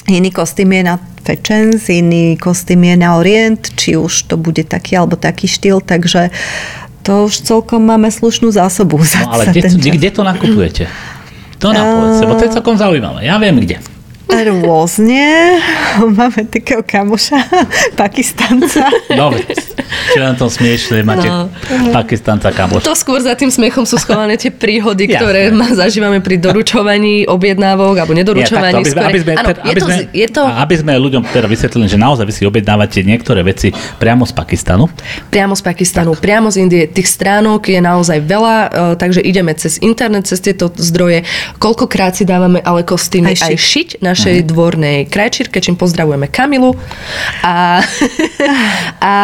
Iný 0.05 0.29
kostým 0.29 0.69
je 0.77 0.83
na 0.85 1.01
Fečens, 1.23 1.89
iný 1.89 2.37
kostým 2.37 2.83
je 2.85 2.95
na 2.99 3.17
Orient, 3.17 3.57
či 3.73 3.97
už 3.97 4.29
to 4.29 4.35
bude 4.37 4.61
taký 4.69 4.99
alebo 4.99 5.17
taký 5.17 5.49
štýl, 5.49 5.81
takže 5.81 6.29
to 7.01 7.31
už 7.31 7.47
celkom 7.47 7.81
máme 7.81 8.13
slušnú 8.13 8.53
zásobu. 8.53 9.01
No 9.25 9.33
ale 9.33 9.49
kde, 9.49 9.73
kde 9.73 10.09
to 10.13 10.21
nakupujete? 10.21 10.85
To 11.57 11.71
nám 11.71 11.85
povedz, 11.95 12.15
lebo 12.21 12.33
to 12.35 12.43
je 12.43 12.51
celkom 12.59 12.75
zaujímavé. 12.75 13.23
Ja 13.23 13.39
viem 13.39 13.55
kde. 13.63 13.79
Rôzne. 14.33 15.61
Máme 16.17 16.49
takého 16.49 16.81
kamoša, 16.81 17.37
Pakistanca. 17.99 18.89
No, 19.13 19.29
čo 20.09 20.19
na 20.25 20.33
tom 20.33 20.49
smiešne, 20.49 21.05
máte 21.05 21.29
no. 21.29 21.45
Pakistanca 21.93 22.49
kamoša. 22.49 22.81
To 22.89 22.97
skôr 22.97 23.21
za 23.21 23.37
tým 23.37 23.53
smiechom 23.53 23.85
sú 23.85 24.01
schované 24.01 24.41
tie 24.41 24.49
príhody, 24.49 25.05
ktoré 25.05 25.53
ma 25.53 25.69
zažívame 25.69 26.17
pri 26.17 26.41
doručovaní 26.41 27.29
objednávok 27.29 28.01
alebo 28.01 28.17
nedoručovaní. 28.17 28.81
Nie, 28.81 28.89
takto, 28.89 28.89
aby, 28.89 28.89
sme, 28.89 29.01
aby, 29.05 29.19
sme, 29.21 29.31
ano, 29.37 29.47
aby, 29.53 29.79
sme, 29.79 29.95
je 30.09 30.27
to... 30.33 30.41
aby 30.41 30.75
sme 30.81 30.91
ľuďom 30.97 31.21
teda 31.29 31.45
vysvetlili, 31.45 31.85
že 31.85 31.97
naozaj 32.01 32.25
vy 32.25 32.33
si 32.33 32.43
objednávate 32.49 33.05
niektoré 33.05 33.45
veci 33.45 33.69
priamo 34.01 34.25
z 34.25 34.33
Pakistanu. 34.33 34.89
Priamo 35.29 35.53
z 35.53 35.61
Pakistanu, 35.61 36.17
tak. 36.17 36.25
priamo 36.25 36.49
z 36.49 36.65
Indie. 36.65 36.89
Tých 36.89 37.05
stránok 37.05 37.69
je 37.69 37.77
naozaj 37.77 38.17
veľa, 38.25 38.55
e, 38.57 38.67
takže 38.97 39.21
ideme 39.21 39.53
cez 39.53 39.77
internet, 39.77 40.25
cez 40.25 40.41
tieto 40.41 40.73
zdroje. 40.73 41.21
Koľkokrát 41.61 42.17
si 42.17 42.25
dávame 42.25 42.65
ale 42.65 42.81
kostýmy 42.81 43.37
aj, 43.37 43.53
aj 43.53 43.55
šiť 43.61 43.89
naše 44.01 44.22
našej 44.23 44.39
uh-huh. 44.39 44.51
dvornej 44.55 44.97
krajčírke, 45.11 45.59
čím 45.59 45.75
pozdravujeme 45.75 46.31
Kamilu. 46.31 46.71
A, 47.43 47.83
a 49.03 49.15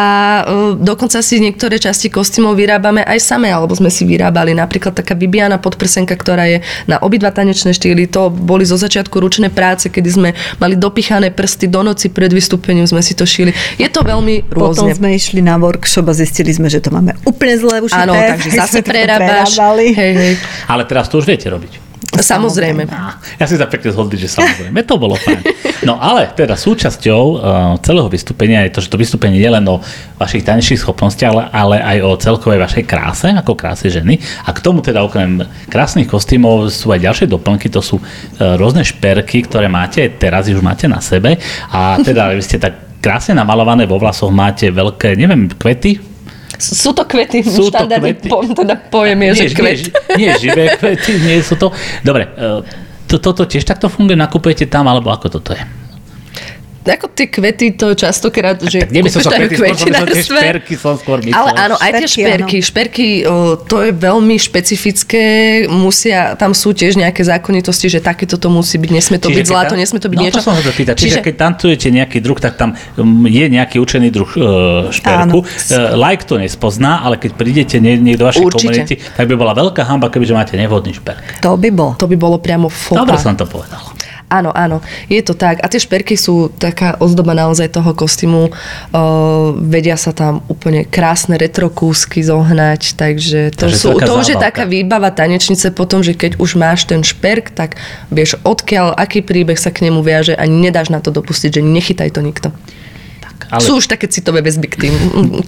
dokonca 0.76 1.24
si 1.24 1.40
niektoré 1.40 1.80
časti 1.80 2.12
kostýmov 2.12 2.52
vyrábame 2.52 3.00
aj 3.00 3.16
same, 3.16 3.48
alebo 3.48 3.72
sme 3.72 3.88
si 3.88 4.04
vyrábali. 4.04 4.52
Napríklad 4.52 4.92
taká 4.92 5.16
Bibiana 5.16 5.56
podprsenka, 5.56 6.12
ktorá 6.20 6.44
je 6.44 6.60
na 6.84 7.00
obidva 7.00 7.32
tanečné 7.32 7.72
štýly. 7.72 8.12
To 8.12 8.28
boli 8.28 8.68
zo 8.68 8.76
začiatku 8.76 9.16
ručné 9.16 9.48
práce, 9.48 9.88
kedy 9.88 10.08
sme 10.12 10.30
mali 10.60 10.76
dopichané 10.76 11.32
prsty 11.32 11.72
do 11.72 11.80
noci 11.80 12.12
pred 12.12 12.28
vystúpením, 12.28 12.84
sme 12.84 13.00
si 13.00 13.16
to 13.16 13.24
šili. 13.24 13.56
Je 13.80 13.88
to 13.88 14.04
veľmi 14.04 14.52
rôzne. 14.52 14.92
Potom 14.92 14.92
sme 14.92 15.16
išli 15.16 15.40
na 15.40 15.56
workshop 15.56 16.12
a 16.12 16.14
zistili 16.14 16.52
sme, 16.52 16.68
že 16.68 16.84
to 16.84 16.92
máme 16.92 17.16
úplne 17.24 17.56
zle 17.56 17.80
už. 17.80 17.96
Áno, 17.96 18.12
takže 18.12 18.52
zase 18.60 18.84
prerábaš. 18.84 19.56
Hej, 19.80 20.12
hej. 20.12 20.34
Ale 20.68 20.84
teraz 20.84 21.08
to 21.08 21.16
už 21.16 21.24
viete 21.24 21.48
robiť. 21.48 21.89
Samozrejme. 22.10 22.90
Ja 23.38 23.46
si 23.46 23.54
sa 23.54 23.70
pekne 23.70 23.94
zhodli, 23.94 24.18
že 24.18 24.26
samozrejme. 24.26 24.82
To 24.88 24.98
bolo 24.98 25.14
fajn. 25.14 25.40
No 25.86 25.96
ale 25.96 26.32
teda 26.32 26.58
súčasťou 26.58 27.22
uh, 27.22 27.38
celého 27.80 28.08
vystúpenia 28.10 28.66
je 28.66 28.76
to, 28.76 28.80
že 28.84 28.88
to 28.92 29.00
vystúpenie 29.00 29.40
nie 29.40 29.48
len 29.48 29.64
o 29.68 29.80
vašich 30.20 30.44
tanečných 30.44 30.80
schopnostiach, 30.80 31.30
ale, 31.30 31.44
ale 31.48 31.76
aj 31.80 31.96
o 32.04 32.10
celkovej 32.20 32.60
vašej 32.60 32.84
kráse, 32.84 33.28
ako 33.32 33.56
kráse 33.56 33.88
ženy. 33.88 34.20
A 34.44 34.50
k 34.52 34.60
tomu 34.60 34.84
teda 34.84 35.00
okrem 35.00 35.44
krásnych 35.70 36.10
kostýmov 36.10 36.68
sú 36.68 36.92
aj 36.92 37.00
ďalšie 37.04 37.26
doplnky, 37.30 37.72
to 37.72 37.80
sú 37.80 37.96
uh, 37.96 38.58
rôzne 38.60 38.84
šperky, 38.84 39.46
ktoré 39.46 39.70
máte, 39.70 40.04
teraz 40.20 40.50
už 40.50 40.60
máte 40.60 40.90
na 40.90 41.00
sebe. 41.00 41.38
A 41.72 41.96
teda 42.02 42.32
vy 42.34 42.42
ste 42.44 42.60
tak 42.60 43.00
krásne 43.00 43.32
namalované 43.32 43.88
vo 43.88 43.96
vlasoch, 43.96 44.28
máte 44.28 44.68
veľké, 44.68 45.16
neviem, 45.16 45.48
kvety, 45.48 45.96
sú 46.60 46.92
to 46.92 47.08
kvety, 47.08 47.40
sú 47.40 47.72
to 47.72 47.88
kvety. 47.88 48.28
Po, 48.28 48.44
teda 48.44 48.76
pojem 48.92 49.18
je, 49.24 49.28
nie, 49.32 49.48
že 49.48 49.56
kvet. 49.56 49.78
Nie, 50.14 50.16
nie 50.16 50.30
živé 50.36 50.64
kvety, 50.80 51.12
nie 51.24 51.40
sú 51.40 51.56
to. 51.56 51.72
Dobre, 52.04 52.28
e, 52.36 52.60
to, 53.08 53.16
toto 53.18 53.48
tiež 53.48 53.64
takto 53.64 53.88
funguje, 53.88 54.14
nakupujete 54.14 54.68
tam, 54.68 54.86
alebo 54.86 55.08
ako 55.10 55.40
toto 55.40 55.56
je? 55.56 55.79
Ako 56.80 57.12
tie 57.12 57.26
kvety 57.28 57.76
to 57.76 57.92
častokrát, 57.92 58.56
že 58.64 58.80
Tak 58.80 58.88
kúpiš 58.88 59.12
kvety, 59.12 59.12
myslel, 59.20 59.32
tie 59.36 59.48
kvetinárstve. 59.52 60.38
šperky 60.40 60.74
som 60.80 60.94
skôr 60.96 61.20
myslel. 61.20 61.36
Ale 61.36 61.50
áno, 61.52 61.74
aj 61.76 61.90
tie 62.00 62.08
Šperky, 62.08 62.58
šperky. 62.64 63.06
O, 63.28 63.60
to 63.60 63.84
je 63.84 63.92
veľmi 63.92 64.36
špecifické. 64.40 65.24
Musia, 65.68 66.34
tam 66.40 66.56
sú 66.56 66.72
tiež 66.72 66.96
nejaké 66.96 67.20
zákonitosti, 67.20 67.92
že 67.92 68.00
takéto 68.00 68.40
to 68.40 68.48
musí 68.48 68.80
byť, 68.80 68.90
nesmie 68.90 69.18
to 69.20 69.28
byť 69.28 69.36
keď 69.36 69.46
zlato, 69.46 69.74
tam- 69.76 69.80
nesmie 69.80 70.00
to 70.00 70.08
byť 70.08 70.18
no, 70.18 70.22
niečo. 70.24 70.38
to 70.40 70.46
som 70.46 70.54
sa 70.56 70.62
to 70.64 70.72
pýtať. 70.72 70.94
Čiže, 70.96 71.20
keď 71.20 71.34
tancujete 71.36 71.88
nejaký 71.92 72.18
druh, 72.24 72.38
tak 72.40 72.56
tam 72.56 72.72
um, 72.96 73.28
je 73.28 73.44
nejaký 73.44 73.76
učený 73.76 74.08
druh 74.08 74.30
uh, 74.40 74.88
šperku. 74.88 75.44
Áno. 75.44 75.44
Uh, 75.44 75.96
like 76.00 76.24
to 76.24 76.40
nespozná, 76.40 77.04
ale 77.04 77.20
keď 77.20 77.36
prídete 77.36 77.76
nie, 77.76 78.00
niekto 78.00 78.24
do 78.24 78.26
vašej 78.28 78.44
Určite. 78.44 78.60
komunity, 78.60 78.94
tak 79.16 79.24
by 79.28 79.34
bola 79.36 79.52
veľká 79.56 79.82
hamba, 79.84 80.08
kebyže 80.12 80.32
máte 80.36 80.54
nevhodný 80.56 80.92
šperk. 80.96 81.40
To 81.44 81.56
by 81.56 81.68
bolo. 81.72 81.92
To 81.96 82.04
by 82.08 82.16
bolo 82.16 82.36
priamo 82.40 82.68
fopa. 82.68 83.04
Dobre 83.04 83.16
som 83.16 83.36
to 83.36 83.48
povedal. 83.48 83.80
Áno, 84.30 84.54
áno, 84.54 84.78
je 85.10 85.18
to 85.26 85.34
tak. 85.34 85.58
A 85.58 85.66
tie 85.66 85.82
šperky 85.82 86.14
sú 86.14 86.54
taká 86.54 86.94
ozdoba 87.02 87.34
naozaj 87.34 87.74
toho 87.74 87.90
kostýmu. 87.98 88.54
Uh, 88.94 89.58
vedia 89.58 89.98
sa 89.98 90.14
tam 90.14 90.46
úplne 90.46 90.86
krásne 90.86 91.34
retro 91.34 91.66
kúsky 91.66 92.22
zohnať, 92.22 92.94
takže 92.94 93.50
to, 93.58 93.66
Takže 93.66 93.76
sú, 93.76 93.98
to 93.98 94.14
už 94.14 94.30
je 94.30 94.38
taká 94.38 94.70
výbava 94.70 95.10
tanečnice 95.10 95.74
potom, 95.74 96.06
že 96.06 96.14
keď 96.14 96.38
už 96.38 96.54
máš 96.54 96.86
ten 96.86 97.02
šperk, 97.02 97.50
tak 97.50 97.74
vieš 98.06 98.38
odkiaľ, 98.46 98.94
aký 98.94 99.18
príbeh 99.26 99.58
sa 99.58 99.74
k 99.74 99.90
nemu 99.90 99.98
viaže 99.98 100.38
a 100.38 100.46
nedáš 100.46 100.94
na 100.94 101.02
to 101.02 101.10
dopustiť, 101.10 101.58
že 101.58 101.66
nechytaj 101.66 102.14
to 102.14 102.22
nikto. 102.22 102.54
Ale 103.50 103.60
Sú 103.60 103.82
už 103.82 103.90
také 103.90 104.06
citové 104.06 104.40
väzby 104.40 104.66
k 104.70 104.76
tým, 104.86 104.94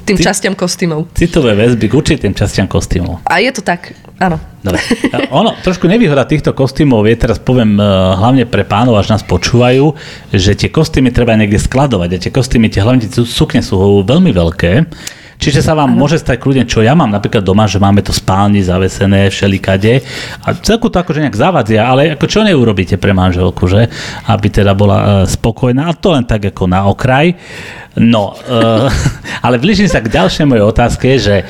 tým 0.03 0.19
Ci- 0.19 0.27
častiam 0.27 0.59
kostýmov. 0.59 1.07
citové 1.15 1.55
väzby 1.55 1.87
k 1.87 1.95
určitým 1.95 2.35
častiam 2.35 2.67
kostýmov. 2.67 3.23
A 3.23 3.39
je 3.39 3.55
to 3.55 3.63
tak, 3.63 3.95
áno. 4.19 4.43
Dobre. 4.63 4.83
Ono, 5.31 5.55
trošku 5.63 5.87
nevýhoda 5.87 6.27
týchto 6.27 6.51
kostýmov 6.51 7.07
je, 7.07 7.15
teraz 7.15 7.39
poviem 7.39 7.79
eh, 7.79 7.87
hlavne 8.19 8.43
pre 8.47 8.67
pánov, 8.67 8.99
až 8.99 9.15
nás 9.15 9.23
počúvajú, 9.23 9.95
že 10.35 10.59
tie 10.59 10.67
kostýmy 10.67 11.15
treba 11.15 11.39
niekde 11.39 11.63
skladovať 11.63 12.11
a 12.11 12.19
tie 12.19 12.31
kostýmy, 12.35 12.67
tie 12.71 12.83
hlavne 12.83 13.07
tie 13.07 13.23
sukne 13.23 13.63
sú 13.63 14.03
veľmi 14.03 14.35
veľké. 14.35 14.73
Čiže 15.43 15.59
sa 15.59 15.75
vám 15.75 15.91
môže 15.91 16.23
stať 16.23 16.39
kľudne, 16.39 16.71
čo 16.71 16.87
ja 16.87 16.95
mám 16.95 17.11
napríklad 17.11 17.43
doma, 17.43 17.67
že 17.67 17.83
máme 17.83 17.99
to 17.99 18.15
spálni 18.15 18.63
zavesené 18.63 19.27
všelikade 19.27 19.99
a 20.47 20.55
celku 20.55 20.87
to 20.87 21.03
akože 21.03 21.19
nejak 21.19 21.35
zavadzia, 21.35 21.83
ale 21.83 22.15
ako 22.15 22.31
čo 22.31 22.47
neurobíte 22.47 22.95
pre 22.95 23.11
manželku, 23.11 23.67
že? 23.67 23.91
Aby 24.31 24.55
teda 24.55 24.71
bola 24.79 25.27
e, 25.27 25.27
spokojná, 25.27 25.91
a 25.91 25.99
to 25.99 26.15
len 26.15 26.23
tak 26.23 26.55
ako 26.55 26.71
na 26.71 26.87
okraj. 26.87 27.35
No, 27.99 28.39
e, 28.39 28.87
ale 29.45 29.59
blížim 29.59 29.91
sa 29.91 29.99
k 29.99 30.15
ďalšej 30.15 30.47
mojej 30.47 30.63
otázke, 30.63 31.19
že 31.19 31.43
e, 31.43 31.45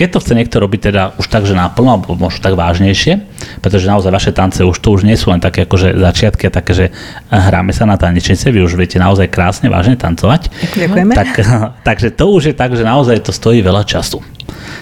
keď 0.00 0.16
to 0.16 0.22
chce 0.24 0.32
niekto 0.32 0.56
robiť 0.56 0.80
teda 0.88 1.02
už 1.20 1.28
tak, 1.28 1.44
že 1.44 1.52
naplno, 1.52 2.00
alebo 2.00 2.16
možno 2.16 2.40
tak 2.40 2.56
vážnejšie, 2.56 3.20
pretože 3.60 3.84
naozaj 3.84 4.08
vaše 4.08 4.32
tance 4.32 4.64
už 4.64 4.80
to 4.80 4.96
už 4.96 5.04
nie 5.04 5.12
sú 5.12 5.28
len 5.28 5.44
také 5.44 5.68
akože 5.68 5.92
začiatky 5.92 6.48
a 6.48 6.50
také, 6.56 6.72
že 6.72 6.86
hráme 7.28 7.76
sa 7.76 7.84
na 7.84 8.00
tanečnice, 8.00 8.48
vy 8.48 8.64
už 8.64 8.80
viete 8.80 8.96
naozaj 8.96 9.28
krásne, 9.28 9.68
vážne 9.68 10.00
tancovať. 10.00 10.48
Ďakujeme. 10.72 11.12
Tak, 11.12 11.28
takže 11.88 12.16
to 12.16 12.32
už 12.32 12.42
je 12.48 12.54
tak, 12.56 12.72
že 12.72 12.80
naozaj 12.80 13.20
to 13.20 13.36
stojí 13.36 13.60
veľa 13.60 13.84
času. 13.84 14.24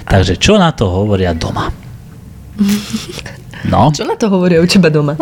Takže 0.07 0.39
čo 0.39 0.55
na 0.55 0.71
to 0.71 0.87
hovoria 0.87 1.35
doma? 1.35 1.75
No, 3.67 3.91
Čo 3.91 4.07
na 4.07 4.15
to 4.15 4.31
hovoria 4.31 4.63
u 4.63 4.67
teba 4.71 4.87
doma? 4.87 5.19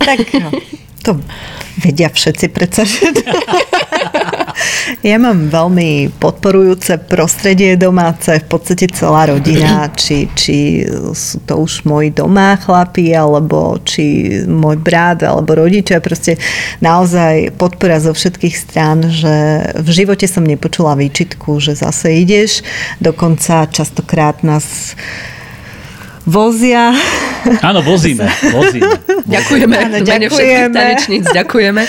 Tak 0.00 0.32
no, 0.40 0.48
to 1.04 1.20
vedia 1.76 2.08
všetci 2.08 2.46
predsa. 2.48 2.88
Že... 2.88 3.12
ja 5.00 5.16
mám 5.16 5.48
veľmi 5.48 6.14
podporujúce 6.18 6.98
prostredie 7.06 7.76
domáce, 7.78 8.40
v 8.40 8.46
podstate 8.46 8.90
celá 8.92 9.30
rodina, 9.30 9.88
či, 9.94 10.28
či 10.34 10.86
sú 11.14 11.42
to 11.46 11.62
už 11.62 11.84
moji 11.86 12.10
doma 12.10 12.58
chlapi, 12.58 13.14
alebo 13.14 13.78
či 13.82 14.28
môj 14.46 14.80
brat, 14.80 15.22
alebo 15.22 15.56
rodičia, 15.56 16.02
proste 16.02 16.36
naozaj 16.82 17.54
podpora 17.56 18.00
zo 18.00 18.12
všetkých 18.16 18.54
strán, 18.56 19.06
že 19.08 19.66
v 19.78 19.88
živote 19.88 20.26
som 20.26 20.42
nepočula 20.42 20.98
výčitku, 20.98 21.60
že 21.62 21.78
zase 21.78 22.22
ideš, 22.22 22.62
dokonca 22.98 23.68
častokrát 23.70 24.42
nás 24.42 24.94
vozia 26.28 26.92
áno, 27.64 27.80
vozíme, 27.80 28.28
vozíme. 28.52 28.92
Ďakujeme. 29.24 29.74
Áno, 29.76 29.98
mene 30.04 30.28
všetkých 30.28 30.28
ďakujeme. 30.28 30.76
tanečníc, 30.76 31.24
ďakujeme. 31.32 31.82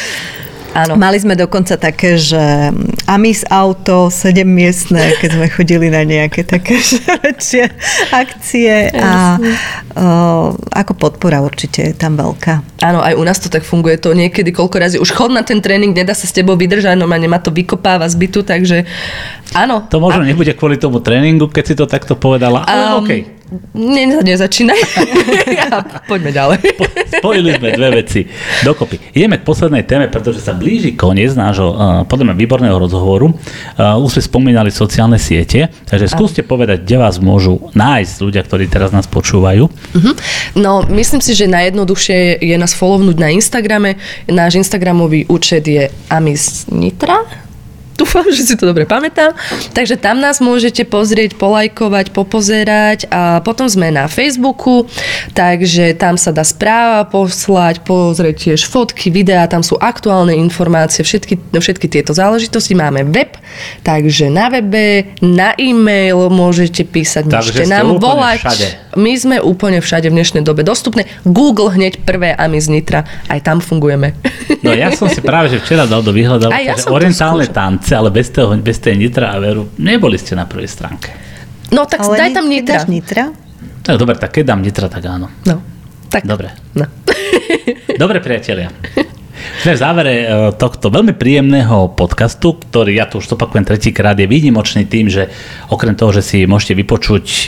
Áno. 0.71 0.95
Mali 0.95 1.19
sme 1.19 1.35
dokonca 1.35 1.75
také, 1.75 2.15
že 2.15 2.71
Amis 3.03 3.43
auto, 3.51 4.07
7 4.07 4.47
miestne, 4.47 5.11
keď 5.19 5.29
sme 5.35 5.47
chodili 5.51 5.91
na 5.91 6.07
nejaké 6.07 6.47
také 6.47 6.79
väčšie 7.27 7.67
akcie 8.15 8.87
a 8.95 9.35
o, 9.35 10.55
ako 10.55 10.91
podpora 10.95 11.43
určite 11.43 11.91
je 11.91 11.95
tam 11.95 12.15
veľká. 12.15 12.83
Áno, 12.87 13.03
aj 13.03 13.19
u 13.19 13.23
nás 13.27 13.43
to 13.43 13.51
tak 13.51 13.67
funguje. 13.67 13.99
To 13.99 14.15
niekedy 14.15 14.55
koľko 14.55 14.79
razy 14.79 14.97
už 14.97 15.11
chod 15.11 15.35
na 15.35 15.43
ten 15.43 15.59
tréning, 15.59 15.91
nedá 15.91 16.15
sa 16.15 16.23
s 16.23 16.31
tebou 16.31 16.55
vydržať, 16.55 16.95
no 16.95 17.03
ma 17.03 17.19
nemá 17.19 17.43
to 17.43 17.51
vykopáva 17.51 18.07
z 18.07 18.15
bytu, 18.15 18.47
takže 18.47 18.87
áno. 19.51 19.83
To 19.91 19.99
možno 19.99 20.23
nebude 20.23 20.55
kvôli 20.55 20.79
tomu 20.79 21.03
tréningu, 21.03 21.51
keď 21.51 21.63
si 21.67 21.75
to 21.75 21.83
takto 21.83 22.15
povedala, 22.15 22.63
ale 22.63 22.83
Um, 22.91 23.05
okej. 23.05 23.21
Ne, 23.23 23.40
ne, 23.75 24.23
nezačínaj. 24.23 24.79
ja, 25.59 25.83
poďme 26.07 26.31
ďalej. 26.31 26.59
Po- 26.79 26.91
Spojili 27.19 27.59
sme 27.59 27.69
dve 27.75 27.89
veci 28.01 28.23
dokopy. 28.63 29.11
Ideme 29.11 29.37
k 29.37 29.43
poslednej 29.43 29.83
téme, 29.83 30.07
pretože 30.07 30.39
sa 30.39 30.55
blíži 30.55 30.95
koniec 30.95 31.35
nášho, 31.35 31.69
uh, 31.71 31.77
podľa 32.07 32.31
mňa, 32.31 32.35
výborného 32.39 32.77
rozhovoru. 32.79 33.35
Uh, 33.75 33.99
už 33.99 34.17
sme 34.17 34.23
spomínali 34.23 34.71
sociálne 34.71 35.19
siete, 35.19 35.67
takže 35.85 36.07
skúste 36.07 36.41
povedať, 36.41 36.87
kde 36.87 36.97
vás 36.97 37.19
môžu 37.19 37.69
nájsť 37.75 38.15
ľudia, 38.23 38.41
ktorí 38.47 38.71
teraz 38.71 38.95
nás 38.95 39.05
počúvajú. 39.05 39.67
Mhm. 39.95 40.11
No, 40.57 40.81
myslím 40.87 41.19
si, 41.19 41.35
že 41.35 41.51
najjednoduchšie 41.51 42.39
je 42.39 42.55
nás 42.55 42.71
follownúť 42.71 43.17
na 43.19 43.29
Instagrame. 43.35 43.99
Náš 44.31 44.63
Instagramový 44.63 45.27
účet 45.27 45.67
je 45.67 45.91
Amis 46.07 46.65
Nitra. 46.71 47.50
Dúfam, 48.01 48.25
že 48.33 48.41
si 48.41 48.57
to 48.57 48.65
dobre 48.65 48.89
pamätám. 48.89 49.37
Takže 49.77 49.93
tam 49.93 50.17
nás 50.17 50.41
môžete 50.41 50.89
pozrieť, 50.89 51.37
polajkovať, 51.37 52.09
popozerať 52.09 53.05
a 53.13 53.45
potom 53.45 53.69
sme 53.69 53.93
na 53.93 54.09
Facebooku, 54.09 54.89
takže 55.37 55.93
tam 55.93 56.17
sa 56.17 56.33
dá 56.33 56.41
správa 56.41 57.05
poslať, 57.05 57.85
pozrieť 57.85 58.49
tiež 58.49 58.65
fotky, 58.65 59.13
videá, 59.13 59.45
tam 59.45 59.61
sú 59.61 59.77
aktuálne 59.77 60.33
informácie, 60.33 61.05
všetky, 61.05 61.53
všetky 61.53 61.85
tieto 61.85 62.17
záležitosti. 62.17 62.73
Máme 62.73 63.05
web, 63.05 63.37
takže 63.85 64.33
na 64.33 64.49
webe, 64.49 65.13
na 65.21 65.53
e-mail 65.61 66.33
môžete 66.33 66.81
písať, 66.81 67.29
môžete 67.29 67.69
nám 67.69 68.01
volať. 68.01 68.41
všade. 68.41 68.67
My 68.97 69.13
sme 69.13 69.37
úplne 69.45 69.77
všade 69.77 70.09
v 70.09 70.17
dnešnej 70.17 70.41
dobe 70.41 70.65
dostupné. 70.65 71.05
Google 71.21 71.69
hneď 71.69 72.01
prvé 72.01 72.33
a 72.33 72.49
my 72.49 72.57
z 72.57 72.67
Nitra, 72.73 73.05
aj 73.29 73.45
tam 73.45 73.61
fungujeme. 73.61 74.17
No 74.65 74.73
ja 74.73 74.89
som 74.89 75.05
si 75.05 75.21
práve 75.21 75.53
že 75.53 75.61
včera 75.61 75.85
dal 75.85 76.01
do 76.01 76.09
vyhľadávky, 76.09 76.65
ja 76.65 76.73
že 76.73 76.89
orientálne 76.89 77.45
skúšala. 77.45 77.61
Tance, 77.91 77.99
ale 77.99 78.09
bez, 78.11 78.29
toho, 78.31 78.55
bez 78.55 78.79
tej 78.79 78.95
nitra 78.95 79.35
a 79.35 79.37
veru, 79.39 79.67
neboli 79.75 80.15
ste 80.15 80.39
na 80.39 80.47
prvej 80.47 80.71
stránke. 80.71 81.11
No 81.75 81.83
tak 81.83 82.07
Ale 82.07 82.15
daj 82.15 82.31
tam 82.31 82.47
Nitra. 82.47 82.87
Nitra? 82.87 83.25
Tak 83.83 83.95
dobre, 83.99 84.15
tak 84.15 84.31
keď 84.31 84.55
dám 84.55 84.61
nitra, 84.63 84.87
tak 84.87 85.03
áno. 85.07 85.27
No, 85.43 85.59
tak. 86.07 86.23
Dobre. 86.23 86.51
No. 86.75 86.87
Dobre, 88.01 88.23
priatelia. 88.23 88.71
Sme 89.61 89.77
v 89.77 89.79
závere 89.79 90.13
e, 90.21 90.25
tohto 90.57 90.89
veľmi 90.89 91.13
príjemného 91.15 91.93
podcastu, 91.93 92.57
ktorý 92.57 92.97
ja 92.97 93.05
tu 93.05 93.21
už 93.21 93.37
opakujem 93.37 93.65
tretíkrát, 93.65 94.17
je 94.17 94.25
výnimočný 94.25 94.89
tým, 94.89 95.07
že 95.07 95.29
okrem 95.69 95.93
toho, 95.93 96.11
že 96.11 96.25
si 96.25 96.37
môžete 96.49 96.73
vypočuť 96.77 97.25
e, 97.25 97.45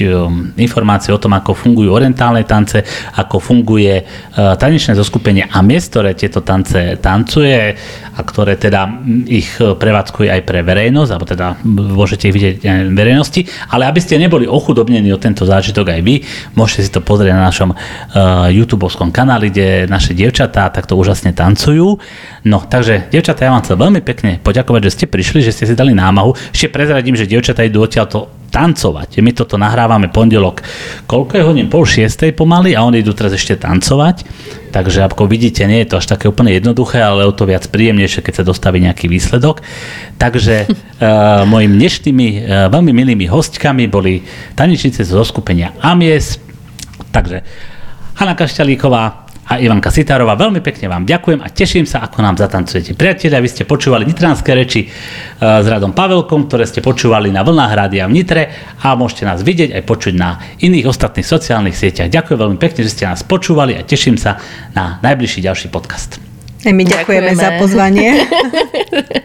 informácie 0.61 1.09
o 1.09 1.19
tom, 1.19 1.33
ako 1.35 1.57
fungujú 1.57 1.89
orientálne 1.89 2.45
tance, 2.45 2.85
ako 3.17 3.41
funguje 3.41 3.93
e, 3.99 4.03
tanečné 4.35 4.93
zoskupenie 4.93 5.49
AMIES, 5.49 5.89
ktoré 5.89 6.13
tieto 6.15 6.45
tance 6.45 6.97
tancuje 7.01 7.75
a 8.13 8.21
ktoré 8.21 8.61
teda 8.61 8.87
ich 9.25 9.57
prevádzkuje 9.57 10.29
aj 10.29 10.41
pre 10.45 10.61
verejnosť, 10.61 11.09
alebo 11.09 11.25
teda 11.25 11.47
môžete 11.65 12.29
ich 12.29 12.35
vidieť 12.37 12.55
aj 12.61 12.93
verejnosti, 12.93 13.41
ale 13.73 13.89
aby 13.89 13.97
ste 13.97 14.21
neboli 14.21 14.45
ochudobnení 14.45 15.09
o 15.09 15.17
tento 15.17 15.49
zážitok 15.49 15.97
aj 15.97 16.01
vy, 16.05 16.15
môžete 16.53 16.81
si 16.85 16.91
to 16.93 17.01
pozrieť 17.01 17.33
na 17.33 17.49
našom 17.49 17.73
YouTube 18.53 18.85
kanáli, 19.09 19.49
kde 19.49 19.89
naše 19.89 20.13
dievčatá 20.13 20.69
takto 20.69 20.93
úžasne 20.93 21.33
tancujú. 21.33 21.82
No, 22.47 22.57
takže, 22.63 23.07
dievčatá, 23.11 23.47
ja 23.47 23.53
vám 23.53 23.63
chcem 23.63 23.77
veľmi 23.77 24.01
pekne 24.03 24.31
poďakovať, 24.41 24.81
že 24.87 24.93
ste 24.95 25.05
prišli, 25.07 25.39
že 25.43 25.53
ste 25.55 25.65
si 25.67 25.75
dali 25.75 25.91
námahu. 25.91 26.35
Ešte 26.51 26.71
prezradím, 26.71 27.15
že 27.15 27.29
dievčatá 27.29 27.63
idú 27.63 27.83
odtiaľto 27.83 28.43
tancovať. 28.53 29.17
My 29.25 29.33
toto 29.33 29.57
nahrávame 29.57 30.13
pondelok, 30.13 30.61
koľko 31.09 31.33
je 31.33 31.43
hodín? 31.43 31.67
Pol 31.73 31.89
šiestej 31.89 32.37
pomaly 32.37 32.77
a 32.77 32.85
oni 32.85 33.01
idú 33.01 33.17
teraz 33.17 33.33
ešte 33.33 33.57
tancovať. 33.57 34.21
Takže 34.69 35.09
ako 35.09 35.25
vidíte, 35.25 35.65
nie 35.65 35.81
je 35.81 35.89
to 35.89 35.97
až 35.97 36.13
také 36.13 36.29
úplne 36.29 36.53
jednoduché, 36.53 37.01
ale 37.01 37.25
o 37.25 37.33
to 37.33 37.49
viac 37.49 37.65
príjemnejšie, 37.65 38.21
keď 38.21 38.33
sa 38.41 38.43
dostaví 38.45 38.77
nejaký 38.77 39.09
výsledok. 39.09 39.65
Takže 40.21 40.69
uh, 40.69 41.45
mojimi 41.51 41.75
dnešnými 41.81 42.27
uh, 42.29 42.39
veľmi 42.69 42.93
milými 42.93 43.25
hostkami 43.25 43.89
boli 43.89 44.21
tanečnice 44.53 45.01
zo 45.01 45.25
skupenia 45.25 45.73
Amies. 45.81 46.37
Takže 47.09 47.41
Hanna 48.21 48.37
Kašťalíková 48.37 49.22
a 49.43 49.59
Ivanka 49.59 49.91
Sitárová, 49.91 50.39
veľmi 50.39 50.63
pekne 50.63 50.87
vám 50.87 51.03
ďakujem 51.03 51.43
a 51.43 51.47
teším 51.51 51.83
sa, 51.83 52.07
ako 52.07 52.23
nám 52.23 52.39
zatancujete. 52.39 52.95
Priatelia, 52.95 53.43
vy 53.43 53.49
ste 53.51 53.63
počúvali 53.67 54.07
Nitranské 54.07 54.55
reči 54.55 54.87
uh, 54.87 55.59
s 55.59 55.67
Radom 55.67 55.91
Pavelkom, 55.91 56.47
ktoré 56.47 56.63
ste 56.63 56.79
počúvali 56.79 57.27
na 57.27 57.43
vlnách 57.43 57.73
rádia 57.75 58.07
v 58.07 58.15
Nitre 58.15 58.43
a 58.79 58.95
môžete 58.95 59.27
nás 59.27 59.43
vidieť 59.43 59.75
aj 59.75 59.83
počuť 59.83 60.13
na 60.15 60.39
iných 60.63 60.87
ostatných 60.87 61.27
sociálnych 61.27 61.75
sieťach. 61.75 62.07
Ďakujem 62.07 62.39
veľmi 62.39 62.57
pekne, 62.59 62.87
že 62.87 62.93
ste 62.95 63.03
nás 63.03 63.21
počúvali 63.27 63.75
a 63.75 63.83
teším 63.83 64.15
sa 64.15 64.39
na 64.71 65.03
najbližší 65.03 65.43
ďalší 65.43 65.67
podcast. 65.67 66.23
My 66.63 66.87
ďakujeme, 66.87 67.35
ďakujeme 67.35 67.35
za 67.35 67.49
pozvanie. 67.59 68.09